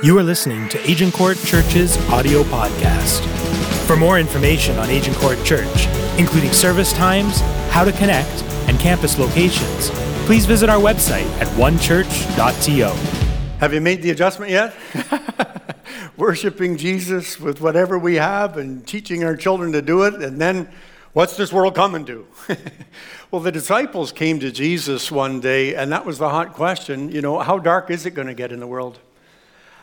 You 0.00 0.16
are 0.16 0.22
listening 0.22 0.68
to 0.68 0.78
Agincourt 0.88 1.38
Church's 1.38 1.96
audio 2.08 2.44
podcast. 2.44 3.26
For 3.84 3.96
more 3.96 4.20
information 4.20 4.78
on 4.78 4.88
Agincourt 4.88 5.44
Church, 5.44 5.88
including 6.18 6.52
service 6.52 6.92
times, 6.92 7.40
how 7.70 7.82
to 7.82 7.90
connect, 7.90 8.44
and 8.68 8.78
campus 8.78 9.18
locations, 9.18 9.90
please 10.24 10.46
visit 10.46 10.68
our 10.68 10.78
website 10.78 11.26
at 11.40 11.48
onechurch.to. 11.56 12.84
Have 13.58 13.74
you 13.74 13.80
made 13.80 14.00
the 14.00 14.10
adjustment 14.10 14.52
yet? 14.52 14.72
Worshipping 16.16 16.76
Jesus 16.76 17.40
with 17.40 17.60
whatever 17.60 17.98
we 17.98 18.14
have 18.14 18.56
and 18.56 18.86
teaching 18.86 19.24
our 19.24 19.34
children 19.34 19.72
to 19.72 19.82
do 19.82 20.04
it, 20.04 20.14
and 20.22 20.40
then 20.40 20.68
what's 21.12 21.36
this 21.36 21.52
world 21.52 21.74
coming 21.74 22.04
to? 22.04 22.24
well, 23.32 23.42
the 23.42 23.50
disciples 23.50 24.12
came 24.12 24.38
to 24.38 24.52
Jesus 24.52 25.10
one 25.10 25.40
day, 25.40 25.74
and 25.74 25.90
that 25.90 26.06
was 26.06 26.18
the 26.18 26.28
hot 26.28 26.52
question. 26.52 27.10
You 27.10 27.20
know, 27.20 27.40
how 27.40 27.58
dark 27.58 27.90
is 27.90 28.06
it 28.06 28.12
going 28.12 28.28
to 28.28 28.34
get 28.34 28.52
in 28.52 28.60
the 28.60 28.68
world? 28.68 29.00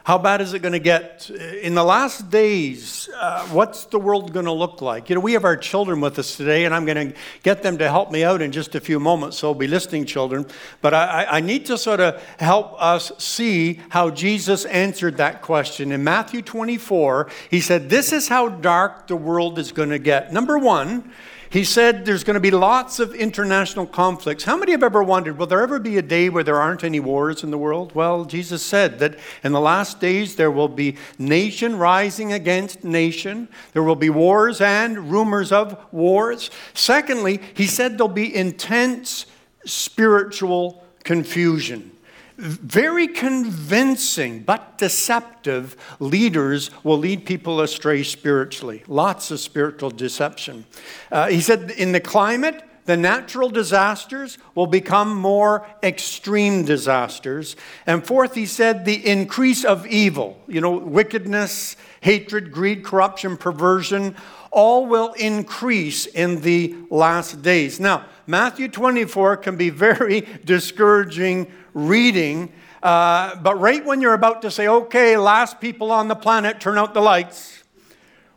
How 0.06 0.20
bad 0.20 0.40
is 0.40 0.54
it 0.54 0.60
going 0.60 0.74
to 0.74 0.78
get? 0.78 1.32
In 1.32 1.74
the 1.74 1.84
last 1.84 2.30
days, 2.30 3.10
uh, 3.16 3.44
what's 3.48 3.86
the 3.86 3.98
world 3.98 4.34
going 4.34 4.46
to 4.46 4.52
look 4.52 4.80
like? 4.80 5.10
You 5.10 5.16
know, 5.16 5.20
we 5.20 5.34
have 5.34 5.44
our 5.44 5.58
children 5.58 6.00
with 6.00 6.20
us 6.20 6.38
today, 6.38 6.66
and 6.66 6.76
I'm 6.76 6.86
going 6.86 7.10
to 7.10 7.18
get 7.42 7.64
them 7.64 7.80
to 7.80 7.90
help 7.90 8.12
me 8.12 8.24
out 8.24 8.40
in 8.40 8.52
just 8.52 8.76
a 8.76 8.80
few 8.80 9.00
moments, 9.00 9.40
so 9.40 9.56
be 9.56 9.66
listening, 9.66 10.06
children. 10.06 10.46
But 10.80 10.94
I, 10.94 11.26
I 11.26 11.40
need 11.40 11.66
to 11.66 11.78
sort 11.80 12.02
of 12.02 12.22
help 12.38 12.80
us 12.80 13.14
see 13.18 13.82
how 13.90 14.12
Jesus 14.12 14.66
answered 14.66 15.18
that 15.18 15.42
question. 15.42 15.92
In 15.92 16.04
Matthew 16.04 16.44
24, 16.44 17.28
he 17.50 17.60
said, 17.60 17.90
This 17.90 18.14
is 18.14 18.28
how 18.28 18.50
dark 18.50 19.08
the 19.08 19.16
world 19.16 19.58
is 19.58 19.72
going 19.72 19.90
to 19.90 19.98
get. 19.98 20.32
Number 20.32 20.60
one, 20.60 21.12
he 21.50 21.64
said 21.64 22.06
there's 22.06 22.24
going 22.24 22.36
to 22.36 22.40
be 22.40 22.52
lots 22.52 23.00
of 23.00 23.14
international 23.14 23.86
conflicts. 23.86 24.44
How 24.44 24.58
many 24.58 24.72
have 24.72 24.84
ever 24.84 25.04
wondered, 25.04 25.38
will 25.38 25.48
there 25.48 25.62
ever 25.62 25.80
be 25.80 25.98
a 25.98 26.02
day 26.02 26.30
where 26.30 26.44
there 26.44 26.60
aren't 26.60 26.84
any 26.84 27.00
wars 27.00 27.44
in 27.44 27.52
the 27.52 27.58
world? 27.58 27.94
Well, 27.94 28.26
Jesus 28.26 28.64
said 28.64 29.00
that 29.00 29.18
in 29.44 29.52
the 29.52 29.60
last 29.60 30.00
days 30.00 30.36
there 30.36 30.52
will 30.52 30.68
be 30.68 30.98
nation 31.18 31.78
rising 31.78 32.34
against 32.34 32.84
nation, 32.84 33.48
there 33.74 33.84
will 33.84 33.96
be 33.96 34.10
wars 34.10 34.62
and 34.62 35.12
rumors 35.12 35.52
of 35.52 35.78
wars. 35.92 36.50
Secondly, 36.74 37.40
he 37.54 37.68
said 37.68 37.98
there'll 37.98 38.08
be 38.08 38.36
intense 38.36 39.26
spiritual 39.66 40.84
confusion 41.04 41.92
very 42.38 43.08
convincing 43.08 44.44
but 44.44 44.78
deceptive 44.78 45.76
leaders 46.00 46.70
will 46.84 46.98
lead 46.98 47.26
people 47.26 47.62
astray 47.62 48.04
spiritually. 48.04 48.84
Lots 48.88 49.32
of 49.32 49.40
spiritual 49.40 49.90
deception. 49.90 50.66
Uh, 51.12 51.28
he 51.28 51.42
said, 51.42 51.72
in 51.72 51.92
the 51.92 52.00
climate, 52.00 52.64
the 52.86 52.98
natural 52.98 53.50
disasters 53.50 54.38
will 54.54 54.68
become 54.68 55.16
more 55.16 55.66
extreme 55.82 56.66
disasters. 56.66 57.56
And 57.88 58.06
fourth, 58.06 58.36
he 58.36 58.46
said, 58.46 58.86
the 58.86 59.08
increase 59.08 59.66
of 59.66 59.88
evil, 59.88 60.40
you 60.48 60.62
know, 60.62 60.78
wickedness, 60.78 61.78
hatred, 62.02 62.52
greed, 62.52 62.84
corruption, 62.84 63.38
perversion, 63.38 64.16
all 64.52 64.86
will 64.86 65.14
increase 65.14 66.06
in 66.06 66.42
the 66.42 66.76
last 66.92 67.42
days. 67.42 67.80
Now, 67.80 68.06
Matthew 68.28 68.68
24 68.68 69.38
can 69.38 69.58
be 69.58 69.70
very 69.70 70.22
discouraging 70.46 71.52
reading. 71.76 72.52
Uh, 72.82 73.36
but 73.36 73.60
right 73.60 73.86
when 73.86 74.02
you're 74.02 74.16
about 74.16 74.42
to 74.42 74.50
say, 74.50 74.68
okay, 74.68 75.18
last 75.18 75.62
people 75.62 75.92
on 75.92 76.08
the 76.08 76.16
planet, 76.16 76.60
turn 76.60 76.80
out 76.80 76.96
the 76.96 77.02
lights, 77.02 77.64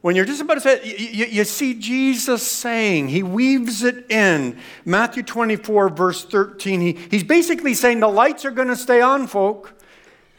when 0.01 0.15
you're 0.15 0.25
just 0.25 0.41
about 0.41 0.55
to 0.55 0.61
say, 0.61 0.85
you, 0.85 1.27
you, 1.27 1.45
see 1.45 1.75
Jesus 1.75 2.47
saying, 2.47 3.09
he 3.09 3.23
weaves 3.23 3.83
it 3.83 4.11
in. 4.11 4.59
Matthew 4.85 5.25
24, 5.25 5.89
verse 5.89 6.25
13, 6.25 6.81
he, 6.81 6.93
he's 7.11 7.25
basically 7.25 7.75
saying 7.75 8.01
the 8.01 8.09
lights 8.09 8.45
are 8.45 8.53
going 8.53 8.69
to 8.69 8.77
stay 8.77 9.01
on, 9.01 9.27
folk. 9.27 9.75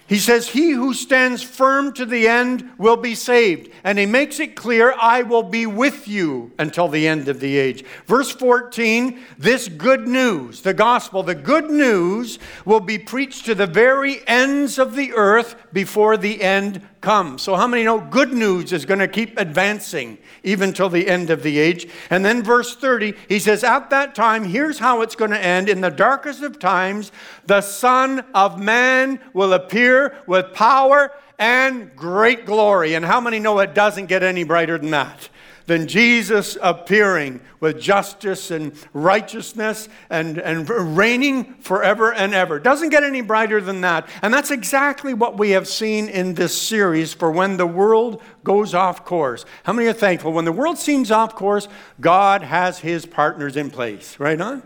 He 0.09 0.17
says, 0.17 0.49
He 0.49 0.71
who 0.71 0.95
stands 0.95 1.43
firm 1.43 1.93
to 1.93 2.03
the 2.03 2.27
end 2.27 2.67
will 2.79 2.97
be 2.97 3.13
saved. 3.13 3.71
And 3.83 3.99
he 3.99 4.07
makes 4.07 4.39
it 4.39 4.55
clear, 4.55 4.95
I 4.99 5.21
will 5.21 5.43
be 5.43 5.67
with 5.67 6.07
you 6.07 6.51
until 6.57 6.87
the 6.87 7.07
end 7.07 7.27
of 7.27 7.39
the 7.39 7.57
age. 7.57 7.85
Verse 8.07 8.31
14, 8.31 9.19
this 9.37 9.67
good 9.67 10.07
news, 10.07 10.63
the 10.63 10.73
gospel, 10.73 11.21
the 11.21 11.35
good 11.35 11.69
news 11.69 12.39
will 12.65 12.79
be 12.79 12.97
preached 12.97 13.45
to 13.45 13.53
the 13.53 13.67
very 13.67 14.27
ends 14.27 14.79
of 14.79 14.95
the 14.95 15.13
earth 15.13 15.55
before 15.71 16.17
the 16.17 16.41
end 16.41 16.81
come. 17.01 17.37
So, 17.37 17.55
how 17.55 17.67
many 17.67 17.83
know 17.83 17.99
good 17.99 18.33
news 18.33 18.73
is 18.73 18.85
going 18.85 18.99
to 18.99 19.07
keep 19.07 19.39
advancing 19.39 20.17
even 20.43 20.73
till 20.73 20.89
the 20.89 21.07
end 21.07 21.29
of 21.29 21.43
the 21.43 21.59
age? 21.59 21.87
And 22.09 22.23
then, 22.23 22.43
verse 22.43 22.75
30, 22.75 23.13
he 23.27 23.39
says, 23.39 23.63
At 23.63 23.89
that 23.89 24.15
time, 24.15 24.43
here's 24.43 24.79
how 24.79 25.01
it's 25.01 25.15
going 25.15 25.31
to 25.31 25.39
end. 25.39 25.69
In 25.69 25.81
the 25.81 25.89
darkest 25.89 26.41
of 26.41 26.59
times, 26.59 27.11
the 27.45 27.61
Son 27.61 28.25
of 28.33 28.59
Man 28.59 29.19
will 29.33 29.53
appear 29.53 30.17
with 30.27 30.53
power 30.53 31.11
and 31.37 31.95
great 31.95 32.45
glory. 32.45 32.93
And 32.93 33.05
how 33.05 33.21
many 33.21 33.39
know 33.39 33.59
it 33.59 33.73
doesn't 33.73 34.07
get 34.07 34.23
any 34.23 34.43
brighter 34.43 34.77
than 34.77 34.91
that? 34.91 35.29
Than 35.69 35.87
Jesus 35.87 36.57
appearing 36.61 37.39
with 37.59 37.79
justice 37.79 38.49
and 38.49 38.73
righteousness 38.91 39.87
and, 40.09 40.39
and 40.39 40.67
reigning 40.97 41.53
forever 41.59 42.11
and 42.11 42.33
ever. 42.33 42.59
Doesn't 42.59 42.89
get 42.89 43.03
any 43.03 43.21
brighter 43.21 43.61
than 43.61 43.81
that. 43.81 44.09
And 44.23 44.33
that's 44.33 44.49
exactly 44.49 45.13
what 45.13 45.37
we 45.37 45.51
have 45.51 45.67
seen 45.67 46.09
in 46.09 46.33
this 46.33 46.59
series 46.59 47.13
for 47.13 47.29
when 47.29 47.57
the 47.57 47.67
world 47.67 48.21
goes 48.43 48.73
off 48.73 49.05
course. 49.05 49.45
How 49.63 49.73
many 49.73 49.87
are 49.87 49.93
thankful? 49.93 50.33
When 50.33 50.45
the 50.45 50.51
world 50.51 50.79
seems 50.79 51.11
off 51.11 51.35
course, 51.35 51.67
God 52.01 52.41
has 52.41 52.79
his 52.79 53.05
partners 53.05 53.55
in 53.55 53.69
place. 53.69 54.19
Right 54.19 54.41
on? 54.41 54.63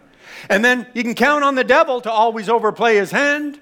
And 0.50 0.64
then 0.64 0.88
you 0.94 1.04
can 1.04 1.16
count 1.16 1.44
on 1.44 1.56
the 1.56 1.66
devil 1.66 2.00
to 2.00 2.12
always 2.12 2.48
overplay 2.48 2.96
his 2.96 3.12
hand. 3.12 3.60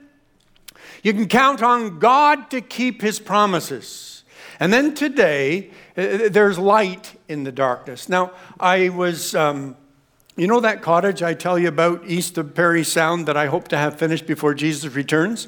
You 1.01 1.13
can 1.13 1.27
count 1.27 1.63
on 1.63 1.97
God 1.97 2.51
to 2.51 2.61
keep 2.61 3.01
his 3.01 3.19
promises. 3.19 4.23
And 4.59 4.71
then 4.71 4.93
today, 4.93 5.71
there's 5.95 6.57
light 6.57 7.19
in 7.27 7.43
the 7.43 7.51
darkness. 7.51 8.07
Now, 8.07 8.31
I 8.59 8.89
was, 8.89 9.35
um, 9.35 9.75
you 10.35 10.47
know 10.47 10.59
that 10.61 10.81
cottage 10.81 11.21
I 11.21 11.33
tell 11.33 11.59
you 11.59 11.67
about 11.67 12.03
east 12.05 12.37
of 12.37 12.55
Parry 12.55 12.83
Sound 12.83 13.27
that 13.27 13.37
I 13.37 13.47
hope 13.47 13.67
to 13.69 13.77
have 13.77 13.99
finished 13.99 14.25
before 14.25 14.53
Jesus 14.53 14.93
returns? 14.95 15.47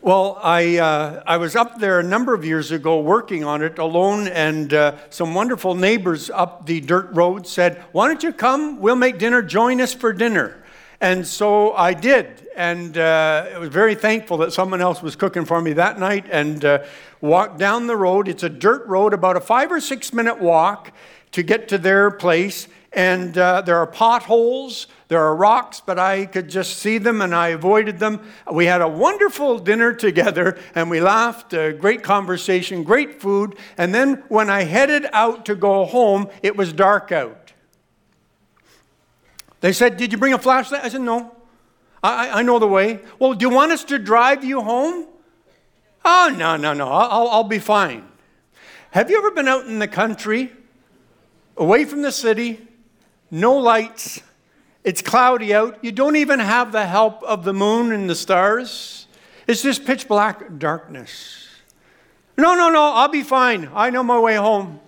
Well, 0.00 0.38
I, 0.42 0.78
uh, 0.78 1.22
I 1.26 1.38
was 1.38 1.56
up 1.56 1.80
there 1.80 1.98
a 1.98 2.04
number 2.04 2.32
of 2.32 2.44
years 2.44 2.70
ago 2.70 3.00
working 3.00 3.42
on 3.42 3.62
it 3.62 3.78
alone, 3.78 4.28
and 4.28 4.72
uh, 4.72 4.94
some 5.10 5.34
wonderful 5.34 5.74
neighbors 5.74 6.30
up 6.30 6.66
the 6.66 6.80
dirt 6.80 7.08
road 7.12 7.48
said, 7.48 7.82
Why 7.90 8.06
don't 8.06 8.22
you 8.22 8.32
come? 8.32 8.78
We'll 8.78 8.94
make 8.94 9.18
dinner. 9.18 9.42
Join 9.42 9.80
us 9.80 9.92
for 9.92 10.12
dinner. 10.12 10.62
And 11.00 11.24
so 11.24 11.74
I 11.74 11.94
did, 11.94 12.48
and 12.56 12.98
uh, 12.98 13.46
I 13.54 13.58
was 13.58 13.68
very 13.68 13.94
thankful 13.94 14.38
that 14.38 14.52
someone 14.52 14.80
else 14.80 15.00
was 15.00 15.14
cooking 15.14 15.44
for 15.44 15.60
me 15.60 15.72
that 15.74 16.00
night. 16.00 16.26
And 16.28 16.64
uh, 16.64 16.84
walked 17.20 17.58
down 17.58 17.86
the 17.86 17.96
road. 17.96 18.28
It's 18.28 18.42
a 18.42 18.48
dirt 18.48 18.86
road, 18.86 19.12
about 19.12 19.36
a 19.36 19.40
five 19.40 19.72
or 19.72 19.80
six 19.80 20.12
minute 20.12 20.40
walk 20.40 20.92
to 21.32 21.42
get 21.42 21.68
to 21.68 21.78
their 21.78 22.10
place. 22.10 22.68
And 22.92 23.36
uh, 23.36 23.60
there 23.60 23.76
are 23.76 23.86
potholes, 23.86 24.86
there 25.08 25.20
are 25.20 25.36
rocks, 25.36 25.82
but 25.84 25.98
I 25.98 26.24
could 26.24 26.48
just 26.48 26.78
see 26.78 26.96
them 26.96 27.20
and 27.20 27.34
I 27.34 27.48
avoided 27.48 27.98
them. 27.98 28.26
We 28.50 28.64
had 28.64 28.80
a 28.80 28.88
wonderful 28.88 29.58
dinner 29.58 29.92
together 29.92 30.58
and 30.74 30.88
we 30.88 31.00
laughed, 31.00 31.52
uh, 31.52 31.72
great 31.72 32.02
conversation, 32.02 32.84
great 32.84 33.20
food. 33.20 33.58
And 33.76 33.94
then 33.94 34.24
when 34.28 34.48
I 34.48 34.62
headed 34.62 35.06
out 35.12 35.44
to 35.46 35.54
go 35.54 35.84
home, 35.84 36.28
it 36.42 36.56
was 36.56 36.72
dark 36.72 37.12
out. 37.12 37.47
They 39.60 39.72
said, 39.72 39.96
Did 39.96 40.12
you 40.12 40.18
bring 40.18 40.32
a 40.32 40.38
flashlight? 40.38 40.84
I 40.84 40.88
said, 40.88 41.00
No. 41.00 41.34
I, 42.02 42.40
I 42.40 42.42
know 42.42 42.58
the 42.58 42.68
way. 42.68 43.00
Well, 43.18 43.34
do 43.34 43.46
you 43.46 43.50
want 43.50 43.72
us 43.72 43.84
to 43.84 43.98
drive 43.98 44.44
you 44.44 44.60
home? 44.60 45.06
Oh, 46.04 46.34
no, 46.36 46.56
no, 46.56 46.72
no. 46.72 46.88
I'll, 46.88 47.28
I'll 47.28 47.44
be 47.44 47.58
fine. 47.58 48.06
Have 48.92 49.10
you 49.10 49.18
ever 49.18 49.30
been 49.30 49.48
out 49.48 49.66
in 49.66 49.78
the 49.78 49.88
country, 49.88 50.52
away 51.56 51.84
from 51.84 52.02
the 52.02 52.12
city, 52.12 52.66
no 53.30 53.56
lights, 53.56 54.22
it's 54.84 55.02
cloudy 55.02 55.52
out, 55.52 55.78
you 55.82 55.92
don't 55.92 56.16
even 56.16 56.38
have 56.38 56.72
the 56.72 56.86
help 56.86 57.22
of 57.24 57.44
the 57.44 57.52
moon 57.52 57.92
and 57.92 58.08
the 58.08 58.14
stars? 58.14 59.06
It's 59.46 59.62
just 59.62 59.84
pitch 59.84 60.08
black 60.08 60.58
darkness. 60.58 61.48
No, 62.36 62.54
no, 62.54 62.70
no, 62.70 62.82
I'll 62.94 63.08
be 63.08 63.22
fine. 63.22 63.68
I 63.74 63.90
know 63.90 64.02
my 64.02 64.18
way 64.18 64.36
home. 64.36 64.80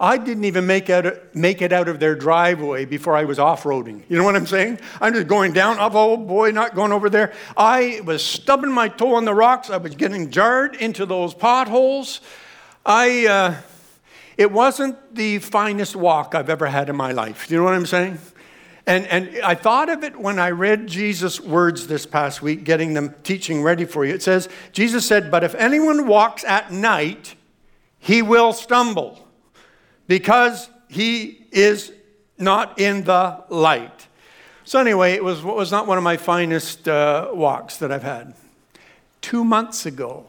I 0.00 0.18
didn't 0.18 0.44
even 0.44 0.66
make, 0.66 0.90
out, 0.90 1.34
make 1.34 1.62
it 1.62 1.72
out 1.72 1.88
of 1.88 2.00
their 2.00 2.16
driveway 2.16 2.84
before 2.84 3.16
I 3.16 3.24
was 3.24 3.38
off 3.38 3.62
roading. 3.62 4.02
You 4.08 4.18
know 4.18 4.24
what 4.24 4.34
I'm 4.34 4.46
saying? 4.46 4.80
I'm 5.00 5.14
just 5.14 5.28
going 5.28 5.52
down, 5.52 5.76
oh 5.78 6.16
boy, 6.16 6.50
not 6.50 6.74
going 6.74 6.90
over 6.90 7.08
there. 7.08 7.32
I 7.56 8.00
was 8.04 8.24
stubbing 8.24 8.72
my 8.72 8.88
toe 8.88 9.14
on 9.14 9.24
the 9.24 9.34
rocks. 9.34 9.70
I 9.70 9.76
was 9.76 9.94
getting 9.94 10.30
jarred 10.30 10.74
into 10.74 11.06
those 11.06 11.32
potholes. 11.32 12.20
I, 12.84 13.26
uh, 13.26 13.54
it 14.36 14.50
wasn't 14.50 15.14
the 15.14 15.38
finest 15.38 15.94
walk 15.94 16.34
I've 16.34 16.50
ever 16.50 16.66
had 16.66 16.88
in 16.88 16.96
my 16.96 17.12
life. 17.12 17.48
You 17.48 17.58
know 17.58 17.64
what 17.64 17.74
I'm 17.74 17.86
saying? 17.86 18.18
And, 18.86 19.06
and 19.06 19.40
I 19.42 19.54
thought 19.54 19.88
of 19.88 20.02
it 20.02 20.18
when 20.18 20.38
I 20.38 20.50
read 20.50 20.88
Jesus' 20.88 21.40
words 21.40 21.86
this 21.86 22.04
past 22.04 22.42
week, 22.42 22.64
getting 22.64 22.94
them 22.94 23.14
teaching 23.22 23.62
ready 23.62 23.84
for 23.84 24.04
you. 24.04 24.12
It 24.12 24.22
says, 24.22 24.48
Jesus 24.72 25.06
said, 25.06 25.30
But 25.30 25.44
if 25.44 25.54
anyone 25.54 26.06
walks 26.06 26.44
at 26.44 26.72
night, 26.72 27.36
he 27.98 28.20
will 28.20 28.52
stumble 28.52 29.23
because 30.06 30.70
he 30.88 31.46
is 31.50 31.92
not 32.38 32.78
in 32.80 33.04
the 33.04 33.44
light. 33.48 34.08
So, 34.64 34.80
anyway, 34.80 35.12
it 35.12 35.22
was, 35.22 35.42
was 35.42 35.70
not 35.70 35.86
one 35.86 35.98
of 35.98 36.04
my 36.04 36.16
finest 36.16 36.88
uh, 36.88 37.30
walks 37.32 37.76
that 37.78 37.92
I've 37.92 38.02
had. 38.02 38.34
two 39.20 39.44
months 39.44 39.86
ago, 39.86 40.26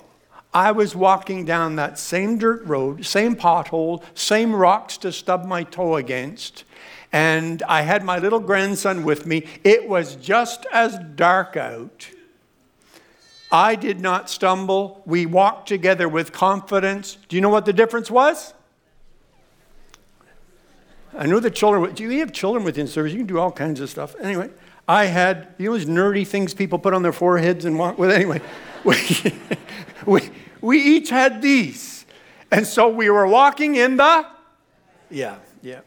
I 0.54 0.72
was 0.72 0.95
walking 0.95 1.44
down 1.44 1.75
that 1.75 2.00
same 2.00 2.38
dirt 2.38 2.66
road, 2.66 3.06
same 3.06 3.36
pothole, 3.36 4.01
same 4.13 4.56
rocks 4.56 4.98
to 5.00 5.12
stub 5.12 5.45
my 5.45 5.63
toe 5.63 5.98
against, 5.98 6.63
and 7.12 7.62
I 7.63 7.81
had 7.81 8.04
my 8.04 8.19
little 8.19 8.39
grandson 8.39 9.04
with 9.04 9.25
me. 9.25 9.45
It 9.63 9.88
was 9.89 10.16
just 10.16 10.66
as 10.71 10.98
dark 11.16 11.57
out. 11.57 12.10
I 13.51 13.75
did 13.75 14.00
not 14.00 14.30
stumble. 14.30 15.04
We 15.06 15.25
walked 15.25 15.68
together 15.68 16.10
with 16.10 16.31
confidence. 16.31 17.18
Do 17.28 17.36
you 17.36 17.42
know 17.42 17.50
what 17.50 17.66
the 17.66 17.74
difference 17.74 18.10
was? 18.10 18.54
I 21.18 21.26
know 21.26 21.40
the 21.40 21.52
children, 21.52 21.94
do 21.94 22.04
you 22.04 22.20
have 22.20 22.32
children 22.32 22.64
within 22.64 22.88
service? 22.88 23.14
You 23.14 23.20
can 23.20 23.28
do 23.28 23.40
all 23.40 23.52
kinds 23.52 23.80
of 23.80 23.90
stuff. 23.90 24.16
Anyway, 24.22 24.50
I 24.88 25.06
had, 25.06 25.54
you 25.58 25.66
know, 25.66 25.78
those 25.78 25.86
nerdy 25.86 26.28
things 26.28 26.54
people 26.54 26.78
put 26.78 26.94
on 26.94 27.04
their 27.04 27.14
foreheads 27.14 27.66
and 27.66 27.80
walk 27.80 27.98
with. 27.98 28.12
Anyway, 28.12 28.42
we, 28.84 28.98
we, 30.06 30.30
we 30.62 30.82
each 30.82 31.10
had 31.10 31.42
these. 31.42 32.06
And 32.52 32.68
so 32.68 32.90
we 32.90 33.10
were 33.10 33.28
walking 33.28 33.76
in 33.76 33.98
the, 33.98 34.28
yeah, 35.10 35.38
yeah. 35.62 35.82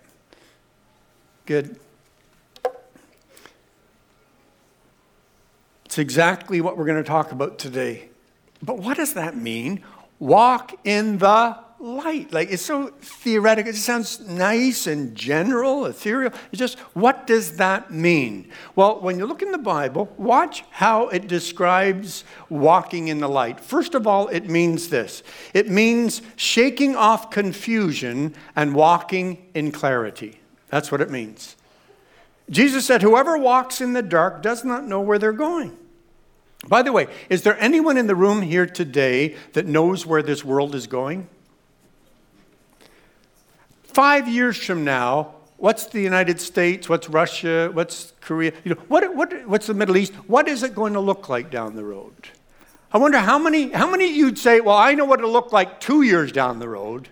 Good. 1.46 1.78
It's 5.84 5.98
exactly 5.98 6.60
what 6.60 6.76
we're 6.76 6.84
going 6.84 7.02
to 7.02 7.08
talk 7.08 7.32
about 7.32 7.58
today. 7.58 8.08
But 8.62 8.78
what 8.78 8.96
does 8.96 9.14
that 9.14 9.36
mean? 9.36 9.82
Walk 10.18 10.74
in 10.84 11.18
the 11.18 11.58
light. 11.80 12.32
Like 12.32 12.50
it's 12.50 12.64
so 12.64 12.88
theoretical. 13.00 13.70
It 13.70 13.76
sounds 13.76 14.20
nice 14.20 14.86
and 14.86 15.14
general, 15.14 15.86
ethereal. 15.86 16.32
It's 16.50 16.58
just, 16.58 16.78
what 16.94 17.26
does 17.26 17.56
that 17.56 17.90
mean? 17.90 18.50
Well, 18.74 19.00
when 19.00 19.18
you 19.18 19.26
look 19.26 19.42
in 19.42 19.52
the 19.52 19.58
Bible, 19.58 20.12
watch 20.16 20.64
how 20.70 21.08
it 21.08 21.28
describes 21.28 22.24
walking 22.48 23.08
in 23.08 23.20
the 23.20 23.28
light. 23.28 23.60
First 23.60 23.94
of 23.94 24.06
all, 24.06 24.28
it 24.28 24.48
means 24.48 24.88
this 24.88 25.22
it 25.54 25.68
means 25.68 26.22
shaking 26.36 26.96
off 26.96 27.30
confusion 27.30 28.34
and 28.56 28.74
walking 28.74 29.46
in 29.54 29.72
clarity. 29.72 30.40
That's 30.68 30.92
what 30.92 31.00
it 31.00 31.10
means. 31.10 31.56
Jesus 32.50 32.86
said, 32.86 33.02
Whoever 33.02 33.36
walks 33.36 33.80
in 33.80 33.92
the 33.92 34.02
dark 34.02 34.42
does 34.42 34.64
not 34.64 34.86
know 34.86 35.00
where 35.00 35.18
they're 35.18 35.32
going. 35.32 35.76
By 36.66 36.82
the 36.82 36.92
way, 36.92 37.06
is 37.28 37.42
there 37.42 37.58
anyone 37.60 37.96
in 37.96 38.08
the 38.08 38.16
room 38.16 38.42
here 38.42 38.66
today 38.66 39.36
that 39.52 39.66
knows 39.66 40.04
where 40.04 40.22
this 40.22 40.44
world 40.44 40.74
is 40.74 40.86
going? 40.86 41.28
Five 43.98 44.28
years 44.28 44.56
from 44.56 44.84
now, 44.84 45.34
what's 45.56 45.86
the 45.86 46.00
United 46.00 46.40
States? 46.40 46.88
What's 46.88 47.08
Russia? 47.08 47.68
What's 47.72 48.12
Korea? 48.20 48.52
You 48.62 48.76
know, 48.76 48.80
what, 48.86 49.12
what, 49.16 49.48
what's 49.48 49.66
the 49.66 49.74
Middle 49.74 49.96
East? 49.96 50.14
What 50.28 50.46
is 50.46 50.62
it 50.62 50.72
going 50.72 50.92
to 50.92 51.00
look 51.00 51.28
like 51.28 51.50
down 51.50 51.74
the 51.74 51.82
road? 51.82 52.28
I 52.92 52.98
wonder 52.98 53.18
how 53.18 53.40
many, 53.40 53.72
how 53.72 53.90
many 53.90 54.06
you'd 54.06 54.38
say, 54.38 54.60
well, 54.60 54.76
I 54.76 54.94
know 54.94 55.04
what 55.04 55.18
it'll 55.18 55.32
look 55.32 55.52
like 55.52 55.80
two 55.80 56.02
years 56.02 56.30
down 56.30 56.60
the 56.60 56.68
road. 56.68 57.08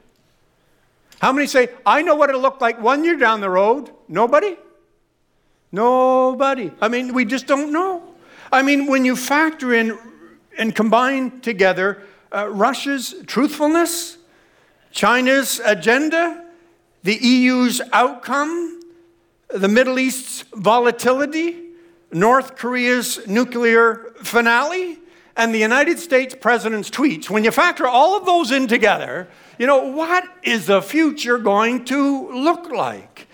How 1.19 1.33
many 1.33 1.49
say, 1.49 1.71
I 1.85 2.03
know 2.03 2.15
what 2.15 2.29
it'll 2.29 2.41
look 2.41 2.61
like 2.61 2.81
one 2.81 3.03
year 3.03 3.17
down 3.17 3.41
the 3.41 3.51
road? 3.51 3.91
Nobody? 4.07 4.57
Nobody. 5.73 6.71
I 6.81 6.87
mean, 6.87 7.15
we 7.15 7.25
just 7.25 7.49
don't 7.49 7.73
know. 7.73 8.15
I 8.53 8.63
mean, 8.63 8.87
when 8.87 9.05
you 9.05 9.17
factor 9.17 9.75
in 9.75 9.99
and 10.57 10.73
combine 10.73 11.41
together 11.41 12.05
uh, 12.33 12.49
Russia's 12.49 13.13
truthfulness, 13.27 14.19
China's 14.93 15.61
agenda, 15.65 16.45
the 17.07 17.15
EU's 17.15 17.81
outcome, 17.93 18.81
the 19.49 19.69
Middle 19.69 20.01
East's 20.01 20.43
volatility, 20.53 21.57
North 22.11 22.57
Korea's 22.57 23.25
nuclear 23.29 24.13
finale, 24.25 24.99
and 25.37 25.55
the 25.55 25.59
United 25.61 26.01
States 26.01 26.35
president's 26.35 26.91
tweets, 26.91 27.31
when 27.31 27.45
you 27.45 27.53
factor 27.53 27.87
all 27.87 28.17
of 28.17 28.27
those 28.27 28.51
in 28.51 28.67
together, 28.67 29.29
you 29.57 29.69
know, 29.69 29.85
what 29.93 30.25
is 30.43 30.67
the 30.67 30.83
future 30.83 31.39
going 31.39 31.85
to 31.85 32.29
look 32.33 32.73
like? 32.73 33.29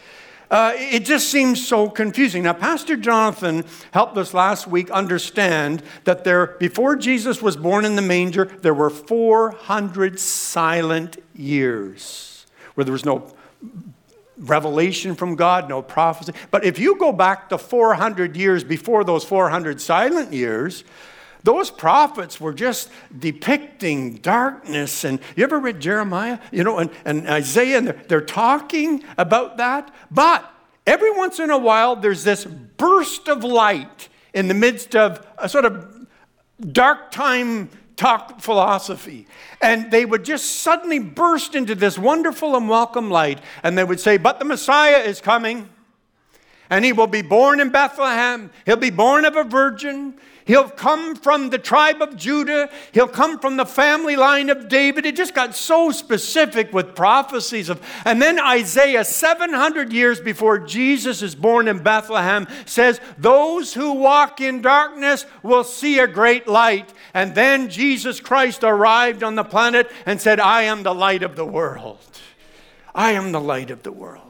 Uh, 0.50 0.74
it 0.76 1.06
just 1.06 1.30
seems 1.30 1.66
so 1.66 1.88
confusing. 1.88 2.42
Now, 2.42 2.52
Pastor 2.52 2.94
Jonathan 2.94 3.64
helped 3.92 4.18
us 4.18 4.34
last 4.34 4.66
week 4.66 4.90
understand 4.90 5.82
that 6.04 6.24
there, 6.24 6.58
before 6.60 6.94
Jesus 6.94 7.40
was 7.40 7.56
born 7.56 7.86
in 7.86 7.96
the 7.96 8.02
manger, 8.02 8.44
there 8.44 8.74
were 8.74 8.90
400 8.90 10.20
silent 10.20 11.16
years 11.34 12.44
where 12.74 12.84
there 12.84 12.92
was 12.92 13.06
no 13.06 13.32
revelation 14.38 15.14
from 15.14 15.36
God, 15.36 15.68
no 15.68 15.82
prophecy. 15.82 16.32
But 16.50 16.64
if 16.64 16.78
you 16.78 16.96
go 16.96 17.12
back 17.12 17.48
to 17.50 17.58
400 17.58 18.36
years 18.36 18.64
before 18.64 19.04
those 19.04 19.24
400 19.24 19.80
silent 19.80 20.32
years, 20.32 20.84
those 21.44 21.70
prophets 21.70 22.40
were 22.40 22.54
just 22.54 22.90
depicting 23.16 24.16
darkness. 24.16 25.04
And 25.04 25.20
you 25.36 25.44
ever 25.44 25.58
read 25.58 25.80
Jeremiah? 25.80 26.38
You 26.52 26.64
know, 26.64 26.78
and, 26.78 26.90
and 27.04 27.28
Isaiah, 27.28 27.78
and 27.78 27.86
they're, 27.88 28.02
they're 28.08 28.20
talking 28.20 29.04
about 29.18 29.56
that. 29.56 29.92
But 30.10 30.48
every 30.86 31.10
once 31.10 31.40
in 31.40 31.50
a 31.50 31.58
while, 31.58 31.96
there's 31.96 32.24
this 32.24 32.44
burst 32.44 33.28
of 33.28 33.42
light 33.42 34.08
in 34.32 34.48
the 34.48 34.54
midst 34.54 34.94
of 34.94 35.26
a 35.38 35.48
sort 35.48 35.64
of 35.64 36.06
dark 36.72 37.10
time 37.10 37.68
talk 37.96 38.40
philosophy. 38.40 39.26
And 39.60 39.90
they 39.90 40.04
would 40.04 40.24
just 40.24 40.60
suddenly 40.60 40.98
burst 40.98 41.54
into 41.54 41.74
this 41.74 41.98
wonderful 41.98 42.56
and 42.56 42.68
welcome 42.68 43.10
light. 43.10 43.40
And 43.62 43.76
they 43.76 43.84
would 43.84 44.00
say, 44.00 44.16
But 44.16 44.38
the 44.38 44.44
Messiah 44.44 44.98
is 44.98 45.20
coming. 45.20 45.68
And 46.70 46.84
he 46.84 46.92
will 46.92 47.06
be 47.06 47.22
born 47.22 47.60
in 47.60 47.68
Bethlehem. 47.68 48.50
He'll 48.64 48.76
be 48.76 48.90
born 48.90 49.24
of 49.24 49.36
a 49.36 49.44
virgin. 49.44 50.14
He'll 50.44 50.68
come 50.68 51.14
from 51.14 51.50
the 51.50 51.58
tribe 51.58 52.02
of 52.02 52.16
Judah. 52.16 52.68
He'll 52.92 53.06
come 53.06 53.38
from 53.38 53.56
the 53.56 53.64
family 53.64 54.16
line 54.16 54.50
of 54.50 54.68
David. 54.68 55.06
It 55.06 55.14
just 55.14 55.34
got 55.34 55.54
so 55.54 55.92
specific 55.92 56.72
with 56.72 56.96
prophecies 56.96 57.68
of. 57.68 57.80
And 58.04 58.20
then 58.20 58.40
Isaiah, 58.40 59.04
700 59.04 59.92
years 59.92 60.20
before 60.20 60.58
Jesus 60.58 61.22
is 61.22 61.34
born 61.34 61.68
in 61.68 61.82
Bethlehem, 61.82 62.48
says, 62.66 63.00
Those 63.18 63.74
who 63.74 63.92
walk 63.92 64.40
in 64.40 64.62
darkness 64.62 65.26
will 65.42 65.64
see 65.64 66.00
a 66.00 66.08
great 66.08 66.48
light. 66.48 66.92
And 67.14 67.34
then 67.34 67.68
Jesus 67.68 68.18
Christ 68.18 68.64
arrived 68.64 69.22
on 69.22 69.36
the 69.36 69.44
planet 69.44 69.90
and 70.06 70.20
said, 70.20 70.40
I 70.40 70.62
am 70.62 70.82
the 70.82 70.94
light 70.94 71.22
of 71.22 71.36
the 71.36 71.46
world. 71.46 71.98
I 72.94 73.12
am 73.12 73.32
the 73.32 73.40
light 73.40 73.70
of 73.70 73.84
the 73.84 73.92
world. 73.92 74.22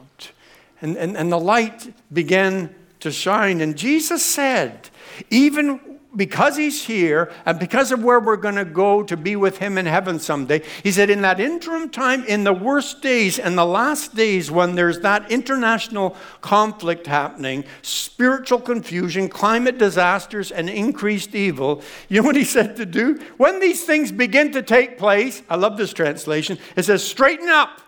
And, 0.79 0.95
and, 0.95 1.17
and 1.17 1.31
the 1.31 1.39
light 1.39 1.93
began 2.11 2.75
to 2.99 3.11
shine. 3.11 3.61
And 3.61 3.75
Jesus 3.75 4.23
said, 4.23 4.89
even 5.29 5.92
because 6.15 6.57
he's 6.57 6.85
here 6.85 7.31
and 7.45 7.59
because 7.59 7.91
of 7.91 8.03
where 8.03 8.19
we're 8.19 8.37
going 8.37 8.55
to 8.55 8.65
go 8.65 9.03
to 9.03 9.17
be 9.17 9.35
with 9.35 9.57
him 9.57 9.77
in 9.77 9.85
heaven 9.85 10.19
someday, 10.19 10.61
he 10.83 10.91
said, 10.91 11.09
in 11.09 11.21
that 11.21 11.39
interim 11.39 11.89
time, 11.89 12.23
in 12.25 12.43
the 12.43 12.53
worst 12.53 13.01
days 13.01 13.39
and 13.39 13.57
the 13.57 13.65
last 13.65 14.15
days 14.15 14.51
when 14.51 14.75
there's 14.75 14.99
that 14.99 15.31
international 15.31 16.15
conflict 16.41 17.07
happening, 17.07 17.63
spiritual 17.81 18.59
confusion, 18.59 19.27
climate 19.29 19.77
disasters, 19.77 20.51
and 20.51 20.69
increased 20.69 21.33
evil, 21.33 21.81
you 22.09 22.21
know 22.21 22.27
what 22.27 22.35
he 22.35 22.43
said 22.43 22.75
to 22.75 22.85
do? 22.85 23.15
When 23.37 23.59
these 23.59 23.83
things 23.83 24.11
begin 24.11 24.51
to 24.53 24.61
take 24.61 24.97
place, 24.97 25.41
I 25.49 25.55
love 25.55 25.77
this 25.77 25.93
translation, 25.93 26.57
it 26.75 26.83
says, 26.83 27.03
straighten 27.03 27.49
up, 27.49 27.81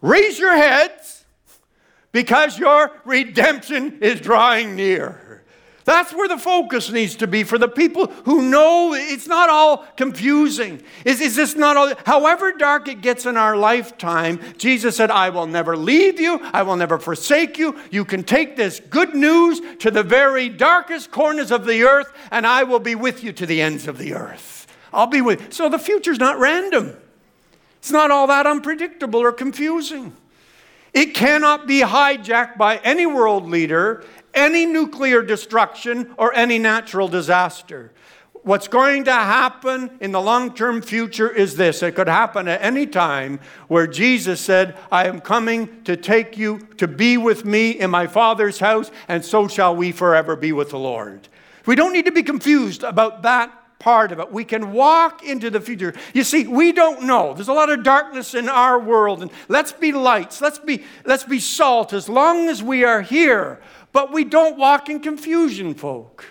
raise 0.00 0.38
your 0.38 0.56
heads, 0.56 1.24
because 2.12 2.58
your 2.58 2.92
redemption 3.06 3.98
is 4.02 4.20
drawing 4.20 4.76
near. 4.76 5.21
That's 5.84 6.12
where 6.12 6.28
the 6.28 6.38
focus 6.38 6.90
needs 6.90 7.16
to 7.16 7.26
be 7.26 7.42
for 7.42 7.58
the 7.58 7.68
people 7.68 8.06
who 8.24 8.42
know 8.42 8.94
it's 8.94 9.26
not 9.26 9.50
all 9.50 9.78
confusing. 9.96 10.80
Is, 11.04 11.20
is 11.20 11.34
this 11.34 11.56
not 11.56 11.76
all? 11.76 11.92
However 12.06 12.52
dark 12.52 12.86
it 12.86 13.00
gets 13.00 13.26
in 13.26 13.36
our 13.36 13.56
lifetime, 13.56 14.40
Jesus 14.58 14.96
said, 14.96 15.10
I 15.10 15.30
will 15.30 15.46
never 15.46 15.76
leave 15.76 16.20
you, 16.20 16.40
I 16.52 16.62
will 16.62 16.76
never 16.76 16.98
forsake 16.98 17.58
you. 17.58 17.76
You 17.90 18.04
can 18.04 18.22
take 18.22 18.56
this 18.56 18.78
good 18.78 19.14
news 19.14 19.60
to 19.80 19.90
the 19.90 20.04
very 20.04 20.48
darkest 20.48 21.10
corners 21.10 21.50
of 21.50 21.66
the 21.66 21.82
earth, 21.82 22.12
and 22.30 22.46
I 22.46 22.62
will 22.62 22.80
be 22.80 22.94
with 22.94 23.24
you 23.24 23.32
to 23.32 23.46
the 23.46 23.60
ends 23.60 23.88
of 23.88 23.98
the 23.98 24.14
earth. 24.14 24.68
I'll 24.92 25.06
be 25.06 25.20
with. 25.20 25.40
you. 25.40 25.50
So 25.50 25.68
the 25.68 25.78
future's 25.78 26.18
not 26.18 26.38
random. 26.38 26.96
It's 27.78 27.90
not 27.90 28.12
all 28.12 28.28
that 28.28 28.46
unpredictable 28.46 29.20
or 29.20 29.32
confusing. 29.32 30.14
It 30.92 31.14
cannot 31.14 31.66
be 31.66 31.80
hijacked 31.80 32.58
by 32.58 32.76
any 32.78 33.06
world 33.06 33.48
leader 33.48 34.04
any 34.34 34.66
nuclear 34.66 35.22
destruction 35.22 36.14
or 36.16 36.34
any 36.34 36.58
natural 36.58 37.08
disaster. 37.08 37.92
What's 38.44 38.66
going 38.66 39.04
to 39.04 39.12
happen 39.12 39.98
in 40.00 40.10
the 40.10 40.20
long 40.20 40.52
term 40.54 40.82
future 40.82 41.30
is 41.30 41.54
this 41.54 41.80
it 41.82 41.94
could 41.94 42.08
happen 42.08 42.48
at 42.48 42.60
any 42.60 42.88
time 42.88 43.38
where 43.68 43.86
Jesus 43.86 44.40
said, 44.40 44.76
I 44.90 45.06
am 45.06 45.20
coming 45.20 45.84
to 45.84 45.96
take 45.96 46.36
you 46.36 46.66
to 46.78 46.88
be 46.88 47.16
with 47.16 47.44
me 47.44 47.70
in 47.70 47.90
my 47.90 48.08
Father's 48.08 48.58
house, 48.58 48.90
and 49.06 49.24
so 49.24 49.46
shall 49.46 49.76
we 49.76 49.92
forever 49.92 50.34
be 50.34 50.50
with 50.50 50.70
the 50.70 50.78
Lord. 50.78 51.28
We 51.66 51.76
don't 51.76 51.92
need 51.92 52.06
to 52.06 52.12
be 52.12 52.24
confused 52.24 52.82
about 52.82 53.22
that 53.22 53.56
part 53.78 54.12
of 54.12 54.20
it. 54.20 54.32
We 54.32 54.44
can 54.44 54.72
walk 54.72 55.24
into 55.24 55.50
the 55.50 55.60
future. 55.60 55.92
You 56.14 56.24
see, 56.24 56.46
we 56.46 56.72
don't 56.72 57.02
know. 57.02 57.34
There's 57.34 57.48
a 57.48 57.52
lot 57.52 57.70
of 57.70 57.82
darkness 57.82 58.34
in 58.34 58.48
our 58.48 58.78
world, 58.78 59.22
and 59.22 59.30
let's 59.48 59.72
be 59.72 59.92
lights. 59.92 60.40
Let's 60.40 60.58
be, 60.58 60.84
let's 61.04 61.24
be 61.24 61.40
salt 61.40 61.92
as 61.92 62.08
long 62.08 62.48
as 62.48 62.62
we 62.62 62.84
are 62.84 63.02
here. 63.02 63.60
But 63.92 64.12
we 64.12 64.24
don't 64.24 64.58
walk 64.58 64.88
in 64.88 65.00
confusion, 65.00 65.74
folk. 65.74 66.24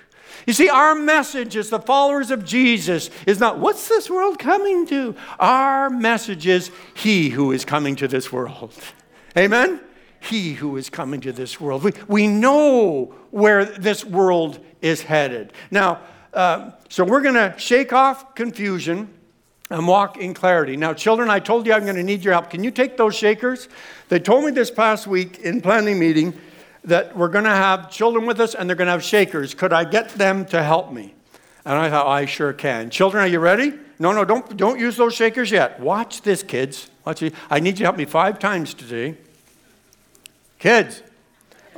You 0.48 0.53
see, 0.53 0.70
our 0.70 0.96
message 0.96 1.56
as 1.56 1.70
the 1.70 1.80
followers 1.80 2.32
of 2.32 2.44
Jesus 2.44 3.10
is 3.27 3.39
not, 3.39 3.60
what's 3.60 3.88
this 3.88 4.10
world 4.10 4.39
coming 4.39 4.88
to? 4.88 5.15
Our 5.39 5.89
message 5.89 6.48
is, 6.48 6.72
He 6.96 7.30
who 7.30 7.51
is 7.51 7.63
coming 7.63 7.96
to 7.98 8.08
this 8.08 8.32
world. 8.32 8.74
Amen? 9.38 9.80
He 10.20 10.53
who 10.53 10.77
is 10.77 10.89
coming 10.89 11.22
to 11.22 11.32
this 11.32 11.62
world. 11.62 11.84
We, 11.84 11.91
we 12.08 12.27
know 12.27 13.13
where 13.30 13.65
this 13.65 14.03
world 14.03 14.60
is 14.82 15.03
headed. 15.03 15.53
Now, 15.70 16.01
uh, 16.34 16.72
so 16.89 17.03
we're 17.03 17.22
going 17.22 17.36
to 17.36 17.53
shake 17.58 17.94
off 17.94 18.36
confusion 18.36 19.13
and 19.70 19.88
walk 19.88 20.18
in 20.18 20.34
clarity. 20.34 20.75
Now, 20.75 20.94
children, 20.94 21.30
I 21.30 21.39
told 21.39 21.65
you 21.65 21.74
I'm 21.74 21.84
going 21.84 21.96
to 21.96 22.03
need 22.03 22.24
your 22.24 22.34
help. 22.34 22.50
Can 22.50 22.63
you 22.63 22.72
take 22.72 22.98
those 22.98 23.15
shakers? 23.15 23.70
They 24.10 24.20
told 24.20 24.46
me 24.46 24.51
this 24.51 24.72
past 24.72 25.08
week 25.08 25.39
in 25.39 25.62
planning 25.62 26.00
meeting 26.00 26.34
that 26.83 27.15
we're 27.15 27.29
going 27.29 27.43
to 27.43 27.50
have 27.50 27.91
children 27.91 28.25
with 28.25 28.39
us 28.39 28.55
and 28.55 28.69
they're 28.69 28.75
going 28.75 28.88
to 28.88 28.91
have 28.91 29.03
shakers. 29.03 29.53
Could 29.53 29.73
I 29.73 29.83
get 29.83 30.09
them 30.09 30.45
to 30.47 30.63
help 30.63 30.91
me? 30.91 31.13
And 31.63 31.75
I 31.75 31.89
thought, 31.89 32.07
I 32.07 32.25
sure 32.25 32.53
can. 32.53 32.89
Children, 32.89 33.23
are 33.23 33.27
you 33.27 33.39
ready? 33.39 33.73
No, 34.00 34.11
no, 34.11 34.25
don't, 34.25 34.57
don't 34.57 34.79
use 34.79 34.97
those 34.97 35.13
shakers 35.13 35.51
yet. 35.51 35.79
Watch 35.79 36.23
this, 36.23 36.41
kids. 36.41 36.89
Watch 37.05 37.21
it. 37.21 37.35
I 37.50 37.59
need 37.59 37.71
you 37.71 37.77
to 37.77 37.83
help 37.83 37.97
me 37.97 38.05
five 38.05 38.39
times 38.39 38.73
today. 38.73 39.15
Kids. 40.57 41.03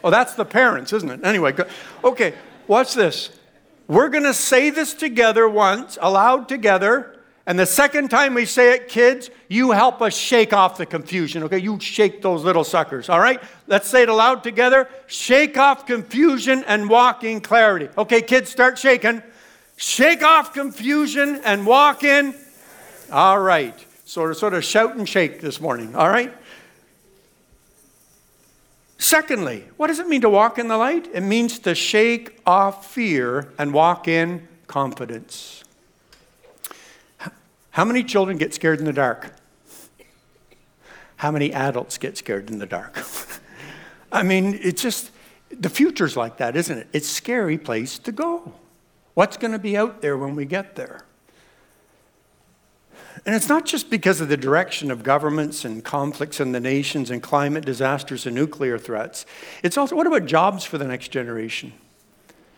Oh, 0.03 0.10
that's 0.10 0.36
the 0.36 0.45
parents, 0.45 0.93
isn't 0.93 1.10
it? 1.10 1.19
Anyway, 1.24 1.51
go. 1.51 1.65
okay, 2.03 2.33
watch 2.67 2.93
this. 2.93 3.29
We're 3.88 4.10
going 4.10 4.24
to 4.24 4.33
say 4.33 4.69
this 4.69 4.93
together 4.93 5.48
once, 5.48 5.98
aloud 6.01 6.48
together. 6.48 7.12
And 7.45 7.59
the 7.59 7.65
second 7.65 8.09
time 8.09 8.35
we 8.35 8.45
say 8.45 8.73
it, 8.73 8.88
kids, 8.88 9.29
you 9.50 9.71
help 9.71 10.01
us 10.01 10.15
shake 10.15 10.53
off 10.53 10.77
the 10.77 10.85
confusion, 10.85 11.43
okay? 11.43 11.57
You 11.57 11.77
shake 11.79 12.21
those 12.21 12.43
little 12.43 12.63
suckers, 12.63 13.09
all 13.09 13.19
right? 13.19 13.41
Let's 13.67 13.89
say 13.89 14.03
it 14.03 14.09
aloud 14.09 14.43
together. 14.43 14.88
Shake 15.07 15.57
off 15.57 15.85
confusion 15.85 16.63
and 16.67 16.89
walk 16.89 17.25
in 17.25 17.41
clarity. 17.41 17.89
Okay, 17.97 18.21
kids, 18.21 18.50
start 18.50 18.79
shaking. 18.79 19.21
Shake 19.75 20.23
off 20.23 20.53
confusion 20.53 21.41
and 21.43 21.65
walk 21.65 22.05
in. 22.05 22.33
All 23.12 23.39
right. 23.39 23.75
Sort 24.05 24.31
of, 24.31 24.38
sort 24.38 24.53
of 24.53 24.63
shout 24.63 24.95
and 24.95 25.07
shake 25.07 25.41
this 25.41 25.59
morning, 25.59 25.95
all 25.95 26.07
right? 26.07 26.33
Secondly, 28.97 29.65
what 29.75 29.88
does 29.88 30.00
it 30.00 30.07
mean 30.07 30.21
to 30.21 30.29
walk 30.29 30.57
in 30.57 30.69
the 30.69 30.77
light? 30.77 31.09
It 31.13 31.21
means 31.21 31.59
to 31.59 31.75
shake 31.75 32.39
off 32.45 32.89
fear 32.89 33.51
and 33.57 33.73
walk 33.73 34.07
in 34.07 34.47
confidence. 34.67 35.65
How 37.74 37.86
many 37.86 38.03
children 38.03 38.38
get 38.38 38.53
scared 38.53 38.77
in 38.77 38.86
the 38.86 38.94
dark? 38.94 39.34
How 41.15 41.32
many 41.32 41.51
adults 41.51 41.98
get 41.98 42.15
scared 42.15 42.51
in 42.51 42.60
the 42.60 42.68
dark? 42.68 43.03
I 44.12 44.22
mean, 44.22 44.60
it's 44.62 44.84
just, 44.84 45.10
the 45.50 45.72
future's 45.72 46.15
like 46.15 46.38
that, 46.38 46.56
isn't 46.56 46.77
it? 46.77 46.88
It's 46.94 47.10
a 47.10 47.13
scary 47.15 47.58
place 47.58 47.98
to 48.00 48.12
go. 48.12 48.53
What's 49.15 49.38
going 49.38 49.53
to 49.53 49.60
be 49.60 49.75
out 49.75 50.03
there 50.03 50.15
when 50.15 50.36
we 50.36 50.46
get 50.46 50.75
there? 50.75 51.03
And 53.25 53.34
it's 53.34 53.50
not 53.50 53.65
just 53.65 53.89
because 53.89 54.22
of 54.22 54.30
the 54.30 54.38
direction 54.38 54.92
of 54.92 55.01
governments 55.01 55.65
and 55.65 55.84
conflicts 55.84 56.39
in 56.39 56.51
the 56.51 56.60
nations 56.60 57.10
and 57.10 57.24
climate 57.24 57.65
disasters 57.65 58.27
and 58.27 58.36
nuclear 58.36 58.77
threats. 58.77 59.25
It's 59.63 59.80
also, 59.80 59.96
what 59.96 60.06
about 60.06 60.27
jobs 60.27 60.63
for 60.63 60.77
the 60.77 60.86
next 60.86 61.08
generation? 61.08 61.74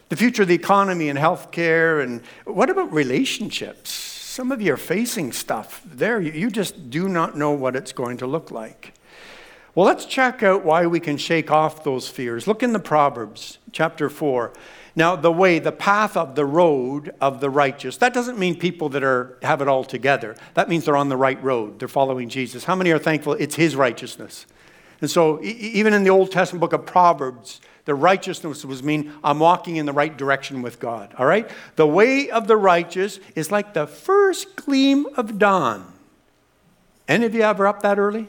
The 0.09 0.17
future 0.17 0.41
of 0.41 0.49
the 0.49 0.55
economy 0.55 1.07
and 1.07 1.17
healthcare, 1.17 2.03
and 2.03 2.21
what 2.43 2.69
about 2.69 2.91
relationships? 2.91 4.14
Some 4.35 4.51
of 4.51 4.61
you 4.61 4.73
are 4.73 4.77
facing 4.77 5.31
stuff 5.31 5.81
there. 5.85 6.19
You 6.19 6.51
just 6.51 6.89
do 6.89 7.07
not 7.07 7.37
know 7.37 7.51
what 7.51 7.73
it's 7.73 7.93
going 7.93 8.17
to 8.17 8.27
look 8.27 8.51
like. 8.51 8.91
Well, 9.73 9.85
let's 9.85 10.05
check 10.05 10.43
out 10.43 10.65
why 10.65 10.87
we 10.87 10.99
can 10.99 11.15
shake 11.15 11.51
off 11.51 11.85
those 11.85 12.09
fears. 12.09 12.45
Look 12.45 12.61
in 12.61 12.73
the 12.73 12.79
Proverbs, 12.79 13.59
chapter 13.71 14.09
4. 14.09 14.51
Now, 14.93 15.15
the 15.15 15.31
way, 15.31 15.59
the 15.59 15.71
path 15.71 16.17
of 16.17 16.35
the 16.35 16.43
road 16.43 17.15
of 17.21 17.39
the 17.39 17.49
righteous, 17.49 17.95
that 17.95 18.13
doesn't 18.13 18.37
mean 18.37 18.59
people 18.59 18.89
that 18.89 19.05
are, 19.05 19.37
have 19.41 19.61
it 19.61 19.69
all 19.69 19.85
together. 19.85 20.35
That 20.55 20.67
means 20.67 20.83
they're 20.83 20.97
on 20.97 21.07
the 21.07 21.15
right 21.15 21.41
road. 21.41 21.79
They're 21.79 21.87
following 21.87 22.27
Jesus. 22.27 22.65
How 22.65 22.75
many 22.75 22.91
are 22.91 22.99
thankful 22.99 23.35
it's 23.35 23.55
his 23.55 23.77
righteousness? 23.77 24.47
And 24.99 25.09
so, 25.09 25.41
even 25.43 25.93
in 25.93 26.03
the 26.03 26.09
Old 26.09 26.33
Testament 26.33 26.59
book 26.59 26.73
of 26.73 26.85
Proverbs, 26.85 27.61
the 27.85 27.95
righteousness 27.95 28.65
was 28.65 28.83
mean 28.83 29.13
I'm 29.23 29.39
walking 29.39 29.77
in 29.77 29.85
the 29.85 29.93
right 29.93 30.15
direction 30.15 30.61
with 30.61 30.79
God. 30.79 31.13
All 31.17 31.25
right? 31.25 31.49
The 31.75 31.87
way 31.87 32.29
of 32.29 32.47
the 32.47 32.57
righteous 32.57 33.19
is 33.35 33.51
like 33.51 33.73
the 33.73 33.87
first 33.87 34.55
gleam 34.55 35.05
of 35.15 35.37
dawn. 35.37 35.93
Any 37.07 37.25
of 37.25 37.35
you 37.35 37.43
ever 37.43 37.67
up 37.67 37.83
that 37.83 37.99
early? 37.99 38.27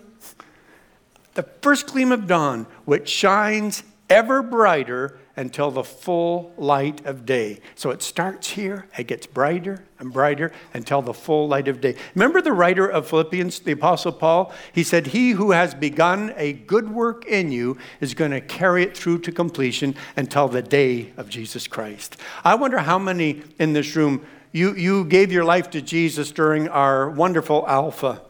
The 1.35 1.43
first 1.43 1.87
gleam 1.87 2.13
of 2.13 2.27
dawn, 2.27 2.67
which 2.85 3.09
shines 3.09 3.83
ever 4.09 4.43
brighter 4.43 5.19
until 5.37 5.71
the 5.71 5.85
full 5.85 6.53
light 6.57 7.05
of 7.05 7.27
day. 7.27 7.61
So 7.75 7.91
it 7.91 8.03
starts 8.03 8.51
here, 8.51 8.87
it 8.99 9.07
gets 9.07 9.27
brighter 9.27 9.85
and 9.99 10.13
brighter 10.13 10.53
until 10.73 11.03
the 11.03 11.15
full 11.15 11.47
light 11.49 11.69
of 11.69 11.81
day. 11.81 11.95
Remember 12.15 12.41
the 12.41 12.53
writer 12.53 12.87
of 12.87 13.09
Philippians, 13.09 13.61
the 13.61 13.73
Apostle 13.73 14.13
Paul? 14.13 14.53
He 14.73 14.83
said, 14.83 15.09
He 15.09 15.33
who 15.33 15.51
has 15.51 15.75
begun 15.75 16.33
a 16.37 16.55
good 16.55 16.91
work 16.91 17.27
in 17.27 17.53
you 17.53 17.77
is 18.01 18.15
going 18.15 18.31
to 18.31 18.41
carry 18.41 18.83
it 18.83 18.97
through 18.97 19.19
to 19.21 19.33
completion 19.33 19.95
until 20.17 20.49
the 20.49 20.63
day 20.63 21.13
of 21.17 21.29
Jesus 21.29 21.67
Christ. 21.67 22.17
I 22.45 22.55
wonder 22.55 22.79
how 22.79 22.99
many 22.99 23.43
in 23.59 23.73
this 23.73 23.95
room 23.95 24.27
you, 24.53 24.75
you 24.75 25.05
gave 25.05 25.33
your 25.33 25.45
life 25.45 25.71
to 25.71 25.83
Jesus 25.83 26.31
during 26.31 26.69
our 26.69 27.11
wonderful 27.11 27.67
Alpha 27.69 28.23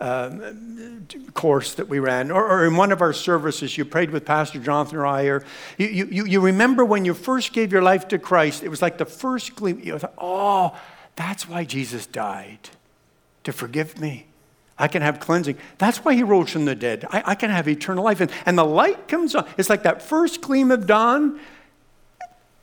um, 0.00 1.06
course 1.34 1.74
that 1.74 1.88
we 1.88 1.98
ran, 1.98 2.30
or, 2.30 2.46
or, 2.46 2.66
in 2.66 2.74
one 2.74 2.90
of 2.90 3.02
our 3.02 3.12
services, 3.12 3.76
you 3.76 3.84
prayed 3.84 4.10
with 4.10 4.24
Pastor 4.24 4.58
Jonathan 4.58 4.96
or 4.96 5.06
I, 5.06 5.24
or 5.24 5.44
you, 5.76 6.08
you, 6.10 6.24
you 6.24 6.40
remember 6.40 6.84
when 6.84 7.04
you 7.04 7.12
first 7.12 7.52
gave 7.52 7.70
your 7.70 7.82
life 7.82 8.08
to 8.08 8.18
Christ, 8.18 8.62
it 8.62 8.68
was 8.68 8.80
like 8.80 8.96
the 8.96 9.04
first 9.04 9.54
glimpse. 9.56 9.84
You 9.84 9.98
thought, 9.98 10.14
oh, 10.16 10.78
that's 11.16 11.46
why 11.46 11.64
Jesus 11.64 12.06
died, 12.06 12.70
to 13.44 13.52
forgive 13.52 14.00
me. 14.00 14.26
I 14.78 14.88
can 14.88 15.02
have 15.02 15.20
cleansing. 15.20 15.58
That's 15.76 15.98
why 15.98 16.14
he 16.14 16.22
rose 16.22 16.50
from 16.50 16.64
the 16.64 16.74
dead. 16.74 17.04
I, 17.10 17.22
I 17.26 17.34
can 17.34 17.50
have 17.50 17.68
eternal 17.68 18.02
life. 18.02 18.20
And, 18.20 18.30
and 18.46 18.56
the 18.56 18.64
light 18.64 19.06
comes 19.06 19.34
on. 19.34 19.46
It's 19.58 19.68
like 19.68 19.82
that 19.82 20.00
first 20.00 20.40
gleam 20.40 20.70
of 20.70 20.86
dawn. 20.86 21.38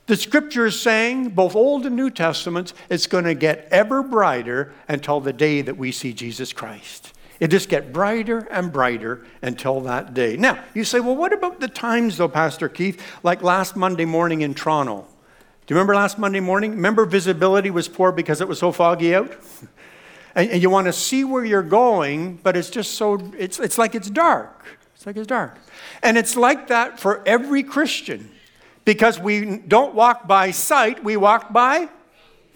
The 0.06 0.16
scripture 0.16 0.66
is 0.66 0.80
saying, 0.80 1.30
both 1.30 1.54
Old 1.54 1.86
and 1.86 1.94
New 1.94 2.10
Testaments, 2.10 2.74
it's 2.90 3.06
going 3.06 3.24
to 3.24 3.34
get 3.34 3.68
ever 3.70 4.02
brighter 4.02 4.72
until 4.88 5.20
the 5.20 5.32
day 5.32 5.62
that 5.62 5.76
we 5.76 5.92
see 5.92 6.12
Jesus 6.12 6.52
Christ. 6.52 7.12
It 7.40 7.48
just 7.48 7.68
get 7.68 7.92
brighter 7.92 8.48
and 8.50 8.72
brighter 8.72 9.24
until 9.42 9.80
that 9.82 10.12
day. 10.12 10.36
Now, 10.36 10.62
you 10.74 10.82
say, 10.82 10.98
well, 10.98 11.14
what 11.14 11.32
about 11.32 11.60
the 11.60 11.68
times, 11.68 12.16
though, 12.16 12.28
Pastor 12.28 12.68
Keith, 12.68 13.00
like 13.22 13.42
last 13.42 13.76
Monday 13.76 14.04
morning 14.04 14.40
in 14.40 14.54
Toronto? 14.54 15.06
Do 15.66 15.74
you 15.74 15.76
remember 15.76 15.94
last 15.94 16.18
Monday 16.18 16.40
morning? 16.40 16.72
Remember 16.72 17.04
visibility 17.04 17.70
was 17.70 17.88
poor 17.88 18.10
because 18.10 18.40
it 18.40 18.48
was 18.48 18.58
so 18.58 18.72
foggy 18.72 19.14
out? 19.14 19.30
and, 20.34 20.50
and, 20.50 20.62
you 20.62 20.70
want 20.70 20.86
to 20.86 20.92
see 20.92 21.24
where 21.24 21.44
you're 21.44 21.62
going, 21.62 22.36
but 22.42 22.56
it's 22.56 22.70
just 22.70 22.92
so, 22.92 23.32
it's, 23.38 23.60
it's 23.60 23.78
like 23.78 23.94
it's 23.94 24.10
dark. 24.10 24.64
It's 24.96 25.06
like 25.06 25.16
it's 25.16 25.26
dark. 25.26 25.58
And 26.02 26.18
it's 26.18 26.36
like 26.36 26.68
that 26.68 26.98
for 26.98 27.22
every 27.24 27.62
Christian 27.62 28.30
because 28.84 29.18
we 29.18 29.58
don't 29.58 29.94
walk 29.94 30.26
by 30.26 30.50
sight, 30.50 31.04
we 31.04 31.16
walk 31.16 31.52
by 31.52 31.88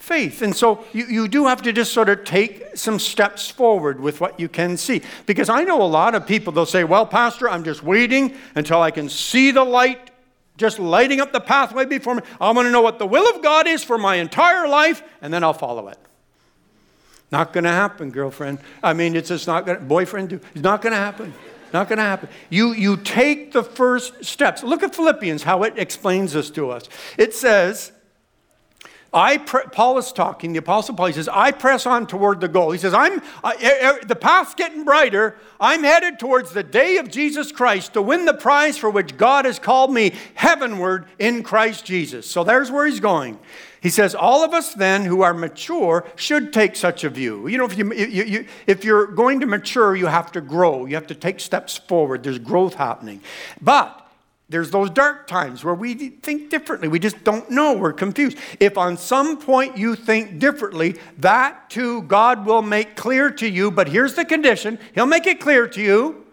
faith. 0.03 0.43
And 0.43 0.55
so 0.55 0.85
you, 0.93 1.07
you 1.07 1.29
do 1.29 1.47
have 1.47 1.63
to 1.63 1.73
just 1.73 1.93
sort 1.93 2.09
of 2.09 2.25
take 2.25 2.77
some 2.77 2.99
steps 2.99 3.49
forward 3.49 4.01
with 4.01 4.21
what 4.21 4.39
you 4.41 4.49
can 4.49 4.77
see. 4.77 5.01
Because 5.27 5.49
I 5.49 5.63
know 5.63 5.81
a 5.81 5.85
lot 5.87 6.17
of 6.17 6.27
people, 6.27 6.53
they'll 6.53 6.67
say, 6.67 6.83
Well, 6.83 7.07
Pastor, 7.07 7.49
I'm 7.49 7.63
just 7.63 7.85
waiting 7.85 8.37
until 8.57 8.83
I 8.83 8.91
can 8.91 9.09
see 9.09 9.53
the 9.53 9.65
light 9.65 10.11
just 10.59 10.79
lighting 10.79 11.21
up 11.21 11.33
the 11.33 11.41
pathway 11.41 11.85
before 11.85 12.17
me. 12.17 12.23
I 12.41 12.51
want 12.51 12.67
to 12.67 12.71
know 12.71 12.83
what 12.83 12.99
the 12.99 13.07
will 13.07 13.29
of 13.35 13.43
God 13.43 13.67
is 13.67 13.83
for 13.83 13.97
my 13.97 14.17
entire 14.17 14.69
life, 14.69 15.03
and 15.23 15.33
then 15.33 15.43
I'll 15.43 15.55
follow 15.55 15.89
it. 15.89 15.99
Not 17.31 17.55
going 17.55 17.65
to 17.65 17.71
happen, 17.71 18.11
girlfriend. 18.11 18.59
I 18.83 18.93
mean, 18.93 19.17
it's 19.17 19.29
just 19.29 19.47
not 19.47 19.65
going 19.65 19.79
to, 19.79 19.85
boyfriend, 19.85 20.33
it's 20.33 20.63
not 20.63 20.83
going 20.83 20.93
to 20.93 20.99
happen. 20.99 21.33
Not 21.73 21.89
going 21.89 21.97
to 21.97 22.05
happen. 22.05 22.29
You, 22.51 22.73
you 22.73 22.99
take 22.99 23.53
the 23.53 23.65
first 23.65 24.25
steps. 24.25 24.63
Look 24.63 24.83
at 24.83 24.95
Philippians, 24.95 25.43
how 25.43 25.63
it 25.63 25.79
explains 25.79 26.35
this 26.35 26.51
to 26.51 26.71
us. 26.71 26.89
It 27.17 27.35
says, 27.35 27.93
I 29.15 29.39
pre- 29.39 29.65
Paul 29.73 29.99
is 29.99 30.11
talking, 30.11 30.53
the 30.53 30.61
Apostle 30.61 30.95
Paul, 30.95 31.07
he 31.07 31.13
says, 31.13 31.29
I 31.29 31.53
press 31.53 31.85
on 31.85 32.07
toward 32.07 32.41
the 32.41 32.49
goal. 32.49 32.71
He 32.71 32.79
says, 32.79 32.95
I'm, 32.95 33.21
uh, 33.45 33.53
the 34.07 34.17
path's 34.19 34.55
getting 34.55 34.85
brighter. 34.85 35.37
I'm 35.61 35.83
headed 35.83 36.19
towards 36.19 36.53
the 36.53 36.63
day 36.63 36.97
of 36.97 37.11
Jesus 37.11 37.53
Christ 37.53 37.93
to 37.93 38.01
win 38.01 38.25
the 38.25 38.33
prize 38.33 38.79
for 38.79 38.89
which 38.89 39.19
God 39.19 39.45
has 39.45 39.59
called 39.59 39.93
me 39.93 40.15
heavenward 40.35 41.07
in 41.19 41.43
Christ 41.43 41.85
Jesus. 41.85 42.31
So 42.31 42.43
there's 42.43 42.71
where 42.71 42.87
he's 42.87 43.01
going. 43.01 43.39
He 43.83 43.91
says, 43.91 44.15
All 44.15 44.45
of 44.45 44.55
us 44.55 44.73
then 44.73 45.05
who 45.05 45.23
are 45.23 45.35
mature 45.35 46.07
should 46.17 46.53
take 46.53 46.75
such 46.75 47.05
a 47.05 47.11
view. 47.11 47.49
You 47.49 47.59
know, 47.59 47.67
if, 47.67 47.77
you, 47.77 47.93
you, 47.93 48.25
you, 48.25 48.47
if 48.67 48.85
you're 48.85 49.09
going 49.09 49.41
to 49.41 49.47
mature, 49.47 49.95
you 49.95 50.07
have 50.07 50.33
to 50.33 50.41
grow, 50.41 50.87
you 50.87 50.95
have 50.95 51.09
to 51.09 51.15
take 51.15 51.41
steps 51.41 51.77
forward. 51.77 52.23
There's 52.23 52.39
growth 52.39 52.75
happening. 52.75 53.21
But 53.61 54.02
there's 54.49 54.71
those 54.71 54.91
dark 54.91 55.27
times 55.27 55.65
where 55.65 55.75
we 55.75 55.95
think 55.95 56.51
differently. 56.51 56.87
We 56.87 56.99
just 56.99 57.25
don't 57.25 57.51
know. 57.51 57.73
We're 57.73 57.93
confused. 57.93 58.37
If 58.61 58.77
on 58.77 58.99
some 58.99 59.39
point 59.39 59.79
you 59.79 59.95
think 59.95 60.39
differently, 60.39 60.97
that 61.19 61.71
too 61.71 62.03
God 62.03 62.45
will 62.45 62.61
make 62.61 62.95
clear 62.95 63.31
to 63.31 63.49
you. 63.49 63.71
But 63.71 63.89
here's 63.89 64.15
the 64.15 64.25
condition 64.25 64.79
He'll 64.95 65.07
make 65.07 65.27
it 65.27 65.41
clear 65.41 65.67
to 65.69 65.81
you. 65.81 66.27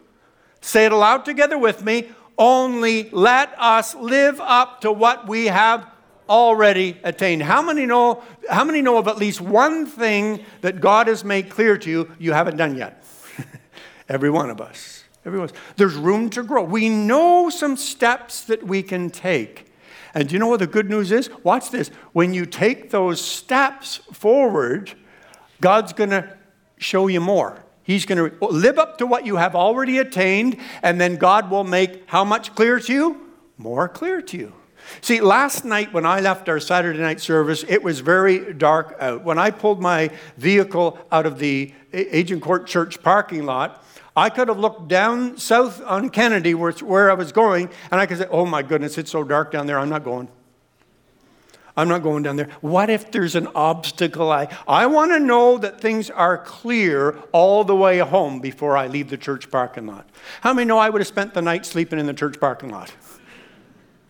Say 0.62 0.86
it 0.86 0.92
aloud 0.92 1.24
together 1.24 1.58
with 1.58 1.84
me. 1.84 2.10
Only 2.38 3.10
let 3.12 3.54
us 3.58 3.96
live 3.96 4.42
up 4.42 4.82
to 4.82 4.92
what 4.92 5.28
we 5.28 5.46
have 5.46 5.88
already 6.30 6.98
attained. 7.04 7.42
How 7.44 7.62
many 7.62 7.86
know 7.86 8.24
how 8.50 8.63
many 8.63 8.82
know 8.82 8.98
of 8.98 9.08
at 9.08 9.18
least 9.18 9.42
one 9.42 9.86
thing 9.86 10.46
that 10.62 10.80
God 10.80 11.08
has 11.08 11.24
made 11.24 11.50
clear 11.50 11.78
to 11.78 11.89
you 11.89 12.12
you 12.20 12.34
haven't 12.34 12.58
done 12.58 12.75
yet? 12.75 13.04
Every 14.10 14.30
one 14.30 14.50
of 14.50 14.62
us. 14.62 14.99
Everyone. 15.29 15.51
There's 15.75 15.93
room 15.93 16.31
to 16.31 16.41
grow. 16.41 16.63
We 16.63 16.89
know 16.89 17.51
some 17.51 17.77
steps 17.77 18.41
that 18.45 18.63
we 18.65 18.81
can 18.81 19.12
take. 19.12 19.71
And 20.15 20.27
do 20.27 20.33
you 20.33 20.39
know 20.39 20.48
what 20.48 20.59
the 20.59 20.65
good 20.65 20.89
news 20.89 21.12
is? 21.12 21.29
Watch 21.43 21.69
this. 21.69 21.89
When 22.13 22.33
you 22.33 22.48
take 22.48 22.89
those 22.89 23.21
steps 23.21 23.98
forward, 24.12 24.91
God's 25.62 25.93
going 25.93 26.09
to 26.09 26.36
show 26.79 27.05
you 27.05 27.21
more. 27.21 27.63
He's 27.83 28.07
going 28.07 28.31
to 28.31 28.45
live 28.48 28.79
up 28.79 28.98
to 28.98 29.05
what 29.05 29.27
you 29.27 29.36
have 29.36 29.55
already 29.55 30.00
attained, 30.00 30.57
and 30.81 31.00
then 31.00 31.17
God 31.17 31.51
will 31.51 31.63
make 31.63 32.05
how 32.07 32.24
much 32.24 32.55
clear 32.55 32.79
to 32.79 32.91
you? 32.91 33.27
More 33.59 33.88
clear 33.88 34.24
to 34.24 34.36
you. 34.36 34.53
See, 35.01 35.21
last 35.21 35.63
night 35.63 35.93
when 35.93 36.07
I 36.07 36.21
left 36.21 36.50
our 36.50 36.59
Saturday 36.59 36.98
night 36.98 37.21
service, 37.21 37.63
it 37.67 37.83
was 37.83 38.00
very 38.00 38.51
dark 38.55 38.98
out. 39.00 39.24
When 39.24 39.38
I 39.38 39.51
pulled 39.51 39.79
my 39.79 40.09
vehicle 40.38 40.98
out 41.12 41.27
of 41.27 41.38
the 41.38 41.71
Agincourt 41.93 42.65
Church 42.65 43.03
parking 43.03 43.45
lot, 43.45 43.86
I 44.16 44.30
could 44.30 44.48
have 44.48 44.60
looked 44.60 44.88
down 44.88 45.38
south 45.38 45.82
on 45.84 46.10
Kennedy, 46.10 46.54
where, 46.54 46.72
where 46.72 47.12
I 47.12 47.13
was 47.13 47.32
going, 47.32 47.70
and 47.92 48.01
I 48.01 48.06
could 48.06 48.18
say, 48.18 48.28
Oh 48.30 48.46
my 48.46 48.62
goodness, 48.63 48.98
it's 48.98 49.12
so 49.12 49.24
dark 49.24 49.51
down 49.51 49.68
there, 49.68 49.80
I'm 49.80 49.89
not 49.89 50.04
going. 50.04 50.30
I'm 51.80 51.88
not 51.88 52.04
going 52.04 52.24
down 52.24 52.36
there. 52.36 52.50
What 52.60 52.89
if 52.89 53.10
there's 53.10 53.36
an 53.36 53.48
obstacle? 53.56 54.34
I, 54.34 54.54
I 54.68 54.86
want 54.88 55.12
to 55.12 55.20
know 55.20 55.58
that 55.60 55.80
things 55.80 56.10
are 56.10 56.38
clear 56.38 57.12
all 57.32 57.63
the 57.63 57.75
way 57.75 58.00
home 58.00 58.42
before 58.42 58.75
I 58.75 58.88
leave 58.88 59.10
the 59.10 59.18
church 59.18 59.50
parking 59.50 59.88
lot. 59.88 60.10
How 60.42 60.54
many 60.54 60.66
know 60.66 60.78
I 60.78 60.89
would 60.89 61.00
have 61.00 61.08
spent 61.08 61.34
the 61.34 61.42
night 61.42 61.66
sleeping 61.66 61.98
in 61.98 62.06
the 62.06 62.13
church 62.13 62.38
parking 62.38 62.70
lot? 62.70 62.92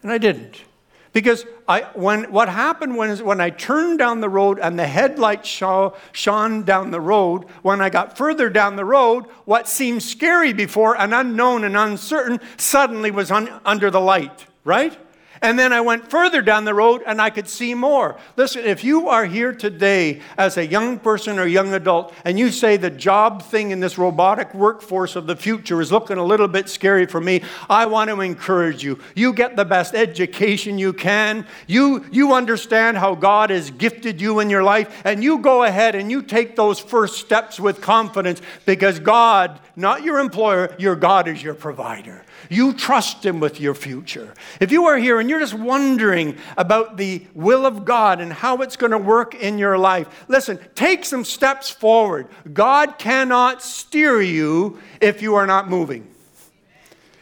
And 0.02 0.12
I 0.12 0.18
didn't. 0.18 0.64
Because 1.12 1.46
I, 1.68 1.82
when, 1.94 2.32
what 2.32 2.50
happened 2.50 2.96
when, 2.96 3.18
when 3.26 3.42
I 3.42 3.50
turned 3.50 4.00
down 4.00 4.22
the 4.22 4.30
road 4.30 4.60
and 4.60 4.78
the 4.78 4.86
headlights 4.86 5.48
shone 5.48 6.64
down 6.64 6.92
the 6.92 7.02
road, 7.02 7.46
when 7.64 7.82
I 7.82 7.90
got 7.90 8.18
further 8.18 8.50
down 8.50 8.76
the 8.76 8.86
road, 8.86 9.26
what 9.46 9.68
seemed 9.68 10.04
scary 10.04 10.54
before 10.54 10.96
and 10.96 11.14
unknown 11.14 11.64
and 11.64 11.76
uncertain 11.76 12.40
suddenly 12.58 13.10
was 13.10 13.32
un, 13.32 13.50
under 13.66 13.90
the 13.90 14.02
light, 14.02 14.46
right? 14.64 14.98
And 15.42 15.58
then 15.58 15.72
I 15.72 15.82
went 15.82 16.10
further 16.10 16.42
down 16.42 16.66
the 16.66 16.74
road 16.74 17.02
and 17.06 17.22
I 17.22 17.30
could 17.30 17.48
see 17.48 17.74
more. 17.74 18.18
Listen, 18.36 18.66
if 18.66 18.84
you 18.84 19.10
are 19.10 19.26
here 19.26 19.54
today 19.54 20.22
as 20.38 20.58
a 20.58 20.66
young 20.66 21.00
person 21.00 21.40
or 21.40 21.46
young 21.46 21.74
adult 21.74 22.14
and 22.26 22.38
you 22.38 22.52
say 22.52 22.78
the 22.78 22.90
job 22.90 23.44
thing 23.44 23.72
in 23.72 23.80
this 23.80 23.98
robotic 23.98 24.54
workforce 24.54 25.16
of 25.16 25.28
the 25.28 25.36
future 25.36 25.82
is 25.82 25.92
looking 25.92 26.18
a 26.18 26.24
little 26.24 26.48
bit 26.48 26.70
scary 26.70 27.06
for 27.06 27.22
me, 27.22 27.42
I 27.70 27.86
want 27.86 28.10
to 28.10 28.22
encourage 28.22 28.84
you. 28.84 29.00
You 29.16 29.34
get 29.34 29.56
the 29.56 29.66
best 29.66 29.96
education 29.96 30.78
you 30.78 30.94
can. 30.94 31.46
You, 31.68 32.06
you 32.12 32.34
understand 32.34 32.98
how 32.98 33.16
God 33.16 33.50
has 33.50 33.72
gifted 33.72 34.20
you 34.20 34.40
in 34.40 34.50
your 34.50 34.64
life, 34.64 35.02
and 35.06 35.24
you 35.24 35.40
go 35.40 35.64
ahead 35.64 35.96
and 35.96 36.12
you 36.12 36.22
take 36.22 36.56
those 36.56 36.80
first 36.80 37.18
steps 37.18 37.60
with 37.60 37.82
confidence 37.82 38.42
because 38.66 39.00
God, 39.00 39.60
not 39.76 40.04
your 40.04 40.20
employer, 40.20 40.76
your 40.80 40.96
God 40.96 41.28
is 41.28 41.42
your 41.42 41.54
provider. 41.54 42.24
You 42.50 42.74
trust 42.74 43.24
Him 43.24 43.40
with 43.40 43.62
your 43.62 43.76
future. 43.76 44.34
If 44.60 44.72
you 44.72 44.86
are 44.86 44.98
here 44.98 45.20
and 45.20 45.30
you're 45.30 45.40
just 45.40 45.54
wondering 45.54 46.36
about 46.58 46.98
the 46.98 47.26
will 47.36 47.66
of 47.66 47.86
God 47.86 48.20
and 48.20 48.34
how 48.34 48.58
it's 48.58 48.76
going 48.76 48.92
to 48.92 48.98
work 48.98 49.36
in 49.36 49.60
your 49.60 49.78
life, 49.78 50.26
listen, 50.28 50.60
take 50.74 51.06
some 51.06 51.24
steps 51.24 51.70
forward. 51.70 52.28
God 52.52 52.98
cannot 52.98 53.62
steer 53.62 54.20
you 54.20 54.80
if 55.00 55.22
you 55.22 55.36
are 55.36 55.46
not 55.46 55.70
moving. 55.70 56.08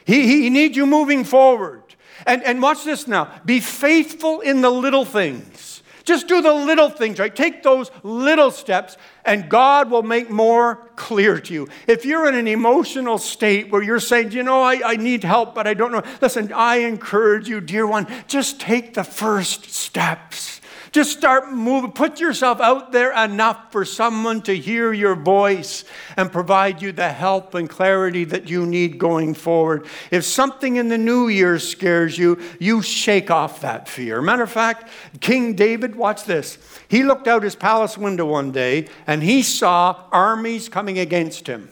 He, 0.06 0.26
he 0.26 0.50
needs 0.50 0.78
you 0.78 0.86
moving 0.86 1.26
forward. 1.26 1.84
And, 2.26 2.42
and 2.44 2.62
watch 2.62 2.86
this 2.86 3.08
now 3.08 3.32
be 3.46 3.60
faithful 3.60 4.40
in 4.40 4.62
the 4.62 4.70
little 4.70 5.06
things. 5.06 5.77
Just 6.08 6.30
do 6.30 6.42
the 6.42 6.54
little 6.54 6.90
things, 6.90 7.20
right? 7.20 7.36
Take 7.36 7.64
those 7.64 7.92
little 8.02 8.50
steps, 8.50 8.96
and 9.26 9.50
God 9.50 9.92
will 9.92 10.04
make 10.04 10.30
more 10.30 10.90
clear 10.96 11.38
to 11.38 11.54
you. 11.54 11.68
If 11.86 12.06
you're 12.06 12.30
in 12.30 12.36
an 12.36 12.48
emotional 12.48 13.18
state 13.18 13.70
where 13.74 13.84
you're 13.84 14.00
saying, 14.00 14.32
you 14.32 14.42
know, 14.42 14.62
I, 14.62 14.94
I 14.94 14.96
need 14.96 15.26
help, 15.26 15.54
but 15.54 15.68
I 15.68 15.74
don't 15.74 15.92
know, 15.92 16.04
listen, 16.22 16.54
I 16.54 16.78
encourage 16.78 17.50
you, 17.50 17.60
dear 17.60 17.86
one, 17.86 18.08
just 18.28 18.58
take 18.62 18.94
the 18.94 19.04
first 19.04 19.70
steps. 19.70 20.62
Just 20.98 21.16
start 21.16 21.52
moving. 21.52 21.92
Put 21.92 22.20
yourself 22.20 22.60
out 22.60 22.92
there 22.92 23.12
enough 23.12 23.72
for 23.72 23.86
someone 23.86 24.42
to 24.42 24.58
hear 24.58 24.92
your 24.94 25.14
voice 25.14 25.84
and 26.16 26.32
provide 26.32 26.82
you 26.82 26.92
the 26.92 27.10
help 27.10 27.54
and 27.54 27.70
clarity 27.70 28.24
that 28.24 28.50
you 28.50 28.66
need 28.66 28.98
going 28.98 29.36
forward. 29.36 29.86
If 30.10 30.26
something 30.26 30.78
in 30.78 30.88
the 30.88 30.98
new 30.98 31.28
year 31.28 31.60
scares 31.60 32.18
you, 32.18 32.42
you 32.60 32.82
shake 32.82 33.30
off 33.30 33.62
that 33.62 33.88
fear. 33.88 34.24
Matter 34.24 34.42
of 34.42 34.50
fact, 34.50 34.90
King 35.20 35.54
David, 35.54 35.96
watch 35.96 36.24
this. 36.24 36.58
He 36.88 37.04
looked 37.04 37.28
out 37.28 37.44
his 37.44 37.56
palace 37.56 37.96
window 37.96 38.26
one 38.26 38.52
day 38.52 38.88
and 39.06 39.22
he 39.22 39.44
saw 39.44 40.04
armies 40.12 40.68
coming 40.68 40.98
against 40.98 41.46
him 41.46 41.70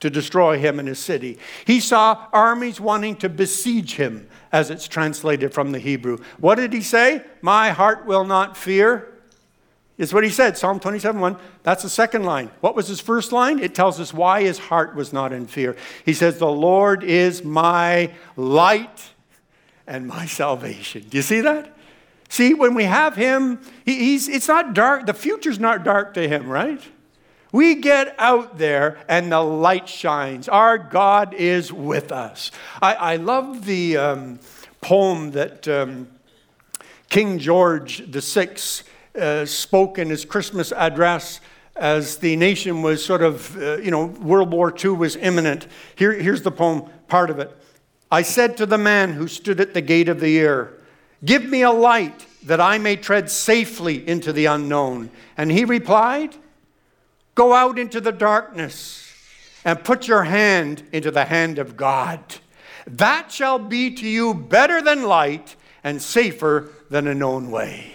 to 0.00 0.10
destroy 0.10 0.58
him 0.58 0.78
and 0.78 0.86
his 0.86 0.98
city. 0.98 1.38
He 1.64 1.80
saw 1.80 2.26
armies 2.30 2.78
wanting 2.78 3.16
to 3.16 3.30
besiege 3.30 3.94
him 3.94 4.28
as 4.54 4.70
it's 4.70 4.86
translated 4.86 5.52
from 5.52 5.72
the 5.72 5.80
Hebrew. 5.80 6.18
What 6.38 6.54
did 6.54 6.72
he 6.72 6.80
say? 6.80 7.24
My 7.42 7.70
heart 7.70 8.06
will 8.06 8.24
not 8.24 8.56
fear. 8.56 9.10
Is 9.98 10.14
what 10.14 10.22
he 10.22 10.30
said, 10.30 10.56
Psalm 10.56 10.78
27 10.78 11.20
1. 11.20 11.36
That's 11.64 11.82
the 11.82 11.88
second 11.88 12.22
line. 12.22 12.50
What 12.60 12.76
was 12.76 12.86
his 12.86 13.00
first 13.00 13.32
line? 13.32 13.58
It 13.58 13.74
tells 13.74 13.98
us 13.98 14.14
why 14.14 14.42
his 14.42 14.58
heart 14.58 14.94
was 14.94 15.12
not 15.12 15.32
in 15.32 15.48
fear. 15.48 15.76
He 16.04 16.14
says, 16.14 16.38
The 16.38 16.46
Lord 16.46 17.02
is 17.02 17.42
my 17.42 18.12
light 18.36 19.10
and 19.88 20.06
my 20.06 20.26
salvation. 20.26 21.04
Do 21.08 21.16
you 21.16 21.22
see 21.22 21.40
that? 21.40 21.76
See, 22.28 22.54
when 22.54 22.74
we 22.74 22.84
have 22.84 23.16
him, 23.16 23.60
he's, 23.84 24.28
it's 24.28 24.48
not 24.48 24.72
dark. 24.72 25.06
The 25.06 25.14
future's 25.14 25.58
not 25.58 25.82
dark 25.82 26.14
to 26.14 26.28
him, 26.28 26.48
right? 26.48 26.80
We 27.54 27.76
get 27.76 28.16
out 28.18 28.58
there 28.58 28.98
and 29.08 29.30
the 29.30 29.40
light 29.40 29.88
shines. 29.88 30.48
Our 30.48 30.76
God 30.76 31.34
is 31.34 31.72
with 31.72 32.10
us. 32.10 32.50
I, 32.82 32.94
I 32.94 33.14
love 33.14 33.64
the 33.64 33.96
um, 33.96 34.40
poem 34.80 35.30
that 35.30 35.68
um, 35.68 36.08
King 37.10 37.38
George 37.38 38.02
VI 38.06 38.56
uh, 39.16 39.46
spoke 39.46 40.00
in 40.00 40.10
his 40.10 40.24
Christmas 40.24 40.72
address 40.72 41.40
as 41.76 42.16
the 42.16 42.34
nation 42.34 42.82
was 42.82 43.04
sort 43.04 43.22
of, 43.22 43.56
uh, 43.56 43.76
you 43.76 43.92
know, 43.92 44.06
World 44.06 44.50
War 44.50 44.74
II 44.76 44.90
was 44.90 45.14
imminent. 45.14 45.68
Here, 45.94 46.12
here's 46.12 46.42
the 46.42 46.50
poem, 46.50 46.90
part 47.06 47.30
of 47.30 47.38
it. 47.38 47.56
I 48.10 48.22
said 48.22 48.56
to 48.56 48.66
the 48.66 48.78
man 48.78 49.12
who 49.12 49.28
stood 49.28 49.60
at 49.60 49.74
the 49.74 49.80
gate 49.80 50.08
of 50.08 50.18
the 50.18 50.30
year, 50.30 50.80
Give 51.24 51.44
me 51.44 51.62
a 51.62 51.70
light 51.70 52.26
that 52.46 52.60
I 52.60 52.78
may 52.78 52.96
tread 52.96 53.30
safely 53.30 54.08
into 54.08 54.32
the 54.32 54.46
unknown. 54.46 55.10
And 55.36 55.52
he 55.52 55.64
replied, 55.64 56.34
Go 57.34 57.52
out 57.52 57.78
into 57.78 58.00
the 58.00 58.12
darkness 58.12 59.12
and 59.64 59.82
put 59.82 60.06
your 60.06 60.24
hand 60.24 60.82
into 60.92 61.10
the 61.10 61.24
hand 61.24 61.58
of 61.58 61.76
God. 61.76 62.20
That 62.86 63.32
shall 63.32 63.58
be 63.58 63.94
to 63.94 64.06
you 64.06 64.34
better 64.34 64.82
than 64.82 65.04
light 65.04 65.56
and 65.82 66.00
safer 66.00 66.70
than 66.90 67.06
a 67.06 67.14
known 67.14 67.50
way. 67.50 67.90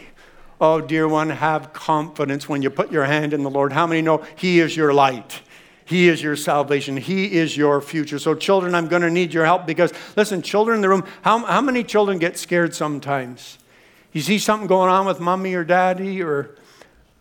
Oh, 0.61 0.81
dear 0.81 1.07
one, 1.07 1.29
have 1.29 1.71
confidence 1.71 2.49
when 2.49 2.61
you 2.61 2.69
put 2.69 2.91
your 2.91 3.05
hand 3.05 3.33
in 3.33 3.43
the 3.43 3.49
Lord. 3.49 3.71
How 3.71 3.87
many 3.87 4.01
know 4.01 4.25
He 4.35 4.59
is 4.59 4.75
your 4.75 4.93
light? 4.93 5.41
He 5.85 6.07
is 6.09 6.21
your 6.21 6.35
salvation. 6.35 6.97
He 6.97 7.37
is 7.37 7.55
your 7.55 7.81
future. 7.81 8.19
So, 8.19 8.35
children, 8.35 8.75
I'm 8.75 8.87
going 8.87 9.01
to 9.01 9.09
need 9.09 9.33
your 9.33 9.45
help 9.45 9.65
because, 9.65 9.91
listen, 10.15 10.41
children 10.41 10.75
in 10.75 10.81
the 10.81 10.89
room, 10.89 11.05
how, 11.21 11.39
how 11.39 11.61
many 11.61 11.83
children 11.83 12.19
get 12.19 12.37
scared 12.37 12.75
sometimes? 12.75 13.57
You 14.11 14.21
see 14.21 14.37
something 14.37 14.67
going 14.67 14.89
on 14.89 15.05
with 15.05 15.19
mommy 15.19 15.53
or 15.53 15.63
daddy 15.63 16.21
or 16.21 16.55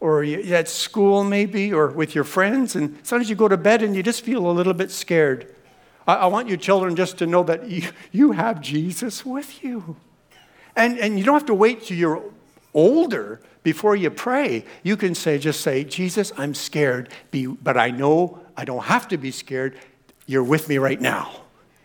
or 0.00 0.22
at 0.22 0.68
school 0.68 1.24
maybe, 1.24 1.72
or 1.72 1.88
with 1.88 2.14
your 2.14 2.24
friends, 2.24 2.76
and 2.76 2.98
sometimes 3.02 3.28
you 3.28 3.37
go 3.37 3.48
to 3.48 3.56
bed 3.56 3.82
and 3.82 3.96
you 3.96 4.02
just 4.02 4.24
feel 4.24 4.48
a 4.48 4.52
little 4.52 4.74
bit 4.74 4.90
scared. 4.90 5.54
I, 6.06 6.14
I 6.14 6.26
want 6.26 6.48
you 6.48 6.56
children 6.56 6.96
just 6.96 7.18
to 7.18 7.26
know 7.26 7.42
that 7.44 7.68
you, 7.68 7.88
you 8.12 8.32
have 8.32 8.61
Jesus 8.61 9.26
with 9.26 9.62
you. 9.64 9.96
And, 10.76 10.98
and 10.98 11.18
you 11.18 11.24
don't 11.24 11.34
have 11.34 11.46
to 11.46 11.54
wait 11.54 11.82
till 11.82 11.96
you're 11.96 12.22
older 12.72 13.40
before 13.64 13.96
you 13.96 14.11
pray. 14.11 14.64
You 14.84 14.96
can 14.96 15.14
say, 15.14 15.38
just 15.38 15.61
say, 15.61 15.82
Jesus, 15.82 16.32
I'm 16.37 16.54
scared, 16.54 17.08
be, 17.30 17.46
but 17.46 17.76
I 17.76 17.90
know 17.90 18.40
I 18.56 18.64
don't 18.64 18.84
have 18.84 19.08
to 19.08 19.16
be 19.16 19.32
scared. 19.32 19.76
You're 20.26 20.44
with 20.44 20.68
me 20.68 20.78
right 20.78 21.00
now. 21.00 21.42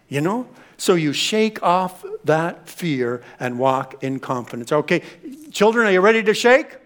You 0.08 0.22
know? 0.22 0.48
So 0.78 0.94
you 0.94 1.14
shake 1.14 1.64
off 1.64 2.06
that 2.26 2.70
fear 2.70 3.24
and 3.40 3.58
walk 3.58 4.04
in 4.04 4.20
confidence. 4.20 4.72
Okay, 4.72 5.02
children, 5.52 5.88
are 5.88 5.92
you 5.92 6.02
ready 6.02 6.22
to 6.24 6.34
shake? 6.34 6.78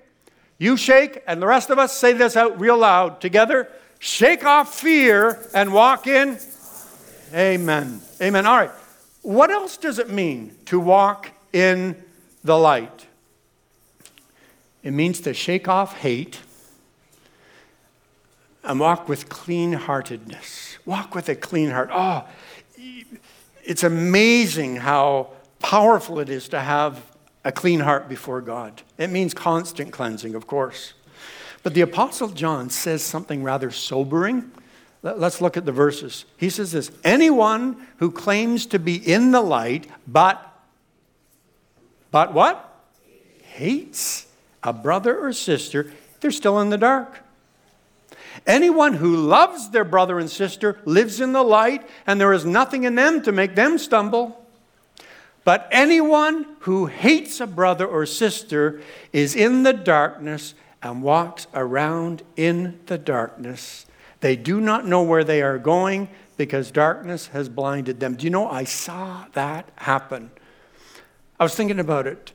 You 0.58 0.78
shake, 0.78 1.22
and 1.28 1.42
the 1.42 1.48
rest 1.48 1.70
of 1.70 1.78
us 1.78 1.98
say 1.98 2.14
this 2.14 2.36
out 2.36 2.60
real 2.60 2.78
loud 2.78 3.22
together. 3.22 3.70
Shake 4.00 4.44
off 4.44 4.74
fear 4.74 5.48
and 5.54 5.74
walk 5.74 6.08
in. 6.08 6.38
Amen. 7.34 8.02
Amen. 8.22 8.46
All 8.46 8.58
right. 8.58 8.72
What 9.22 9.52
else 9.52 9.78
does 9.78 10.00
it 10.00 10.10
mean 10.10 10.56
to 10.66 10.80
walk 10.80 11.32
in 11.54 12.02
the 12.44 12.58
light? 12.58 13.08
It 14.84 14.92
means 14.92 15.20
to 15.22 15.34
shake 15.34 15.68
off 15.68 15.98
hate 15.98 16.40
and 18.64 18.80
walk 18.80 19.10
with 19.10 19.30
clean 19.30 19.74
heartedness. 19.74 20.78
Walk 20.86 21.14
with 21.14 21.30
a 21.30 21.36
clean 21.36 21.72
heart. 21.72 21.90
Oh, 21.92 22.26
it's 23.64 23.84
amazing 23.84 24.78
how 24.78 25.32
powerful 25.60 26.20
it 26.20 26.30
is 26.30 26.48
to 26.50 26.60
have 26.60 27.02
a 27.48 27.52
clean 27.54 27.80
heart 27.80 28.10
before 28.10 28.42
God. 28.42 28.82
It 28.98 29.08
means 29.08 29.34
constant 29.34 29.94
cleansing, 29.94 30.36
of 30.36 30.48
course. 30.48 30.92
But 31.64 31.74
the 31.74 31.80
Apostle 31.80 32.28
John 32.28 32.70
says 32.70 33.02
something 33.02 33.42
rather 33.42 33.72
sobering. 33.72 34.52
Let's 35.02 35.40
look 35.40 35.56
at 35.56 35.66
the 35.66 35.72
verses. 35.72 36.26
He 36.36 36.50
says 36.50 36.74
this 36.74 36.92
Anyone 37.06 37.88
who 38.00 38.12
claims 38.12 38.66
to 38.68 38.80
be 38.80 38.96
in 38.96 39.32
the 39.32 39.40
light, 39.40 39.88
but, 40.06 40.46
but 42.12 42.34
what? 42.34 42.64
Hates 43.44 44.28
a 44.62 44.74
brother 44.74 45.18
or 45.18 45.32
sister, 45.32 45.94
they're 46.20 46.32
still 46.32 46.60
in 46.60 46.70
the 46.70 46.78
dark. 46.78 47.20
Anyone 48.46 48.94
who 48.94 49.16
loves 49.16 49.70
their 49.70 49.86
brother 49.86 50.20
and 50.20 50.30
sister 50.30 50.80
lives 50.84 51.22
in 51.22 51.32
the 51.32 51.44
light, 51.44 51.88
and 52.06 52.20
there 52.20 52.34
is 52.34 52.46
nothing 52.46 52.84
in 52.84 52.96
them 52.96 53.22
to 53.22 53.32
make 53.32 53.56
them 53.56 53.78
stumble. 53.78 54.37
But 55.48 55.70
anyone 55.72 56.46
who 56.60 56.88
hates 56.88 57.40
a 57.40 57.48
brother 57.48 57.88
or 57.88 58.06
sister 58.06 58.82
is 59.14 59.34
in 59.34 59.64
the 59.64 59.72
darkness 59.72 60.54
and 60.84 61.02
walks 61.02 61.48
around 61.54 62.22
in 62.36 62.82
the 62.88 62.98
darkness. 62.98 63.86
They 64.20 64.36
do 64.36 64.60
not 64.60 64.86
know 64.86 65.04
where 65.04 65.24
they 65.24 65.42
are 65.42 65.58
going 65.58 66.10
because 66.36 66.70
darkness 66.70 67.28
has 67.28 67.48
blinded 67.48 68.02
them. 68.02 68.16
Do 68.18 68.26
you 68.26 68.30
know, 68.30 68.50
I 68.50 68.66
saw 68.66 69.28
that 69.36 69.70
happen. 69.78 70.32
I 71.40 71.46
was 71.46 71.56
thinking 71.56 71.80
about 71.80 72.08
it, 72.08 72.34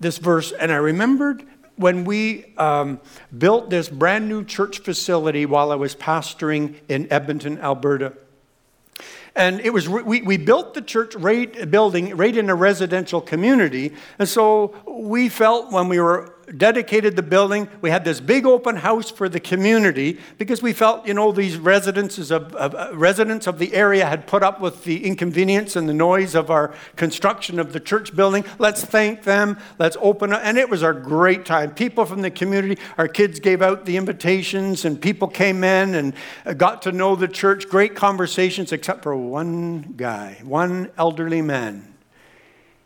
this 0.00 0.16
verse, 0.16 0.50
and 0.50 0.72
I 0.72 0.76
remembered 0.76 1.44
when 1.76 2.06
we 2.06 2.54
um, 2.56 2.98
built 3.36 3.68
this 3.68 3.90
brand 3.90 4.26
new 4.26 4.42
church 4.42 4.78
facility 4.78 5.44
while 5.44 5.70
I 5.70 5.74
was 5.74 5.94
pastoring 5.94 6.76
in 6.88 7.12
Edmonton, 7.12 7.58
Alberta. 7.58 8.14
And 9.36 9.60
it 9.60 9.70
was, 9.70 9.88
we, 9.88 10.22
we 10.22 10.36
built 10.36 10.74
the 10.74 10.82
church 10.82 11.14
right, 11.16 11.68
building 11.70 12.16
right 12.16 12.36
in 12.36 12.48
a 12.50 12.54
residential 12.54 13.20
community. 13.20 13.92
And 14.18 14.28
so 14.28 14.74
we 14.86 15.28
felt 15.28 15.72
when 15.72 15.88
we 15.88 15.98
were 15.98 16.33
dedicated 16.56 17.16
the 17.16 17.22
building. 17.22 17.68
We 17.80 17.90
had 17.90 18.04
this 18.04 18.20
big 18.20 18.46
open 18.46 18.76
house 18.76 19.10
for 19.10 19.28
the 19.28 19.40
community 19.40 20.18
because 20.38 20.62
we 20.62 20.72
felt, 20.72 21.06
you 21.06 21.14
know, 21.14 21.32
these 21.32 21.56
residences 21.56 22.30
of, 22.30 22.54
of 22.54 22.74
uh, 22.74 22.90
residents 22.94 23.46
of 23.46 23.58
the 23.58 23.74
area 23.74 24.06
had 24.06 24.26
put 24.26 24.42
up 24.42 24.60
with 24.60 24.84
the 24.84 25.04
inconvenience 25.04 25.76
and 25.76 25.88
the 25.88 25.94
noise 25.94 26.34
of 26.34 26.50
our 26.50 26.74
construction 26.96 27.58
of 27.58 27.72
the 27.72 27.80
church 27.80 28.14
building. 28.14 28.44
Let's 28.58 28.84
thank 28.84 29.22
them. 29.22 29.58
Let's 29.78 29.96
open 30.00 30.32
up. 30.32 30.40
And 30.44 30.58
it 30.58 30.68
was 30.68 30.82
a 30.82 30.92
great 30.92 31.44
time. 31.44 31.74
People 31.74 32.04
from 32.04 32.22
the 32.22 32.30
community, 32.30 32.80
our 32.98 33.08
kids 33.08 33.40
gave 33.40 33.62
out 33.62 33.86
the 33.86 33.96
invitations, 33.96 34.84
and 34.84 35.00
people 35.00 35.28
came 35.28 35.64
in 35.64 35.94
and 35.94 36.14
uh, 36.44 36.52
got 36.52 36.82
to 36.82 36.92
know 36.92 37.16
the 37.16 37.28
church. 37.28 37.68
Great 37.68 37.94
conversations, 37.94 38.72
except 38.72 39.02
for 39.02 39.16
one 39.16 39.94
guy, 39.96 40.40
one 40.42 40.90
elderly 40.98 41.42
man 41.42 41.93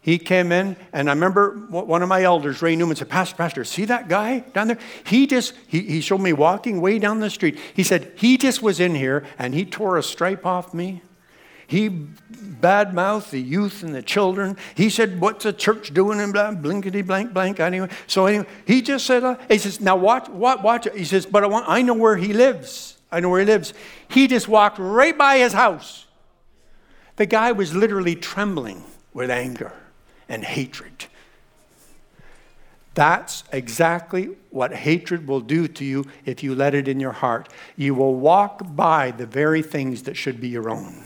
he 0.09 0.19
came 0.19 0.53
in, 0.53 0.75
and 0.95 1.11
I 1.11 1.13
remember 1.13 1.51
one 1.69 2.01
of 2.03 2.09
my 2.09 2.23
elders, 2.23 2.63
Ray 2.63 2.75
Newman, 2.77 2.97
said, 2.97 3.11
Pastor, 3.11 3.37
Pastor, 3.37 3.63
see 3.63 3.85
that 3.85 4.09
guy 4.09 4.39
down 4.39 4.69
there? 4.69 4.79
He 5.05 5.27
just, 5.27 5.53
he, 5.67 5.83
he 5.83 6.01
showed 6.01 6.23
me 6.23 6.33
walking 6.33 6.81
way 6.81 6.99
down 6.99 7.21
the 7.21 7.29
street. 7.29 7.59
He 7.75 7.83
said, 7.83 8.13
he 8.17 8.39
just 8.39 8.63
was 8.63 8.81
in 8.81 8.95
here 8.95 9.27
and 9.39 9.55
he 9.55 9.67
tore 9.67 9.99
a 9.99 10.03
stripe 10.03 10.47
off 10.47 10.73
me. 10.73 11.03
He 11.67 11.91
badmouthed 11.91 13.29
the 13.29 13.39
youth 13.39 13.83
and 13.83 13.95
the 13.95 14.01
children. 14.01 14.57
He 14.75 14.89
said, 14.89 15.21
What's 15.21 15.45
the 15.45 15.53
church 15.53 15.93
doing? 15.93 16.21
And 16.21 16.33
blah, 16.33 16.53
blinkety 16.53 17.03
blank 17.07 17.35
blank. 17.35 17.61
Anyway, 17.61 17.91
so 18.07 18.25
anyway, 18.25 18.47
he 18.67 18.81
just 18.81 19.05
said, 19.05 19.23
uh, 19.23 19.37
He 19.51 19.59
says, 19.59 19.79
Now 19.79 19.97
watch, 19.97 20.31
watch, 20.31 20.63
watch. 20.63 20.89
He 20.97 21.05
says, 21.05 21.27
But 21.27 21.45
I, 21.45 21.49
want, 21.49 21.67
I 21.69 21.83
know 21.83 21.93
where 21.93 22.17
he 22.17 22.33
lives. 22.33 22.97
I 23.13 23.21
know 23.21 23.29
where 23.29 23.41
he 23.41 23.47
lives. 23.47 23.75
He 24.09 24.27
just 24.27 24.49
walked 24.49 24.79
right 24.79 25.19
by 25.19 25.37
his 25.37 25.53
house. 25.53 26.07
The 27.17 27.27
guy 27.27 27.53
was 27.53 27.75
literally 27.75 28.15
trembling 28.15 28.83
with 29.13 29.31
anger 29.31 29.75
and 30.29 30.45
hatred. 30.45 31.07
That's 32.99 33.45
exactly 33.53 34.31
what 34.51 34.75
hatred 34.75 35.29
will 35.29 35.41
do 35.41 35.69
to 35.69 35.85
you 35.85 36.07
if 36.25 36.43
you 36.43 36.55
let 36.55 36.75
it 36.75 36.89
in 36.89 36.99
your 36.99 37.13
heart. 37.13 37.49
You 37.77 37.95
will 37.95 38.17
walk 38.17 38.75
by 38.75 39.13
the 39.13 39.25
very 39.25 39.63
things 39.63 40.03
that 40.03 40.17
should 40.17 40.41
be 40.41 40.49
your 40.49 40.69
own. 40.69 41.05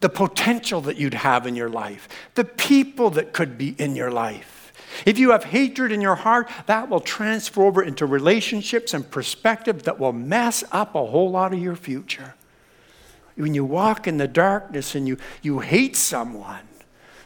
The 0.00 0.08
potential 0.08 0.80
that 0.80 0.96
you'd 0.96 1.14
have 1.14 1.46
in 1.46 1.54
your 1.54 1.68
life, 1.68 2.08
the 2.34 2.44
people 2.44 3.10
that 3.10 3.32
could 3.32 3.56
be 3.56 3.76
in 3.78 3.94
your 3.94 4.10
life. 4.10 4.72
If 5.06 5.16
you 5.16 5.30
have 5.30 5.44
hatred 5.44 5.92
in 5.92 6.00
your 6.00 6.16
heart, 6.16 6.50
that 6.66 6.88
will 6.88 6.98
transfer 6.98 7.62
over 7.62 7.82
into 7.84 8.04
relationships 8.04 8.94
and 8.94 9.08
perspective 9.08 9.84
that 9.84 10.00
will 10.00 10.12
mess 10.12 10.64
up 10.72 10.96
a 10.96 11.06
whole 11.06 11.30
lot 11.30 11.52
of 11.52 11.60
your 11.60 11.76
future 11.76 12.34
when 13.38 13.54
you 13.54 13.64
walk 13.64 14.06
in 14.06 14.18
the 14.18 14.28
darkness 14.28 14.94
and 14.94 15.06
you, 15.06 15.16
you 15.42 15.60
hate 15.60 15.96
someone. 15.96 16.66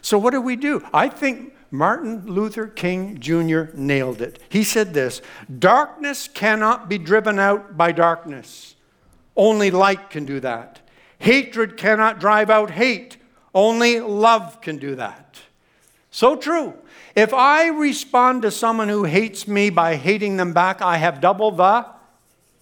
So, 0.00 0.18
what 0.18 0.32
do 0.32 0.40
we 0.40 0.56
do? 0.56 0.86
I 0.92 1.08
think 1.08 1.54
Martin 1.70 2.26
Luther 2.26 2.66
King 2.66 3.18
Jr. 3.18 3.74
nailed 3.74 4.20
it. 4.20 4.38
He 4.48 4.62
said 4.62 4.92
this 4.92 5.22
Darkness 5.58 6.28
cannot 6.28 6.88
be 6.88 6.98
driven 6.98 7.38
out 7.38 7.76
by 7.76 7.92
darkness, 7.92 8.76
only 9.36 9.70
light 9.70 10.10
can 10.10 10.24
do 10.24 10.38
that. 10.40 10.80
Hatred 11.18 11.76
cannot 11.76 12.18
drive 12.18 12.50
out 12.50 12.72
hate, 12.72 13.16
only 13.54 14.00
love 14.00 14.60
can 14.60 14.76
do 14.76 14.96
that. 14.96 15.40
So 16.10 16.36
true. 16.36 16.74
If 17.14 17.32
I 17.32 17.68
respond 17.68 18.42
to 18.42 18.50
someone 18.50 18.88
who 18.88 19.04
hates 19.04 19.46
me 19.46 19.70
by 19.70 19.96
hating 19.96 20.36
them 20.36 20.52
back, 20.52 20.82
I 20.82 20.96
have 20.96 21.20
double 21.20 21.50
the 21.50 21.86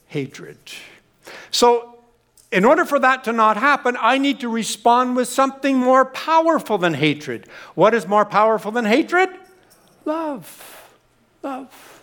hatred. 0.06 0.58
So 1.50 1.99
in 2.52 2.64
order 2.64 2.84
for 2.84 2.98
that 2.98 3.24
to 3.24 3.32
not 3.32 3.56
happen, 3.56 3.96
I 4.00 4.18
need 4.18 4.40
to 4.40 4.48
respond 4.48 5.16
with 5.16 5.28
something 5.28 5.76
more 5.76 6.04
powerful 6.04 6.78
than 6.78 6.94
hatred. 6.94 7.46
What 7.74 7.94
is 7.94 8.06
more 8.06 8.24
powerful 8.24 8.72
than 8.72 8.84
hatred? 8.84 9.28
Love. 10.04 10.90
Love. 11.42 12.02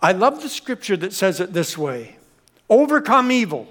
I 0.00 0.12
love 0.12 0.42
the 0.42 0.48
scripture 0.48 0.96
that 0.96 1.12
says 1.12 1.40
it 1.40 1.52
this 1.52 1.78
way 1.78 2.16
overcome 2.68 3.30
evil 3.30 3.68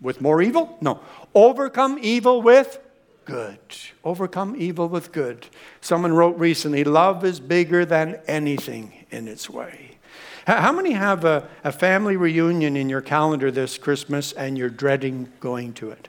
with 0.00 0.20
more 0.20 0.42
evil? 0.42 0.76
No. 0.80 1.00
Overcome 1.34 1.98
evil 2.00 2.42
with 2.42 2.78
good. 3.24 3.58
Overcome 4.04 4.54
evil 4.56 4.88
with 4.88 5.12
good. 5.12 5.46
Someone 5.80 6.12
wrote 6.12 6.38
recently 6.38 6.84
love 6.84 7.24
is 7.24 7.40
bigger 7.40 7.84
than 7.86 8.20
anything 8.28 9.06
in 9.10 9.26
its 9.26 9.48
way. 9.48 9.93
How 10.46 10.72
many 10.72 10.92
have 10.92 11.24
a, 11.24 11.48
a 11.62 11.72
family 11.72 12.16
reunion 12.16 12.76
in 12.76 12.88
your 12.88 13.00
calendar 13.00 13.50
this 13.50 13.78
Christmas 13.78 14.32
and 14.32 14.58
you're 14.58 14.68
dreading 14.68 15.32
going 15.40 15.72
to 15.74 15.90
it? 15.90 16.08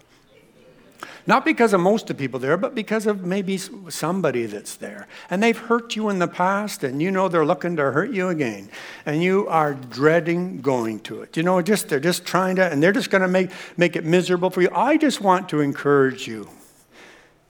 Not 1.28 1.44
because 1.44 1.74
of 1.74 1.82
most 1.82 2.04
of 2.04 2.18
the 2.18 2.24
people 2.24 2.39
there, 2.39 2.56
but 2.56 2.76
because 2.76 3.08
of 3.08 3.24
maybe 3.24 3.58
somebody 3.58 4.46
that's 4.46 4.76
there. 4.76 5.08
And 5.30 5.41
they've 5.41 5.58
hurt 5.58 5.96
you 5.96 6.10
in 6.10 6.20
the 6.20 6.28
past, 6.28 6.84
and 6.84 7.02
you 7.02 7.10
know 7.10 7.28
they're 7.28 7.46
looking 7.46 7.76
to 7.78 7.91
hurt 7.91 8.12
you 8.12 8.30
again. 8.30 8.70
And 9.08 9.24
you 9.24 9.48
are 9.48 9.74
dreading 9.74 10.62
going 10.62 11.00
to 11.02 11.22
it. 11.22 11.36
You 11.36 11.41
know, 11.41 11.60
just 11.63 11.89
they're 11.89 12.00
just 12.00 12.26
trying 12.26 12.58
to, 12.58 12.72
and 12.72 12.82
they're 12.82 12.91
just 12.91 13.10
going 13.10 13.24
to 13.24 13.28
make, 13.28 13.50
make 13.76 13.96
it 13.96 14.06
miserable 14.06 14.52
for 14.52 14.62
you. 14.62 14.70
I 14.72 14.98
just 14.98 15.20
want 15.20 15.50
to 15.50 15.62
encourage 15.62 16.28
you. 16.28 16.48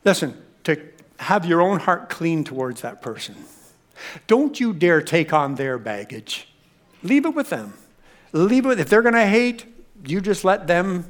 Listen, 0.06 0.41
to 0.63 0.82
have 1.20 1.46
your 1.46 1.62
own 1.62 1.80
heart 1.80 2.10
clean 2.10 2.46
towards 2.46 2.82
that 2.82 3.02
person. 3.02 3.36
Don't 4.28 4.60
you 4.60 4.74
dare 4.74 5.02
take 5.02 5.34
on 5.34 5.56
their 5.56 5.78
baggage. 5.78 6.48
Leave 7.04 7.26
it 7.26 7.36
with 7.36 7.50
them. 7.50 7.74
Leave 8.32 8.66
it. 8.66 8.80
If 8.80 8.90
they're 8.90 9.02
going 9.02 9.14
to 9.14 9.26
hate, 9.26 9.66
you 10.06 10.22
just 10.22 10.44
let 10.44 10.68
them 10.68 11.10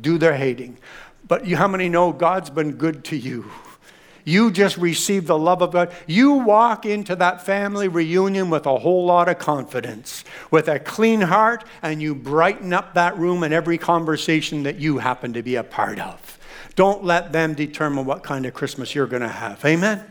do 0.00 0.18
their 0.18 0.34
hating. 0.34 0.78
But 1.26 1.46
you, 1.46 1.56
how 1.56 1.68
many 1.68 1.88
know 1.88 2.12
God's 2.12 2.50
been 2.50 2.72
good 2.72 3.04
to 3.06 3.16
you? 3.16 3.50
You 4.24 4.50
just 4.50 4.76
receive 4.76 5.26
the 5.26 5.38
love 5.38 5.62
of 5.62 5.72
God. 5.72 5.90
You 6.06 6.32
walk 6.32 6.84
into 6.84 7.16
that 7.16 7.46
family 7.46 7.88
reunion 7.88 8.50
with 8.50 8.66
a 8.66 8.78
whole 8.78 9.06
lot 9.06 9.28
of 9.28 9.38
confidence, 9.38 10.22
with 10.50 10.68
a 10.68 10.78
clean 10.78 11.22
heart, 11.22 11.64
and 11.80 12.02
you 12.02 12.14
brighten 12.14 12.74
up 12.74 12.92
that 12.92 13.16
room 13.16 13.42
and 13.42 13.54
every 13.54 13.78
conversation 13.78 14.64
that 14.64 14.76
you 14.76 14.98
happen 14.98 15.32
to 15.32 15.42
be 15.42 15.54
a 15.56 15.64
part 15.64 15.98
of. 15.98 16.38
Don't 16.74 17.02
let 17.04 17.32
them 17.32 17.54
determine 17.54 18.04
what 18.04 18.22
kind 18.22 18.44
of 18.44 18.52
Christmas 18.52 18.94
you're 18.94 19.06
going 19.06 19.22
to 19.22 19.28
have. 19.28 19.64
Amen? 19.64 20.04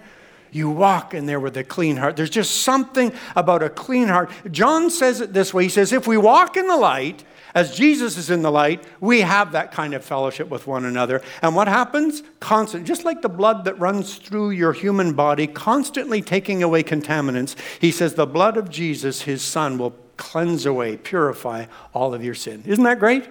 You 0.51 0.69
walk 0.69 1.13
in 1.13 1.25
there 1.25 1.39
with 1.39 1.57
a 1.57 1.63
clean 1.63 1.97
heart. 1.97 2.15
There's 2.15 2.29
just 2.29 2.61
something 2.61 3.11
about 3.35 3.63
a 3.63 3.69
clean 3.69 4.07
heart. 4.07 4.31
John 4.51 4.89
says 4.89 5.21
it 5.21 5.33
this 5.33 5.53
way 5.53 5.63
He 5.63 5.69
says, 5.69 5.91
If 5.93 6.07
we 6.07 6.17
walk 6.17 6.57
in 6.57 6.67
the 6.67 6.77
light, 6.77 7.23
as 7.57 7.75
Jesus 7.75 8.17
is 8.17 8.29
in 8.29 8.43
the 8.43 8.51
light, 8.51 8.83
we 8.99 9.21
have 9.21 9.53
that 9.53 9.71
kind 9.71 9.93
of 9.93 10.05
fellowship 10.05 10.49
with 10.49 10.67
one 10.67 10.85
another. 10.85 11.23
And 11.41 11.55
what 11.55 11.67
happens? 11.67 12.21
Constant, 12.39 12.85
just 12.85 13.03
like 13.03 13.21
the 13.21 13.29
blood 13.29 13.65
that 13.65 13.79
runs 13.79 14.17
through 14.17 14.51
your 14.51 14.73
human 14.73 15.13
body, 15.13 15.47
constantly 15.47 16.21
taking 16.21 16.61
away 16.61 16.83
contaminants. 16.83 17.55
He 17.79 17.91
says, 17.91 18.13
The 18.13 18.27
blood 18.27 18.57
of 18.57 18.69
Jesus, 18.69 19.23
his 19.23 19.41
son, 19.41 19.77
will 19.77 19.95
cleanse 20.17 20.65
away, 20.65 20.97
purify 20.97 21.65
all 21.93 22.13
of 22.13 22.23
your 22.23 22.35
sin. 22.35 22.63
Isn't 22.65 22.83
that 22.83 22.99
great? 22.99 23.27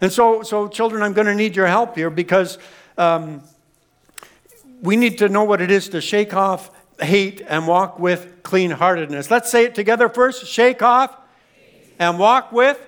And 0.00 0.10
so, 0.12 0.42
so 0.42 0.68
children, 0.68 1.02
I'm 1.02 1.12
going 1.12 1.26
to 1.28 1.34
need 1.34 1.56
your 1.56 1.68
help 1.68 1.94
here 1.94 2.10
because. 2.10 2.58
Um, 2.98 3.42
we 4.82 4.96
need 4.96 5.18
to 5.18 5.28
know 5.28 5.44
what 5.44 5.60
it 5.60 5.70
is 5.70 5.88
to 5.90 6.00
shake 6.00 6.34
off 6.34 6.70
hate 7.00 7.42
and 7.46 7.66
walk 7.66 7.98
with 7.98 8.42
clean 8.42 8.70
heartedness. 8.70 9.30
Let's 9.30 9.50
say 9.50 9.64
it 9.64 9.74
together 9.74 10.08
first 10.08 10.46
shake 10.46 10.82
off 10.82 11.16
and 11.98 12.18
walk 12.18 12.52
with. 12.52 12.78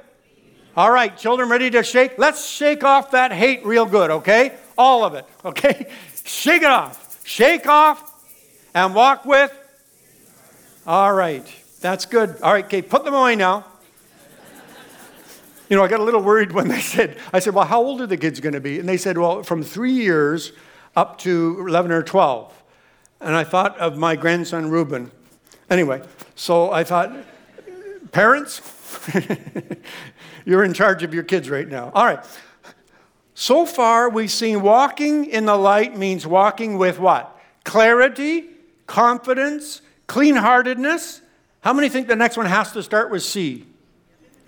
All 0.76 0.90
right, 0.90 1.16
children, 1.16 1.48
ready 1.48 1.70
to 1.70 1.82
shake? 1.82 2.18
Let's 2.18 2.48
shake 2.48 2.84
off 2.84 3.10
that 3.10 3.32
hate 3.32 3.66
real 3.66 3.84
good, 3.84 4.10
okay? 4.10 4.56
all 4.78 5.04
of 5.04 5.14
it, 5.14 5.26
okay? 5.44 5.90
Shake 6.24 6.62
it 6.62 6.70
off. 6.70 7.20
Shake 7.24 7.66
off 7.66 8.14
and 8.72 8.94
walk 8.94 9.26
with. 9.26 9.52
All 10.86 11.12
right, 11.12 11.44
that's 11.80 12.06
good. 12.06 12.40
All 12.40 12.52
right, 12.52 12.64
okay, 12.64 12.80
put 12.80 13.04
them 13.04 13.12
away 13.12 13.36
now. 13.36 13.66
You 15.68 15.76
know, 15.76 15.84
I 15.84 15.88
got 15.88 16.00
a 16.00 16.04
little 16.04 16.22
worried 16.22 16.52
when 16.52 16.68
they 16.68 16.80
said, 16.80 17.18
I 17.30 17.40
said, 17.40 17.52
well, 17.52 17.66
how 17.66 17.82
old 17.82 18.00
are 18.00 18.06
the 18.06 18.16
kids 18.16 18.40
going 18.40 18.54
to 18.54 18.60
be? 18.60 18.78
And 18.78 18.88
they 18.88 18.96
said, 18.96 19.18
well, 19.18 19.42
from 19.42 19.62
three 19.62 19.92
years 19.92 20.52
up 20.98 21.16
to 21.18 21.64
11 21.68 21.92
or 21.92 22.02
12. 22.02 22.52
And 23.20 23.36
I 23.36 23.44
thought 23.44 23.78
of 23.78 23.96
my 23.96 24.16
grandson, 24.16 24.68
Reuben. 24.68 25.12
Anyway, 25.70 26.02
so 26.34 26.72
I 26.72 26.82
thought, 26.82 27.12
parents, 28.10 28.60
you're 30.44 30.64
in 30.64 30.72
charge 30.72 31.04
of 31.04 31.14
your 31.14 31.22
kids 31.22 31.48
right 31.48 31.68
now. 31.68 31.92
All 31.94 32.04
right. 32.04 32.18
So 33.34 33.64
far, 33.64 34.10
we've 34.10 34.30
seen 34.30 34.60
walking 34.60 35.26
in 35.26 35.46
the 35.46 35.54
light 35.54 35.96
means 35.96 36.26
walking 36.26 36.78
with 36.78 36.98
what? 36.98 37.40
Clarity, 37.64 38.46
confidence, 38.88 39.82
clean 40.08 40.34
heartedness. 40.34 41.20
How 41.60 41.72
many 41.72 41.88
think 41.88 42.08
the 42.08 42.16
next 42.16 42.36
one 42.36 42.46
has 42.46 42.72
to 42.72 42.82
start 42.82 43.12
with 43.12 43.22
C? 43.22 43.66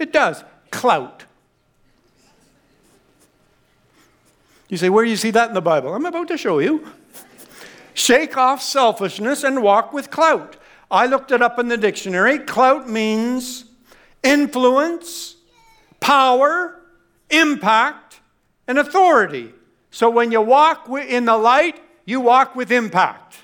It 0.01 0.13
does. 0.13 0.43
Clout. 0.73 1.20
You 4.71 4.77
say, 4.77 4.89
where 4.89 5.05
do 5.05 5.11
you 5.11 5.17
see 5.17 5.33
that 5.33 5.49
in 5.49 5.55
the 5.55 5.61
Bible? 5.61 5.93
I'm 5.93 6.07
about 6.07 6.29
to 6.29 6.39
show 6.39 6.61
you. 6.61 6.87
Shake 7.93 8.37
off 8.37 8.63
selfishness 8.63 9.43
and 9.43 9.65
walk 9.65 9.93
with 9.93 10.11
clout. 10.11 10.57
I 10.91 11.07
looked 11.07 11.33
it 11.33 11.43
up 11.43 11.59
in 11.59 11.67
the 11.67 11.77
dictionary. 11.77 12.39
Clout 12.39 12.89
means 12.89 13.65
influence, 14.23 15.35
power, 15.99 16.81
impact, 17.31 18.21
and 18.69 18.79
authority. 18.79 19.53
So 19.91 20.09
when 20.09 20.31
you 20.31 20.41
walk 20.41 20.89
in 20.89 21.25
the 21.25 21.37
light, 21.37 21.83
you 22.05 22.21
walk 22.21 22.55
with 22.55 22.71
impact. 22.71 23.39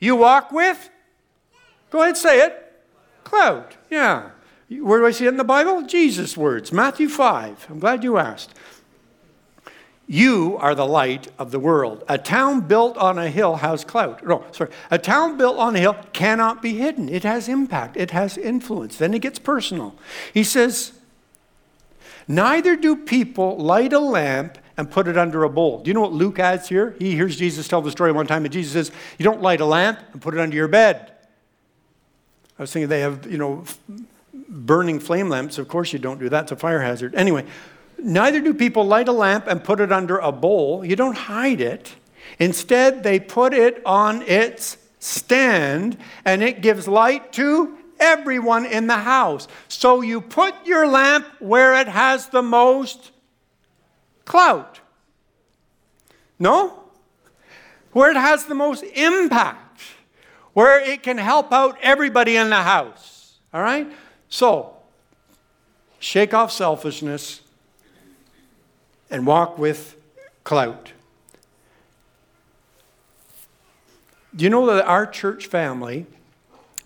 You 0.00 0.16
walk 0.16 0.50
with, 0.50 0.90
go 1.90 2.02
ahead, 2.02 2.16
say 2.16 2.40
it, 2.44 2.82
clout. 3.22 3.76
Yeah. 3.90 4.30
Where 4.68 4.98
do 4.98 5.06
I 5.06 5.12
see 5.12 5.26
it 5.26 5.28
in 5.28 5.36
the 5.36 5.44
Bible? 5.44 5.82
Jesus' 5.82 6.36
words, 6.36 6.72
Matthew 6.72 7.08
5. 7.08 7.68
I'm 7.70 7.78
glad 7.78 8.02
you 8.02 8.18
asked. 8.18 8.54
You 10.10 10.56
are 10.58 10.74
the 10.74 10.86
light 10.86 11.28
of 11.38 11.50
the 11.50 11.58
world. 11.58 12.02
A 12.08 12.16
town 12.16 12.62
built 12.62 12.96
on 12.96 13.18
a 13.18 13.28
hill 13.28 13.56
has 13.56 13.84
clout. 13.84 14.26
No, 14.26 14.42
sorry. 14.52 14.70
A 14.90 14.98
town 14.98 15.36
built 15.36 15.58
on 15.58 15.76
a 15.76 15.80
hill 15.80 15.96
cannot 16.14 16.62
be 16.62 16.74
hidden. 16.74 17.10
It 17.10 17.24
has 17.24 17.46
impact, 17.46 17.96
it 17.96 18.10
has 18.12 18.38
influence. 18.38 18.96
Then 18.96 19.12
it 19.12 19.20
gets 19.20 19.38
personal. 19.38 19.94
He 20.32 20.42
says, 20.42 20.92
Neither 22.26 22.74
do 22.74 22.96
people 22.96 23.58
light 23.58 23.92
a 23.92 23.98
lamp 23.98 24.58
and 24.78 24.90
put 24.90 25.08
it 25.08 25.18
under 25.18 25.44
a 25.44 25.50
bowl. 25.50 25.82
Do 25.82 25.88
you 25.88 25.94
know 25.94 26.00
what 26.00 26.12
Luke 26.12 26.38
adds 26.38 26.68
here? 26.68 26.94
He 26.98 27.12
hears 27.12 27.36
Jesus 27.36 27.68
tell 27.68 27.82
the 27.82 27.90
story 27.90 28.12
one 28.12 28.26
time, 28.26 28.44
and 28.44 28.52
Jesus 28.52 28.72
says, 28.72 28.96
You 29.18 29.24
don't 29.24 29.42
light 29.42 29.60
a 29.60 29.66
lamp 29.66 29.98
and 30.12 30.22
put 30.22 30.32
it 30.32 30.40
under 30.40 30.56
your 30.56 30.68
bed. 30.68 31.12
I 32.58 32.62
was 32.62 32.72
thinking 32.72 32.88
they 32.88 33.00
have, 33.00 33.30
you 33.30 33.38
know, 33.38 33.64
burning 34.48 35.00
flame 35.00 35.28
lamps. 35.28 35.58
Of 35.58 35.68
course, 35.68 35.92
you 35.92 35.98
don't 35.98 36.18
do 36.18 36.30
that, 36.30 36.44
it's 36.44 36.52
a 36.52 36.56
fire 36.56 36.80
hazard. 36.80 37.14
Anyway, 37.14 37.44
Neither 37.98 38.40
do 38.40 38.54
people 38.54 38.84
light 38.84 39.08
a 39.08 39.12
lamp 39.12 39.46
and 39.48 39.62
put 39.62 39.80
it 39.80 39.90
under 39.90 40.18
a 40.18 40.30
bowl. 40.30 40.84
You 40.84 40.96
don't 40.96 41.16
hide 41.16 41.60
it. 41.60 41.94
Instead, 42.38 43.02
they 43.02 43.18
put 43.18 43.52
it 43.52 43.82
on 43.84 44.22
its 44.22 44.76
stand, 45.00 45.96
and 46.24 46.42
it 46.42 46.60
gives 46.60 46.86
light 46.86 47.32
to 47.34 47.76
everyone 47.98 48.64
in 48.66 48.86
the 48.86 48.98
house. 48.98 49.48
So 49.66 50.00
you 50.00 50.20
put 50.20 50.54
your 50.64 50.86
lamp 50.86 51.26
where 51.40 51.74
it 51.80 51.88
has 51.88 52.28
the 52.28 52.42
most 52.42 53.10
clout. 54.24 54.80
No? 56.38 56.84
Where 57.92 58.10
it 58.10 58.16
has 58.16 58.44
the 58.46 58.54
most 58.54 58.84
impact, 58.84 59.80
where 60.52 60.80
it 60.80 61.02
can 61.02 61.18
help 61.18 61.52
out 61.52 61.76
everybody 61.82 62.36
in 62.36 62.50
the 62.50 62.62
house. 62.62 63.38
All 63.52 63.62
right? 63.62 63.90
So, 64.28 64.76
shake 65.98 66.34
off 66.34 66.52
selfishness 66.52 67.40
and 69.10 69.26
walk 69.26 69.58
with 69.58 69.96
clout. 70.44 70.92
Do 74.34 74.44
you 74.44 74.50
know 74.50 74.66
that 74.66 74.86
our 74.86 75.06
church 75.06 75.46
family, 75.46 76.06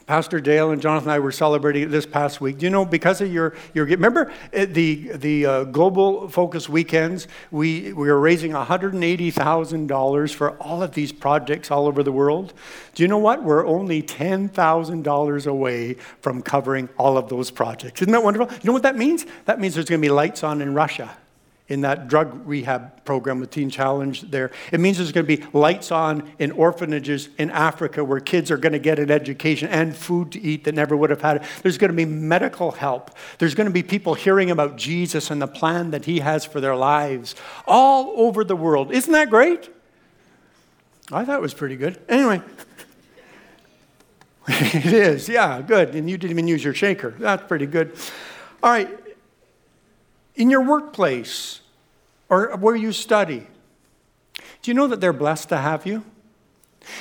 Pastor 0.06 0.40
Dale 0.40 0.70
and 0.70 0.82
Jonathan 0.82 1.08
and 1.08 1.14
I 1.14 1.18
were 1.18 1.32
celebrating 1.32 1.90
this 1.90 2.06
past 2.06 2.40
week. 2.40 2.58
Do 2.58 2.66
you 2.66 2.70
know 2.70 2.84
because 2.84 3.20
of 3.20 3.32
your 3.32 3.54
your 3.72 3.84
remember 3.84 4.32
uh, 4.54 4.66
the 4.68 5.12
the 5.14 5.46
uh, 5.46 5.64
global 5.64 6.28
focus 6.28 6.68
weekends 6.68 7.28
we 7.50 7.92
we 7.92 8.08
are 8.08 8.18
raising 8.18 8.52
$180,000 8.52 10.34
for 10.34 10.50
all 10.58 10.82
of 10.82 10.94
these 10.94 11.12
projects 11.12 11.70
all 11.70 11.86
over 11.86 12.02
the 12.02 12.12
world. 12.12 12.52
Do 12.94 13.02
you 13.02 13.08
know 13.08 13.18
what? 13.18 13.42
We're 13.42 13.66
only 13.66 14.02
$10,000 14.02 15.46
away 15.46 15.94
from 16.20 16.42
covering 16.42 16.88
all 16.98 17.16
of 17.16 17.28
those 17.28 17.50
projects. 17.50 18.02
Isn't 18.02 18.12
that 18.12 18.22
wonderful? 18.22 18.52
You 18.54 18.60
know 18.64 18.72
what 18.72 18.82
that 18.82 18.96
means? 18.96 19.24
That 19.46 19.60
means 19.60 19.74
there's 19.74 19.88
going 19.88 20.00
to 20.00 20.06
be 20.06 20.12
lights 20.12 20.44
on 20.44 20.60
in 20.60 20.74
Russia 20.74 21.16
in 21.72 21.80
that 21.80 22.06
drug 22.06 22.46
rehab 22.46 23.02
program 23.06 23.40
with 23.40 23.50
Teen 23.50 23.70
Challenge 23.70 24.20
there. 24.30 24.50
It 24.70 24.78
means 24.78 24.98
there's 24.98 25.10
going 25.10 25.26
to 25.26 25.36
be 25.36 25.42
lights 25.54 25.90
on 25.90 26.30
in 26.38 26.50
orphanages 26.50 27.30
in 27.38 27.50
Africa 27.50 28.04
where 28.04 28.20
kids 28.20 28.50
are 28.50 28.58
going 28.58 28.74
to 28.74 28.78
get 28.78 28.98
an 28.98 29.10
education 29.10 29.70
and 29.70 29.96
food 29.96 30.32
to 30.32 30.40
eat 30.40 30.64
that 30.64 30.74
never 30.74 30.94
would 30.94 31.08
have 31.08 31.22
had 31.22 31.38
it. 31.38 31.42
There's 31.62 31.78
going 31.78 31.90
to 31.90 31.96
be 31.96 32.04
medical 32.04 32.72
help. 32.72 33.10
There's 33.38 33.54
going 33.54 33.68
to 33.68 33.72
be 33.72 33.82
people 33.82 34.12
hearing 34.12 34.50
about 34.50 34.76
Jesus 34.76 35.30
and 35.30 35.40
the 35.40 35.46
plan 35.46 35.92
that 35.92 36.04
he 36.04 36.20
has 36.20 36.44
for 36.44 36.60
their 36.60 36.76
lives 36.76 37.34
all 37.66 38.12
over 38.16 38.44
the 38.44 38.54
world. 38.54 38.92
Isn't 38.92 39.12
that 39.12 39.30
great? 39.30 39.70
I 41.10 41.24
thought 41.24 41.36
it 41.36 41.42
was 41.42 41.54
pretty 41.54 41.76
good. 41.76 41.98
Anyway. 42.06 42.42
it 44.48 44.92
is, 44.92 45.26
yeah, 45.26 45.62
good. 45.62 45.94
And 45.94 46.10
you 46.10 46.18
didn't 46.18 46.32
even 46.32 46.48
use 46.48 46.62
your 46.62 46.74
shaker. 46.74 47.14
That's 47.18 47.46
pretty 47.48 47.66
good. 47.66 47.96
All 48.62 48.70
right. 48.70 48.90
In 50.34 50.50
your 50.50 50.62
workplace, 50.62 51.61
or 52.32 52.56
where 52.56 52.74
you 52.74 52.92
study. 52.92 53.46
Do 54.62 54.70
you 54.70 54.74
know 54.74 54.86
that 54.86 55.02
they're 55.02 55.12
blessed 55.12 55.50
to 55.50 55.58
have 55.58 55.84
you? 55.84 56.02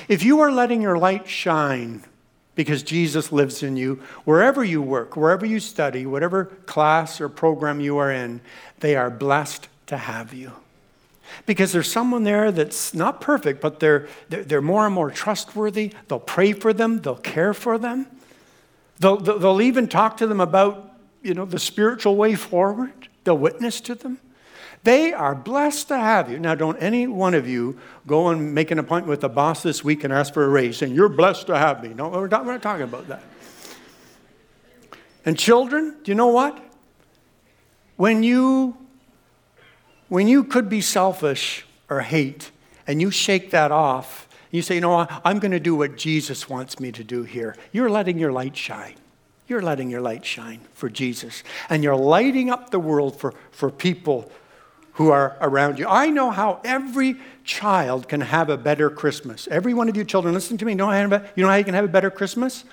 If 0.09 0.23
you 0.23 0.41
are 0.41 0.51
letting 0.51 0.81
your 0.81 0.97
light 0.97 1.29
shine 1.29 2.03
because 2.53 2.83
Jesus 2.83 3.31
lives 3.31 3.63
in 3.63 3.77
you, 3.77 4.01
wherever 4.25 4.61
you 4.61 4.81
work, 4.81 5.15
wherever 5.15 5.45
you 5.45 5.61
study, 5.61 6.05
whatever 6.05 6.45
class 6.65 7.21
or 7.21 7.29
program 7.29 7.79
you 7.79 7.97
are 7.97 8.11
in, 8.11 8.41
they 8.81 8.97
are 8.97 9.09
blessed 9.09 9.69
to 9.87 9.95
have 9.95 10.33
you. 10.33 10.51
Because 11.45 11.71
there's 11.71 11.89
someone 11.89 12.25
there 12.25 12.51
that's 12.51 12.93
not 12.93 13.21
perfect, 13.21 13.61
but 13.61 13.79
they're, 13.79 14.09
they're, 14.27 14.61
more 14.61 14.85
and 14.85 14.93
more 14.93 15.09
trustworthy. 15.09 15.93
They'll 16.09 16.19
pray 16.19 16.51
for 16.51 16.73
them, 16.73 16.99
they'll 16.99 17.15
care 17.15 17.53
for 17.53 17.77
them. 17.77 18.05
They'll, 18.99 19.15
they'll 19.15 19.61
even 19.61 19.87
talk 19.87 20.17
to 20.17 20.27
them 20.27 20.41
about 20.41 20.93
you 21.23 21.33
know, 21.33 21.45
the 21.45 21.57
spiritual 21.57 22.17
way 22.17 22.35
forward. 22.35 23.07
They'll 23.23 23.37
witness 23.37 23.79
to 23.81 23.95
them. 23.95 24.19
They 24.83 25.13
are 25.13 25.35
blessed 25.35 25.89
to 25.89 25.97
have 25.97 26.31
you. 26.31 26.39
Now, 26.39 26.55
don't 26.55 26.77
any 26.77 27.05
one 27.05 27.35
of 27.35 27.47
you 27.47 27.79
go 28.07 28.29
and 28.29 28.55
make 28.55 28.71
an 28.71 28.79
appointment 28.79 29.09
with 29.09 29.21
the 29.21 29.29
boss 29.29 29.61
this 29.61 29.83
week 29.83 30.03
and 30.03 30.11
ask 30.11 30.33
for 30.33 30.43
a 30.43 30.49
raise, 30.49 30.81
and 30.81 30.95
You're 30.95 31.09
blessed 31.09 31.47
to 31.47 31.57
have 31.57 31.83
me. 31.83 31.93
No, 31.93 32.09
we're 32.09 32.27
not, 32.27 32.45
we're 32.45 32.53
not 32.53 32.63
talking 32.63 32.83
about 32.83 33.07
that. 33.07 33.23
And 35.23 35.37
children, 35.37 35.97
do 36.03 36.11
you 36.11 36.15
know 36.15 36.27
what? 36.27 36.59
When 37.95 38.23
you 38.23 38.77
when 40.11 40.27
you 40.27 40.43
could 40.43 40.67
be 40.67 40.81
selfish 40.81 41.65
or 41.89 42.01
hate 42.01 42.51
and 42.85 42.99
you 42.99 43.11
shake 43.11 43.51
that 43.51 43.71
off, 43.71 44.27
you 44.49 44.61
say, 44.61 44.75
you 44.75 44.81
know 44.81 45.07
I'm 45.23 45.39
going 45.39 45.51
to 45.51 45.59
do 45.59 45.73
what 45.73 45.95
Jesus 45.95 46.49
wants 46.49 46.81
me 46.81 46.91
to 46.91 47.03
do 47.03 47.23
here. 47.23 47.55
You're 47.71 47.89
letting 47.89 48.17
your 48.17 48.33
light 48.33 48.57
shine. 48.57 48.95
You're 49.47 49.61
letting 49.61 49.89
your 49.89 50.01
light 50.01 50.25
shine 50.25 50.59
for 50.73 50.89
Jesus. 50.89 51.43
And 51.69 51.81
you're 51.81 51.95
lighting 51.95 52.49
up 52.49 52.71
the 52.71 52.79
world 52.79 53.17
for, 53.17 53.33
for 53.51 53.71
people 53.71 54.29
who 54.93 55.09
are 55.09 55.37
around 55.41 55.79
you. 55.79 55.87
I 55.87 56.09
know 56.09 56.31
how 56.31 56.59
every 56.63 57.17
child 57.43 58.07
can 58.07 58.21
have 58.21 58.49
a 58.49 58.57
better 58.57 58.89
Christmas. 58.89 59.47
Every 59.49 59.73
one 59.73 59.89
of 59.89 59.95
you 59.95 60.03
children, 60.03 60.33
listen 60.33 60.57
to 60.57 60.65
me. 60.65 60.73
You 60.73 60.77
know 60.77 60.87
how, 60.87 61.55
you 61.55 61.63
can 61.63 61.73
have 61.73 61.85
a 61.85 61.89
better 61.89 62.11
Christmas? 62.11 62.65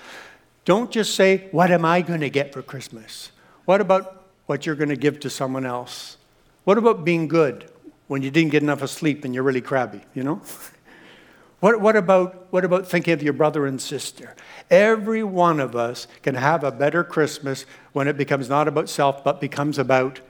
Don't 0.65 0.91
just 0.91 1.15
say, 1.15 1.49
What 1.53 1.71
am 1.71 1.85
I 1.85 2.03
going 2.03 2.21
to 2.21 2.31
get 2.31 2.53
for 2.53 2.63
Christmas? 2.63 3.31
What 3.65 3.81
about 3.81 4.25
what 4.47 4.67
you're 4.67 4.75
going 4.75 4.89
to 4.89 4.97
give 4.97 5.21
to 5.21 5.31
someone 5.31 5.65
else? 5.65 6.17
What 6.65 6.79
about 6.79 7.05
being 7.05 7.29
good 7.29 7.71
when 8.09 8.23
you 8.23 8.31
didn't 8.31 8.51
get 8.51 8.63
enough 8.63 8.83
of 8.83 8.91
sleep 8.91 9.25
and 9.25 9.35
you're 9.35 9.45
really 9.45 9.61
crabby, 9.61 10.03
you 10.15 10.23
know? 10.23 10.43
What, 11.61 11.81
what, 11.81 11.97
about, 11.97 12.47
what 12.53 12.65
about 12.65 12.87
thinking 12.87 13.13
of 13.15 13.21
your 13.21 13.33
brother 13.33 13.67
and 13.67 13.83
sister? 13.83 14.37
Every 14.71 15.25
one 15.25 15.59
of 15.59 15.75
us 15.75 16.07
can 16.23 16.37
have 16.37 16.63
a 16.63 16.71
better 16.71 17.03
Christmas 17.03 17.67
when 17.93 18.07
it 18.07 18.17
becomes 18.17 18.49
not 18.49 18.69
about 18.69 18.89
self, 18.89 19.25
but 19.25 19.41
becomes 19.41 19.77
about 19.77 20.21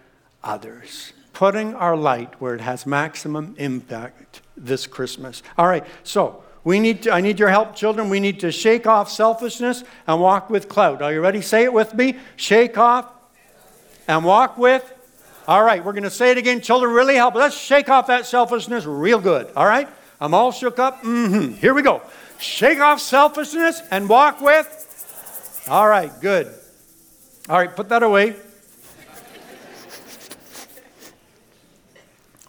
others 0.43 1.13
putting 1.39 1.73
our 1.77 1.97
light 1.97 2.35
where 2.41 2.57
it 2.57 2.61
has 2.61 2.85
maximum 2.85 3.55
impact 3.59 4.43
this 4.57 4.89
Christmas. 4.89 5.41
All 5.57 5.69
right, 5.69 5.85
so 6.03 6.43
we 6.65 6.81
need 6.81 7.05
to, 7.05 7.13
I 7.13 7.21
need 7.21 7.39
your 7.39 7.49
help, 7.49 7.77
children. 7.77 8.09
We 8.11 8.19
need 8.19 8.41
to 8.41 8.51
shake 8.51 8.89
off 8.89 9.09
selfishness 9.09 9.85
and 10.09 10.21
walk 10.21 10.51
with 10.51 10.69
clout. 10.69 11.01
Are 11.01 11.13
you 11.13 11.21
ready? 11.21 11.41
Say 11.41 11.63
it 11.63 11.73
with 11.73 11.95
me. 11.95 12.17
Shake 12.35 12.77
off 12.77 13.09
and 14.09 14.25
walk 14.25 14.59
with 14.59 14.83
All 15.47 15.63
right, 15.63 15.83
we're 15.83 15.93
going 15.93 16.03
to 16.03 16.11
say 16.11 16.33
it 16.33 16.39
again. 16.39 16.61
Children, 16.61 16.93
really 16.93 17.15
help. 17.15 17.35
Let's 17.35 17.57
shake 17.57 17.89
off 17.89 18.09
that 18.09 18.27
selfishness 18.27 18.85
real 18.85 19.21
good. 19.21 19.49
All 19.57 19.65
right? 19.65 19.89
I'm 20.21 20.35
all 20.35 20.51
shook 20.51 20.81
up. 20.81 21.03
Mm-hmm. 21.03 21.55
Here 21.55 21.73
we 21.73 21.83
go. 21.83 22.03
Shake 22.41 22.81
off 22.81 23.01
selfishness 23.01 23.81
and 23.93 24.09
walk 24.09 24.41
with. 24.41 25.65
All 25.71 25.87
right, 25.87 26.13
good. 26.21 26.53
All 27.49 27.57
right, 27.57 27.75
put 27.75 27.91
that 27.91 28.03
away. 28.03 28.35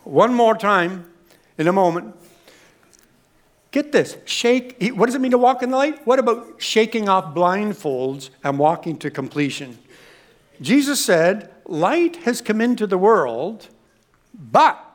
One 0.10 0.34
more 0.34 0.58
time 0.58 1.06
in 1.60 1.68
a 1.68 1.72
moment. 1.72 2.16
Get 3.70 3.92
this 3.92 4.18
shake. 4.26 4.92
What 4.96 5.06
does 5.06 5.14
it 5.14 5.22
mean 5.22 5.30
to 5.32 5.38
walk 5.38 5.62
in 5.62 5.70
the 5.70 5.78
light? 5.78 6.04
What 6.08 6.18
about 6.18 6.56
shaking 6.58 7.08
off 7.08 7.36
blindfolds 7.36 8.32
and 8.44 8.58
walking 8.58 8.98
to 8.98 9.12
completion? 9.12 9.78
Jesus 10.62 11.06
said, 11.06 11.52
Light 11.66 12.16
has 12.24 12.42
come 12.42 12.60
into 12.60 12.88
the 12.88 12.98
world, 12.98 13.68
but 14.34 14.89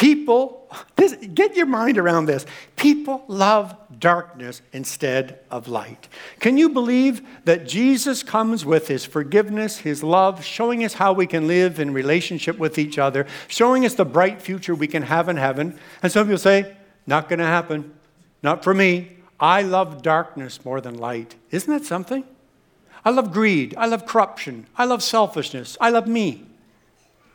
people, 0.00 0.66
this, 0.96 1.14
get 1.34 1.54
your 1.54 1.66
mind 1.66 1.98
around 1.98 2.24
this. 2.24 2.46
People 2.76 3.22
love 3.28 3.76
darkness 3.98 4.62
instead 4.72 5.40
of 5.50 5.68
light. 5.68 6.08
Can 6.38 6.56
you 6.56 6.70
believe 6.70 7.20
that 7.44 7.68
Jesus 7.68 8.22
comes 8.22 8.64
with 8.64 8.88
his 8.88 9.04
forgiveness, 9.04 9.76
his 9.76 10.02
love, 10.02 10.42
showing 10.42 10.82
us 10.86 10.94
how 10.94 11.12
we 11.12 11.26
can 11.26 11.46
live 11.46 11.78
in 11.78 11.92
relationship 11.92 12.56
with 12.56 12.78
each 12.78 12.98
other, 12.98 13.26
showing 13.46 13.84
us 13.84 13.92
the 13.92 14.06
bright 14.06 14.40
future 14.40 14.74
we 14.74 14.86
can 14.86 15.02
have 15.02 15.28
in 15.28 15.36
heaven? 15.36 15.78
And 16.02 16.10
some 16.10 16.26
people 16.26 16.38
say, 16.38 16.74
not 17.06 17.28
going 17.28 17.40
to 17.40 17.44
happen. 17.44 17.92
Not 18.42 18.64
for 18.64 18.72
me. 18.72 19.18
I 19.38 19.60
love 19.60 20.00
darkness 20.00 20.64
more 20.64 20.80
than 20.80 20.96
light. 20.96 21.34
Isn't 21.50 21.70
that 21.70 21.84
something? 21.84 22.24
I 23.04 23.10
love 23.10 23.34
greed. 23.34 23.74
I 23.76 23.84
love 23.84 24.06
corruption. 24.06 24.66
I 24.78 24.86
love 24.86 25.02
selfishness. 25.02 25.76
I 25.78 25.90
love 25.90 26.06
me 26.06 26.46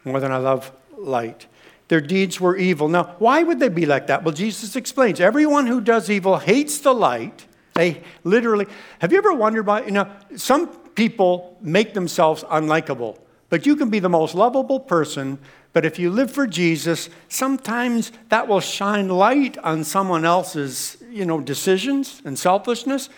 more 0.04 0.20
than 0.20 0.32
I 0.32 0.38
love 0.38 0.72
light. 0.98 1.46
Their 1.88 2.02
deeds 2.02 2.42
were 2.42 2.58
evil. 2.58 2.88
Now, 2.88 3.16
why 3.20 3.44
would 3.44 3.60
they 3.60 3.70
be 3.70 3.86
like 3.86 4.08
that? 4.08 4.24
Well, 4.24 4.34
Jesus 4.34 4.76
explains 4.76 5.20
everyone 5.20 5.68
who 5.68 5.82
does 5.82 6.10
evil 6.10 6.38
hates 6.38 6.80
the 6.80 6.94
light. 6.94 7.46
They 7.76 8.02
literally, 8.24 8.66
have 9.00 9.12
you 9.12 9.18
ever 9.18 9.34
wondered 9.34 9.68
why? 9.68 9.84
You 9.84 9.92
know, 9.92 10.12
some 10.36 10.68
people 10.96 11.58
make 11.62 11.94
themselves 11.94 12.44
unlikable, 12.46 13.20
but 13.50 13.66
you 13.66 13.76
can 13.76 13.90
be 13.90 14.00
the 14.00 14.10
most 14.10 14.34
lovable 14.34 14.80
person. 14.80 15.38
But 15.74 15.86
if 15.86 16.00
you 16.00 16.10
live 16.10 16.32
for 16.32 16.48
Jesus, 16.48 17.10
sometimes 17.28 18.12
that 18.30 18.48
will 18.48 18.62
shine 18.62 19.10
light 19.10 19.58
on 19.58 19.84
someone 19.84 20.24
else's, 20.24 20.98
you 21.10 21.26
know, 21.26 21.42
decisions 21.42 22.22
and 22.24 22.40
selfishness 22.40 23.10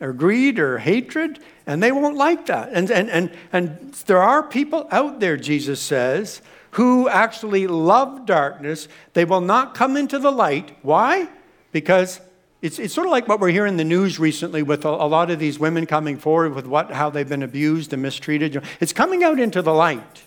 or 0.00 0.12
greed 0.12 0.58
or 0.58 0.78
hatred, 0.78 1.40
and 1.66 1.82
they 1.82 1.90
won't 1.90 2.16
like 2.16 2.46
that. 2.46 2.70
And, 2.72 2.90
and, 2.90 3.10
and, 3.10 3.32
and 3.52 3.92
there 4.06 4.22
are 4.22 4.42
people 4.42 4.86
out 4.90 5.18
there, 5.20 5.36
Jesus 5.36 5.80
says, 5.80 6.40
who 6.74 7.08
actually 7.08 7.66
love 7.66 8.26
darkness. 8.26 8.88
They 9.12 9.24
will 9.24 9.40
not 9.40 9.74
come 9.74 9.96
into 9.96 10.18
the 10.18 10.32
light. 10.32 10.76
Why? 10.82 11.28
Because 11.72 12.20
it's, 12.62 12.78
it's 12.78 12.94
sort 12.94 13.06
of 13.06 13.10
like 13.10 13.28
what 13.28 13.40
we're 13.40 13.50
hearing 13.50 13.74
in 13.74 13.76
the 13.76 13.84
news 13.84 14.18
recently 14.18 14.62
with 14.62 14.84
a, 14.84 14.88
a 14.88 15.06
lot 15.06 15.30
of 15.30 15.38
these 15.38 15.58
women 15.58 15.86
coming 15.86 16.16
forward 16.16 16.54
with 16.54 16.66
what, 16.66 16.90
how 16.90 17.10
they've 17.10 17.28
been 17.28 17.42
abused 17.42 17.92
and 17.92 18.02
mistreated. 18.02 18.62
It's 18.80 18.92
coming 18.92 19.22
out 19.22 19.38
into 19.38 19.62
the 19.62 19.72
light. 19.72 20.22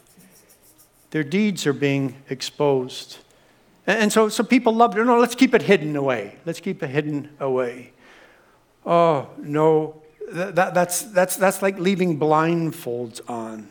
Their 1.12 1.24
deeds 1.24 1.66
are 1.66 1.74
being 1.74 2.22
exposed. 2.30 3.18
And, 3.86 4.12
so, 4.12 4.30
so 4.30 4.44
people 4.44 4.74
love 4.74 4.98
it. 4.98 5.04
No, 5.04 5.18
let's 5.18 5.36
keep 5.36 5.54
it 5.54 5.64
hidden 5.64 5.96
away. 5.96 6.38
Let's 6.46 6.60
keep 6.60 6.84
it 6.84 6.90
hidden 6.90 7.30
away. 7.40 7.94
Oh, 8.86 9.30
no, 9.38 10.02
that, 10.32 10.74
that's, 10.74 11.04
that's, 11.04 11.38
that's 11.38 11.62
like 11.62 11.80
leaving 11.80 12.20
blindfolds 12.20 13.22
on. 13.30 13.68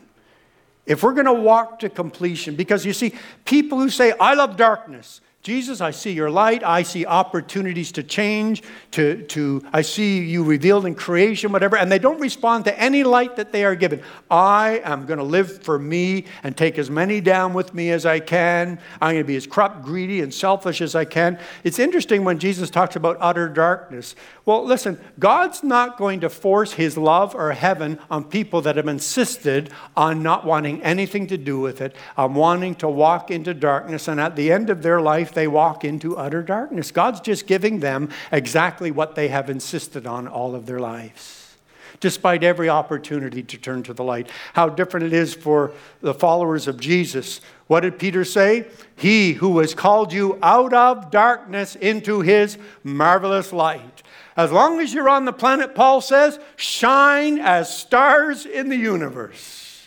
If 0.87 1.03
we're 1.03 1.15
going 1.15 1.27
to 1.27 1.33
walk 1.33 1.81
to 1.81 1.89
completion, 1.89 2.55
because 2.55 2.87
you 2.87 2.93
see, 2.93 3.13
people 3.45 3.79
who 3.79 3.91
say, 3.91 4.13
I 4.21 4.35
love 4.35 4.57
darkness, 4.57 5.21
Jesus, 5.43 5.81
I 5.81 5.93
see 5.93 6.11
your 6.11 6.29
light. 6.29 6.65
I 6.65 6.83
see 6.83 7.07
opportunities 7.07 7.93
to 7.93 8.03
change, 8.03 8.65
to, 8.91 9.23
to 9.27 9.63
I 9.73 9.83
see 9.83 10.19
you 10.25 10.43
revealed 10.43 10.87
in 10.87 10.97
creation, 10.97 11.53
whatever, 11.53 11.77
and 11.77 11.93
they 11.93 12.01
don't 12.01 12.19
respond 12.19 12.65
to 12.65 12.77
any 12.77 13.05
light 13.05 13.37
that 13.37 13.53
they 13.53 13.65
are 13.65 13.77
given. 13.77 14.03
I 14.29 14.81
am 14.83 15.07
going 15.07 15.19
to 15.19 15.25
live 15.25 15.63
for 15.63 15.79
me 15.79 16.25
and 16.43 16.57
take 16.57 16.79
as 16.79 16.91
many 16.91 17.21
down 17.21 17.55
with 17.55 17.75
me 17.75 17.93
as 17.93 18.05
I 18.05 18.19
can. 18.19 18.81
I'm 19.01 19.15
going 19.15 19.23
to 19.23 19.25
be 19.25 19.37
as 19.37 19.47
corrupt, 19.47 19.85
greedy, 19.85 20.21
and 20.21 20.35
selfish 20.35 20.81
as 20.81 20.97
I 20.97 21.05
can. 21.05 21.39
It's 21.63 21.79
interesting 21.79 22.25
when 22.25 22.41
Jesus 22.41 22.69
talks 22.69 22.97
about 22.97 23.17
utter 23.21 23.49
darkness. 23.49 24.17
Well, 24.47 24.65
listen, 24.65 25.01
God's 25.21 25.63
not 25.63 25.97
going 25.97 26.21
to 26.21 26.29
force 26.29 26.73
his 26.73 26.99
love 26.99 27.37
or 27.37 27.53
heaven 27.53 28.01
on 28.11 28.25
people 28.25 28.63
that 28.63 28.75
have 28.75 28.89
insisted 28.89 29.71
on 29.97 30.25
not 30.25 30.45
wanting 30.45 30.83
anything 30.83 31.29
to 31.29 31.39
do 31.39 31.61
with 31.61 31.81
it, 31.81 31.95
on 32.17 32.35
wanting 32.35 32.75
to 32.77 32.89
walk 32.89 33.31
into 33.31 33.55
darkness, 33.55 34.09
and 34.09 34.21
at 34.21 34.35
the 34.35 34.51
end 34.51 34.71
of 34.71 34.83
their 34.83 35.01
life, 35.01 35.36
they 35.37 35.47
walk 35.47 35.85
into 35.85 36.17
utter 36.17 36.43
darkness. 36.43 36.91
God's 36.91 37.21
just 37.21 37.47
giving 37.47 37.79
them 37.79 38.09
exactly 38.33 38.91
what 38.91 39.15
they 39.15 39.29
have 39.29 39.49
insisted 39.49 40.05
on 40.05 40.27
all 40.27 40.57
of 40.57 40.67
their 40.67 40.81
lives, 40.81 41.57
despite 42.01 42.43
every 42.43 42.69
opportunity 42.69 43.45
to 43.45 43.57
turn 43.57 43.85
to 43.85 43.95
the 43.95 44.03
light. 44.03 44.29
How 44.55 44.69
different 44.69 45.07
it 45.07 45.13
is 45.13 45.33
for 45.33 45.71
the 46.01 46.13
followers 46.13 46.67
of 46.67 46.81
Jesus. 46.81 47.41
What 47.69 47.81
did 47.81 48.01
Peter 48.01 48.25
say? 48.25 48.67
He 48.97 49.35
who 49.35 49.61
has 49.61 49.75
called 49.75 50.13
you 50.13 50.41
out 50.43 50.73
of 50.73 51.13
darkness 51.13 51.77
into 51.77 52.23
his 52.23 52.59
marvelous 52.83 53.53
light. 53.53 54.03
As 54.37 54.51
long 54.51 54.81
as 54.81 54.93
you're 54.93 55.09
on 55.09 55.25
the 55.25 55.33
planet, 55.33 55.75
Paul 55.75 56.01
says, 56.01 56.39
shine 56.57 57.39
as 57.39 57.75
stars 57.75 58.45
in 58.45 58.69
the 58.69 58.77
universe. 58.77 59.87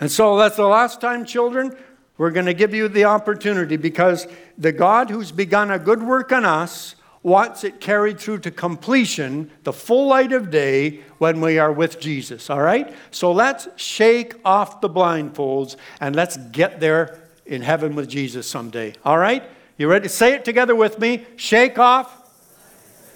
And 0.00 0.12
so 0.12 0.36
that's 0.36 0.54
the 0.54 0.66
last 0.66 1.00
time, 1.00 1.24
children, 1.24 1.76
we're 2.18 2.30
going 2.30 2.46
to 2.46 2.54
give 2.54 2.74
you 2.74 2.88
the 2.88 3.04
opportunity 3.04 3.76
because 3.76 4.26
the 4.58 4.72
God 4.72 5.08
who's 5.08 5.32
begun 5.32 5.70
a 5.70 5.78
good 5.78 6.02
work 6.02 6.32
on 6.32 6.44
us 6.44 6.96
wants 7.22 7.64
it 7.64 7.80
carried 7.80 8.18
through 8.18 8.38
to 8.38 8.50
completion, 8.50 9.50
the 9.62 9.72
full 9.72 10.08
light 10.08 10.32
of 10.32 10.50
day, 10.50 11.00
when 11.18 11.40
we 11.40 11.58
are 11.58 11.72
with 11.72 12.00
Jesus. 12.00 12.50
All 12.50 12.60
right? 12.60 12.92
So 13.10 13.32
let's 13.32 13.68
shake 13.76 14.34
off 14.44 14.80
the 14.80 14.90
blindfolds 14.90 15.76
and 16.00 16.14
let's 16.14 16.36
get 16.36 16.80
there 16.80 17.18
in 17.46 17.62
heaven 17.62 17.94
with 17.94 18.08
Jesus 18.08 18.48
someday. 18.48 18.94
All 19.04 19.18
right? 19.18 19.42
You 19.76 19.88
ready? 19.88 20.08
Say 20.08 20.34
it 20.34 20.44
together 20.44 20.74
with 20.74 20.98
me. 20.98 21.24
Shake 21.36 21.78
off 21.78 22.14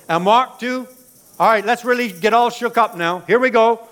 and 0.09 0.25
walk 0.25 0.61
to. 0.61 0.87
All 1.41 1.49
right, 1.49 1.65
let's 1.65 1.85
really 1.85 2.13
get 2.13 2.35
all 2.35 2.51
shook 2.51 2.79
up 2.79 2.97
now. 2.97 3.21
Here 3.21 3.39
we 3.39 3.51
go. 3.51 3.89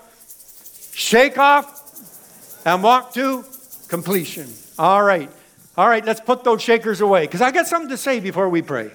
Shake 0.93 1.37
off 1.37 2.65
and 2.65 2.81
walk 2.81 3.13
to 3.13 3.43
completion. 3.87 4.47
All 4.81 5.03
right. 5.03 5.29
All 5.77 5.87
right, 5.87 6.03
let's 6.03 6.21
put 6.21 6.43
those 6.43 6.59
shakers 6.59 7.01
away 7.01 7.27
because 7.27 7.39
I 7.39 7.51
got 7.51 7.67
something 7.67 7.91
to 7.91 7.97
say 7.97 8.19
before 8.19 8.49
we 8.49 8.63
pray. 8.63 8.89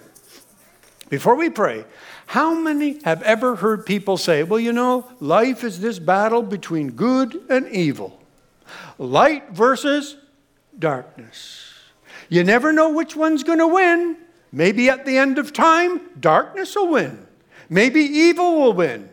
Before 1.09 1.37
we 1.37 1.49
pray, 1.49 1.85
how 2.27 2.55
many 2.59 3.01
have 3.05 3.23
ever 3.23 3.55
heard 3.55 3.87
people 3.87 4.17
say, 4.17 4.43
well, 4.43 4.59
you 4.59 4.73
know, 4.73 5.09
life 5.21 5.63
is 5.63 5.79
this 5.79 6.01
battle 6.01 6.43
between 6.43 6.91
good 6.91 7.41
and 7.49 7.69
evil, 7.69 8.21
light 8.99 9.51
versus 9.51 10.17
darkness? 10.77 11.73
You 12.29 12.43
never 12.43 12.73
know 12.73 12.91
which 12.91 13.15
one's 13.15 13.45
going 13.45 13.61
to 13.61 13.69
win. 13.69 14.17
Maybe 14.51 14.89
at 14.89 15.07
the 15.07 15.17
end 15.17 15.39
of 15.39 15.53
time, 15.53 16.01
darkness 16.19 16.75
will 16.75 16.89
win. 16.89 17.29
Maybe 17.71 18.01
evil 18.01 18.59
will 18.59 18.73
win. 18.73 19.09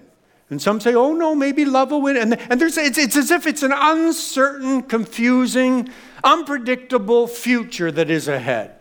And 0.50 0.60
some 0.60 0.82
say, 0.82 0.96
oh 0.96 1.14
no, 1.14 1.36
maybe 1.36 1.66
love 1.66 1.92
will 1.92 2.02
win. 2.02 2.18
And, 2.18 2.34
and 2.50 2.60
there's, 2.60 2.78
it's, 2.78 2.98
it's 2.98 3.16
as 3.16 3.30
if 3.30 3.46
it's 3.46 3.62
an 3.62 3.74
uncertain, 3.74 4.82
confusing, 4.82 5.90
unpredictable 6.24 7.28
future 7.28 7.92
that 7.92 8.10
is 8.10 8.28
ahead. 8.28 8.76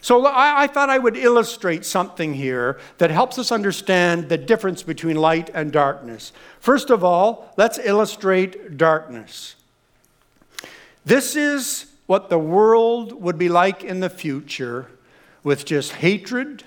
So 0.00 0.24
I, 0.26 0.62
I, 0.62 0.66
thought 0.68 0.90
I 0.90 0.98
would 0.98 1.16
illustrate 1.16 1.84
something 1.84 2.34
here 2.34 2.78
that 2.98 3.10
helps 3.10 3.38
us 3.38 3.50
understand 3.50 4.28
the 4.28 4.38
difference 4.38 4.82
between 4.82 5.16
light 5.16 5.50
and 5.52 5.72
darkness. 5.72 6.32
First 6.60 6.90
of 6.90 7.02
all, 7.02 7.52
let's 7.56 7.78
illustrate 7.78 8.76
darkness. 8.76 9.56
This 11.04 11.34
is 11.34 11.86
what 12.06 12.30
the 12.30 12.38
world 12.38 13.20
would 13.20 13.38
be 13.38 13.48
like 13.48 13.82
in 13.82 14.00
the 14.00 14.10
future 14.10 14.86
with 15.42 15.64
just 15.64 15.92
hatred, 15.92 16.64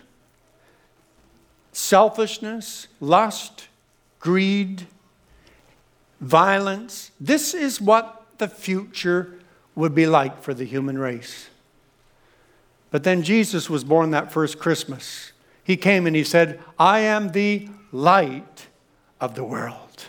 selfishness, 1.72 2.88
lust, 3.00 3.68
greed, 4.20 4.88
violence. 6.20 7.12
This 7.20 7.54
is 7.54 7.80
what 7.80 8.26
the 8.38 8.48
future 8.48 9.41
would 9.76 9.96
be 9.96 10.06
like 10.06 10.42
for 10.42 10.54
the 10.54 10.66
human 10.66 10.98
race. 10.98 11.50
But 12.90 13.04
then 13.04 13.24
Jesus 13.24 13.70
was 13.70 13.84
born 13.84 14.12
that 14.12 14.32
first 14.32 14.60
Christmas. 14.60 15.32
He 15.64 15.78
came 15.78 16.06
and 16.06 16.16
he 16.16 16.24
said, 16.24 16.60
I 16.78 17.00
am 17.00 17.30
the 17.30 17.70
light 17.92 18.68
of 19.20 19.36
the 19.36 19.44
world. 19.44 20.06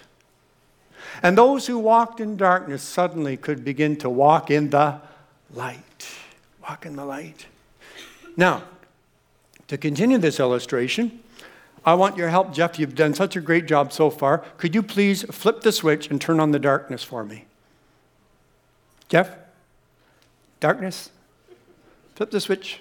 And 1.23 1.39
those 1.39 1.69
who 1.69 1.79
walked 1.79 2.21
in 2.21 2.37
darkness 2.37 2.83
suddenly 2.83 3.37
could 3.37 3.65
begin 3.65 3.97
to 3.99 4.11
walk 4.11 4.51
in 4.51 4.71
the 4.71 5.01
light. 5.55 6.09
Walk 6.63 6.85
in 6.85 6.97
the 6.97 7.05
light. 7.05 7.47
Now, 8.37 8.65
to 9.69 9.79
continue 9.79 10.19
this 10.19 10.41
illustration, 10.41 11.21
I 11.85 11.95
want 11.95 12.17
your 12.17 12.29
help, 12.29 12.53
Jeff. 12.53 12.79
You've 12.79 12.95
done 12.95 13.15
such 13.15 13.37
a 13.37 13.41
great 13.41 13.67
job 13.67 13.93
so 13.93 14.11
far. 14.11 14.39
Could 14.57 14.75
you 14.75 14.83
please 14.83 15.23
flip 15.31 15.61
the 15.61 15.73
switch 15.73 16.11
and 16.11 16.21
turn 16.21 16.41
on 16.41 16.51
the 16.51 16.59
darkness 16.59 17.05
for 17.05 17.25
me? 17.25 17.45
Jeff? 19.09 19.37
Darkness? 20.63 21.11
Flip 22.15 22.31
the 22.31 22.41
switch. 22.41 22.79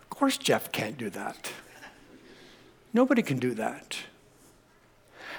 Of 0.00 0.08
course, 0.08 0.38
Jeff 0.38 0.72
can't 0.72 0.96
do 0.96 1.10
that. 1.10 1.52
Nobody 2.94 3.20
can 3.20 3.38
do 3.38 3.52
that. 3.56 3.98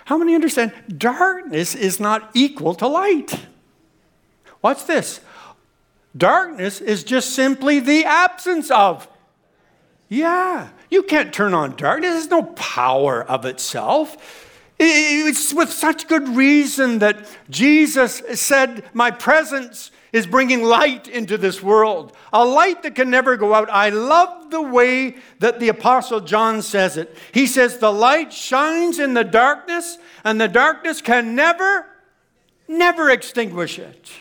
How 0.05 0.19
many 0.19 0.35
understand 0.35 0.73
darkness 0.95 1.73
is 1.73 1.99
not 1.99 2.29
equal 2.35 2.75
to 2.75 2.87
light? 2.87 3.47
What's 4.61 4.83
this? 4.83 5.19
Darkness 6.15 6.81
is 6.81 7.03
just 7.03 7.31
simply 7.31 7.79
the 7.79 8.05
absence 8.05 8.69
of. 8.69 9.07
Yeah, 10.07 10.69
you 10.91 11.01
can't 11.01 11.33
turn 11.33 11.55
on 11.55 11.77
darkness. 11.77 12.11
There's 12.11 12.27
no 12.29 12.43
power 12.43 13.23
of 13.23 13.43
itself. 13.45 14.42
It's 14.85 15.53
with 15.53 15.71
such 15.71 16.07
good 16.07 16.29
reason 16.29 16.99
that 16.99 17.25
Jesus 17.49 18.21
said, 18.33 18.83
My 18.93 19.11
presence 19.11 19.91
is 20.11 20.27
bringing 20.27 20.63
light 20.63 21.07
into 21.07 21.37
this 21.37 21.61
world, 21.63 22.15
a 22.31 22.45
light 22.45 22.83
that 22.83 22.95
can 22.95 23.09
never 23.09 23.35
go 23.35 23.53
out. 23.53 23.69
I 23.71 23.89
love 23.89 24.51
the 24.51 24.61
way 24.61 25.15
that 25.39 25.59
the 25.59 25.69
Apostle 25.69 26.21
John 26.21 26.61
says 26.61 26.97
it. 26.97 27.17
He 27.31 27.47
says, 27.47 27.77
The 27.79 27.91
light 27.91 28.31
shines 28.31 28.99
in 28.99 29.15
the 29.15 29.23
darkness, 29.23 29.97
and 30.23 30.39
the 30.39 30.47
darkness 30.47 31.01
can 31.01 31.35
never, 31.35 31.87
never 32.67 33.09
extinguish 33.09 33.79
it. 33.79 34.11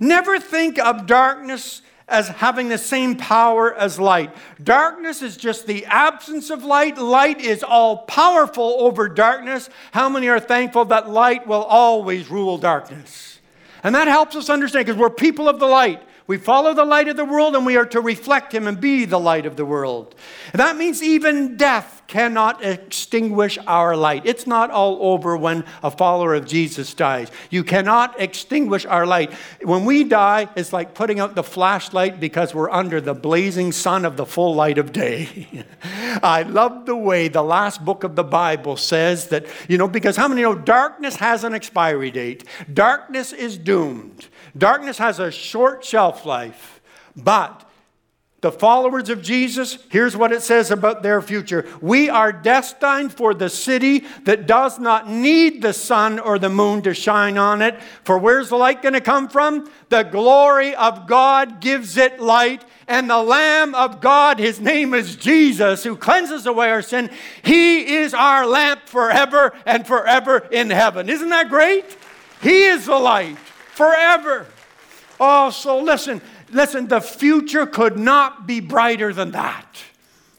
Never 0.00 0.38
think 0.38 0.78
of 0.78 1.06
darkness 1.06 1.82
as 2.08 2.28
having 2.28 2.68
the 2.68 2.78
same 2.78 3.16
power 3.16 3.74
as 3.74 4.00
light. 4.00 4.34
Darkness 4.62 5.22
is 5.22 5.36
just 5.36 5.66
the 5.66 5.84
absence 5.86 6.50
of 6.50 6.64
light. 6.64 6.96
Light 6.96 7.40
is 7.40 7.62
all 7.62 7.98
powerful 7.98 8.76
over 8.78 9.08
darkness. 9.08 9.68
How 9.92 10.08
many 10.08 10.28
are 10.28 10.40
thankful 10.40 10.86
that 10.86 11.10
light 11.10 11.46
will 11.46 11.64
always 11.64 12.30
rule 12.30 12.58
darkness? 12.58 13.40
And 13.82 13.94
that 13.94 14.08
helps 14.08 14.34
us 14.36 14.50
understand 14.50 14.86
because 14.86 14.98
we're 14.98 15.10
people 15.10 15.48
of 15.48 15.60
the 15.60 15.66
light. 15.66 16.02
We 16.28 16.36
follow 16.36 16.74
the 16.74 16.84
light 16.84 17.08
of 17.08 17.16
the 17.16 17.24
world 17.24 17.56
and 17.56 17.64
we 17.64 17.78
are 17.78 17.86
to 17.86 18.02
reflect 18.02 18.54
Him 18.54 18.68
and 18.68 18.78
be 18.78 19.06
the 19.06 19.18
light 19.18 19.46
of 19.46 19.56
the 19.56 19.64
world. 19.64 20.14
And 20.52 20.60
that 20.60 20.76
means 20.76 21.02
even 21.02 21.56
death 21.56 22.02
cannot 22.06 22.62
extinguish 22.62 23.58
our 23.66 23.96
light. 23.96 24.22
It's 24.26 24.46
not 24.46 24.70
all 24.70 24.98
over 25.12 25.38
when 25.38 25.64
a 25.82 25.90
follower 25.90 26.34
of 26.34 26.46
Jesus 26.46 26.92
dies. 26.92 27.30
You 27.48 27.64
cannot 27.64 28.20
extinguish 28.20 28.84
our 28.84 29.06
light. 29.06 29.32
When 29.62 29.86
we 29.86 30.04
die, 30.04 30.50
it's 30.54 30.72
like 30.72 30.92
putting 30.94 31.18
out 31.18 31.34
the 31.34 31.42
flashlight 31.42 32.20
because 32.20 32.54
we're 32.54 32.70
under 32.70 33.00
the 33.00 33.14
blazing 33.14 33.72
sun 33.72 34.04
of 34.04 34.18
the 34.18 34.26
full 34.26 34.54
light 34.54 34.76
of 34.76 34.92
day. 34.92 35.64
I 36.22 36.42
love 36.42 36.84
the 36.84 36.96
way 36.96 37.28
the 37.28 37.42
last 37.42 37.82
book 37.82 38.04
of 38.04 38.16
the 38.16 38.24
Bible 38.24 38.76
says 38.76 39.28
that, 39.28 39.46
you 39.66 39.78
know, 39.78 39.88
because 39.88 40.16
how 40.16 40.28
many 40.28 40.42
know 40.42 40.54
darkness 40.54 41.16
has 41.16 41.42
an 41.42 41.54
expiry 41.54 42.10
date? 42.10 42.44
Darkness 42.72 43.32
is 43.32 43.56
doomed. 43.56 44.28
Darkness 44.56 44.98
has 44.98 45.18
a 45.18 45.30
short 45.30 45.84
shelf 45.84 46.24
life, 46.24 46.80
but 47.16 47.68
the 48.40 48.52
followers 48.52 49.08
of 49.08 49.20
Jesus, 49.20 49.78
here's 49.88 50.16
what 50.16 50.30
it 50.30 50.42
says 50.42 50.70
about 50.70 51.02
their 51.02 51.20
future. 51.20 51.66
We 51.80 52.08
are 52.08 52.32
destined 52.32 53.12
for 53.12 53.34
the 53.34 53.50
city 53.50 54.04
that 54.22 54.46
does 54.46 54.78
not 54.78 55.10
need 55.10 55.60
the 55.60 55.72
sun 55.72 56.20
or 56.20 56.38
the 56.38 56.48
moon 56.48 56.82
to 56.82 56.94
shine 56.94 57.36
on 57.36 57.62
it. 57.62 57.82
For 58.04 58.16
where's 58.16 58.50
the 58.50 58.56
light 58.56 58.80
going 58.80 58.92
to 58.92 59.00
come 59.00 59.28
from? 59.28 59.68
The 59.88 60.04
glory 60.04 60.72
of 60.76 61.08
God 61.08 61.60
gives 61.60 61.96
it 61.96 62.20
light. 62.20 62.64
And 62.86 63.10
the 63.10 63.20
Lamb 63.20 63.74
of 63.74 64.00
God, 64.00 64.38
his 64.38 64.60
name 64.60 64.94
is 64.94 65.16
Jesus, 65.16 65.82
who 65.82 65.96
cleanses 65.96 66.46
away 66.46 66.70
our 66.70 66.80
sin. 66.80 67.10
He 67.42 67.96
is 67.96 68.14
our 68.14 68.46
lamp 68.46 68.82
forever 68.86 69.52
and 69.66 69.84
forever 69.84 70.46
in 70.52 70.70
heaven. 70.70 71.08
Isn't 71.08 71.30
that 71.30 71.48
great? 71.48 71.84
He 72.40 72.66
is 72.66 72.86
the 72.86 73.00
light 73.00 73.36
forever. 73.78 74.44
Oh, 75.20 75.50
so 75.50 75.80
listen, 75.80 76.20
listen, 76.50 76.88
the 76.88 77.00
future 77.00 77.64
could 77.64 77.96
not 77.96 78.44
be 78.44 78.58
brighter 78.58 79.12
than 79.12 79.30
that. 79.30 79.66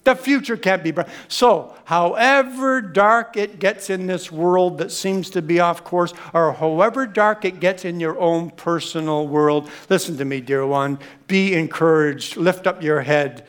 The 0.03 0.13
future 0.15 0.57
can't 0.57 0.83
be 0.83 0.91
bright. 0.91 1.07
So, 1.29 1.73
however 1.85 2.81
dark 2.81 3.37
it 3.37 3.59
gets 3.59 3.89
in 3.89 4.07
this 4.07 4.29
world 4.29 4.79
that 4.79 4.91
seems 4.91 5.29
to 5.31 5.41
be 5.41 5.61
off 5.61 5.85
course, 5.85 6.13
or 6.33 6.51
however 6.51 7.07
dark 7.07 7.45
it 7.45 7.61
gets 7.61 7.85
in 7.85 8.01
your 8.01 8.19
own 8.19 8.49
personal 8.49 9.25
world, 9.25 9.69
listen 9.89 10.17
to 10.17 10.25
me, 10.25 10.41
dear 10.41 10.65
one. 10.67 10.99
Be 11.27 11.53
encouraged. 11.53 12.35
Lift 12.35 12.67
up 12.67 12.83
your 12.83 13.01
head. 13.01 13.47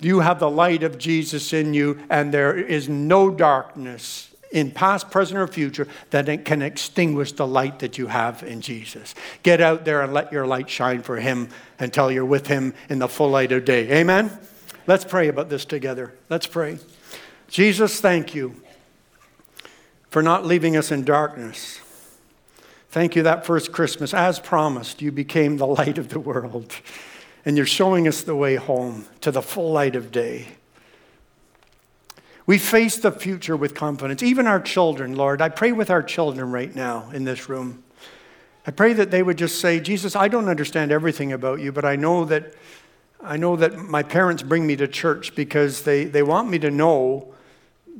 You 0.00 0.20
have 0.20 0.38
the 0.38 0.50
light 0.50 0.82
of 0.82 0.98
Jesus 0.98 1.54
in 1.54 1.72
you, 1.72 1.98
and 2.10 2.32
there 2.32 2.54
is 2.54 2.90
no 2.90 3.30
darkness 3.30 4.31
in 4.52 4.70
past, 4.70 5.10
present, 5.10 5.38
or 5.38 5.46
future 5.48 5.88
that 6.10 6.28
it 6.28 6.44
can 6.44 6.62
extinguish 6.62 7.32
the 7.32 7.46
light 7.46 7.80
that 7.80 7.98
you 7.98 8.06
have 8.06 8.42
in 8.42 8.60
Jesus. 8.60 9.14
Get 9.42 9.60
out 9.60 9.84
there 9.84 10.02
and 10.02 10.12
let 10.12 10.30
your 10.32 10.46
light 10.46 10.70
shine 10.70 11.02
for 11.02 11.16
Him 11.16 11.48
until 11.78 12.12
you're 12.12 12.24
with 12.24 12.46
Him 12.46 12.74
in 12.88 12.98
the 12.98 13.08
full 13.08 13.30
light 13.30 13.50
of 13.50 13.64
day. 13.64 13.90
Amen? 14.00 14.30
Let's 14.86 15.04
pray 15.04 15.28
about 15.28 15.48
this 15.48 15.64
together. 15.64 16.12
Let's 16.28 16.46
pray. 16.46 16.78
Jesus, 17.48 18.00
thank 18.00 18.34
you 18.34 18.56
for 20.10 20.22
not 20.22 20.44
leaving 20.44 20.76
us 20.76 20.90
in 20.90 21.04
darkness. 21.04 21.80
Thank 22.90 23.16
you 23.16 23.22
that 23.22 23.46
first 23.46 23.72
Christmas, 23.72 24.12
as 24.12 24.38
promised, 24.38 25.00
you 25.00 25.10
became 25.10 25.56
the 25.56 25.66
light 25.78 25.96
of 25.96 26.10
the 26.10 26.20
world. 26.20 26.74
And 27.44 27.56
you're 27.56 27.66
showing 27.66 28.06
us 28.06 28.22
the 28.22 28.36
way 28.36 28.56
home 28.56 29.06
to 29.22 29.30
the 29.30 29.42
full 29.42 29.72
light 29.72 29.96
of 29.96 30.12
day. 30.12 30.48
We 32.46 32.58
face 32.58 32.96
the 32.96 33.12
future 33.12 33.56
with 33.56 33.74
confidence, 33.74 34.22
even 34.22 34.46
our 34.46 34.60
children, 34.60 35.14
Lord. 35.14 35.40
I 35.40 35.48
pray 35.48 35.72
with 35.72 35.90
our 35.90 36.02
children 36.02 36.50
right 36.50 36.74
now 36.74 37.10
in 37.10 37.24
this 37.24 37.48
room. 37.48 37.84
I 38.66 38.70
pray 38.70 38.92
that 38.92 39.10
they 39.10 39.22
would 39.22 39.38
just 39.38 39.60
say, 39.60 39.80
Jesus, 39.80 40.14
I 40.14 40.28
don't 40.28 40.48
understand 40.48 40.92
everything 40.92 41.32
about 41.32 41.60
you, 41.60 41.72
but 41.72 41.84
I 41.84 41.96
know 41.96 42.24
that, 42.26 42.54
I 43.20 43.36
know 43.36 43.56
that 43.56 43.76
my 43.76 44.02
parents 44.02 44.42
bring 44.42 44.66
me 44.66 44.76
to 44.76 44.88
church 44.88 45.34
because 45.34 45.82
they, 45.82 46.04
they 46.04 46.22
want 46.22 46.48
me 46.48 46.58
to 46.60 46.70
know 46.70 47.32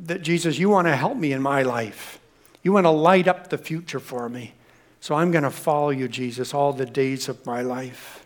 that, 0.05 0.22
Jesus, 0.22 0.59
you 0.59 0.68
want 0.68 0.86
to 0.86 0.97
help 0.97 1.16
me 1.16 1.32
in 1.32 1.43
my 1.43 1.62
life. 1.62 2.20
You 2.62 2.72
want 2.72 2.86
to 2.86 2.90
light 2.90 3.26
up 3.26 3.51
the 3.51 3.59
future 3.59 4.01
for 4.01 4.28
me. 4.28 4.55
So 5.01 5.16
I'm 5.16 5.32
going 5.32 5.45
to 5.45 5.51
follow 5.51 5.90
you, 5.90 6.07
Jesus, 6.07 6.55
all 6.55 6.72
the 6.72 6.86
days 6.86 7.28
of 7.28 7.45
my 7.45 7.62
life. 7.62 8.24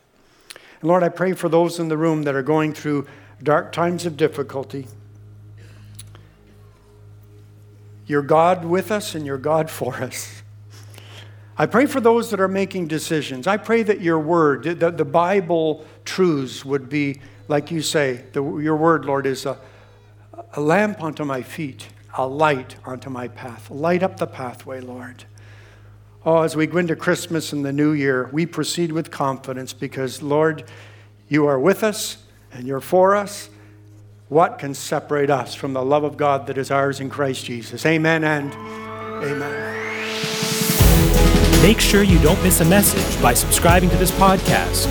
And 0.81 0.89
Lord, 0.89 1.03
I 1.03 1.09
pray 1.09 1.33
for 1.33 1.49
those 1.49 1.79
in 1.79 1.89
the 1.89 1.97
room 1.97 2.25
that 2.25 2.35
are 2.35 2.43
going 2.43 2.75
through 2.75 3.07
dark 3.43 3.73
times 3.73 4.05
of 4.05 4.19
difficulty. 4.19 4.87
You're 8.07 8.23
God 8.23 8.65
with 8.65 8.91
us 8.91 9.15
and 9.15 9.27
you're 9.27 9.39
God 9.39 9.71
for 9.71 9.97
us. 9.97 10.43
I 11.59 11.67
pray 11.67 11.87
for 11.87 12.01
those 12.01 12.31
that 12.31 12.41
are 12.41 12.49
making 12.49 12.89
decisions. 12.89 13.47
I 13.47 13.57
pray 13.57 13.83
that 13.83 14.01
your 14.01 14.21
word, 14.21 14.65
that 14.81 14.99
the 14.99 15.05
Bible 15.05 15.85
truths 16.05 16.65
would 16.65 16.89
be, 16.89 17.21
like 17.49 17.71
you 17.71 17.81
say, 17.81 18.25
the, 18.33 18.43
your 18.59 18.77
word, 18.77 19.07
Lord, 19.07 19.27
is 19.27 19.47
a, 19.47 19.59
a 20.53 20.61
lamp 20.61 21.03
unto 21.03 21.25
my 21.25 21.43
feet, 21.43 21.89
a 22.17 22.27
light 22.27 22.77
unto 22.85 23.09
my 23.09 23.29
path. 23.29 23.71
Light 23.71 24.03
up 24.03 24.19
the 24.19 24.27
pathway, 24.27 24.81
Lord. 24.81 25.25
Oh, 26.27 26.43
as 26.43 26.57
we 26.57 26.67
go 26.67 26.79
into 26.79 26.95
Christmas 26.95 27.53
and 27.53 27.65
the 27.65 27.73
new 27.73 27.93
year, 27.93 28.29
we 28.33 28.45
proceed 28.45 28.93
with 28.93 29.11
confidence 29.11 29.73
because, 29.73 30.21
Lord, 30.23 30.65
you 31.29 31.47
are 31.47 31.59
with 31.59 31.83
us 31.83 32.19
and 32.53 32.67
you're 32.67 32.81
for 32.81 33.17
us 33.17 33.49
what 34.29 34.59
can 34.59 34.75
separate 34.75 35.31
us 35.31 35.55
from 35.55 35.73
the 35.73 35.85
love 35.85 36.03
of 36.05 36.17
God 36.17 36.49
that 36.49 36.59
is 36.59 36.71
ours 36.71 37.01
in 37.01 37.09
Christ 37.09 37.45
Jesus? 37.45 37.87
Amen 37.87 38.25
and 38.25 38.53
amen. 39.25 39.73
Make 41.63 41.81
sure 41.81 42.03
you 42.03 42.19
don't 42.21 42.43
miss 42.43 42.61
a 42.61 42.65
message 42.65 43.23
by 43.23 43.35
subscribing 43.35 43.91
to 43.91 43.97
this 43.97 44.11
podcast. 44.13 44.87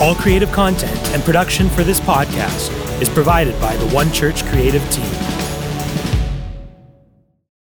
All 0.00 0.14
creative 0.14 0.50
content 0.52 0.98
and 1.10 1.22
production 1.22 1.68
for 1.68 1.84
this 1.84 2.00
podcast 2.00 2.70
is 3.00 3.08
provided 3.08 3.58
by 3.60 3.76
the 3.76 3.86
One 3.88 4.10
Church 4.12 4.44
creative 4.46 4.82
team. 4.90 5.41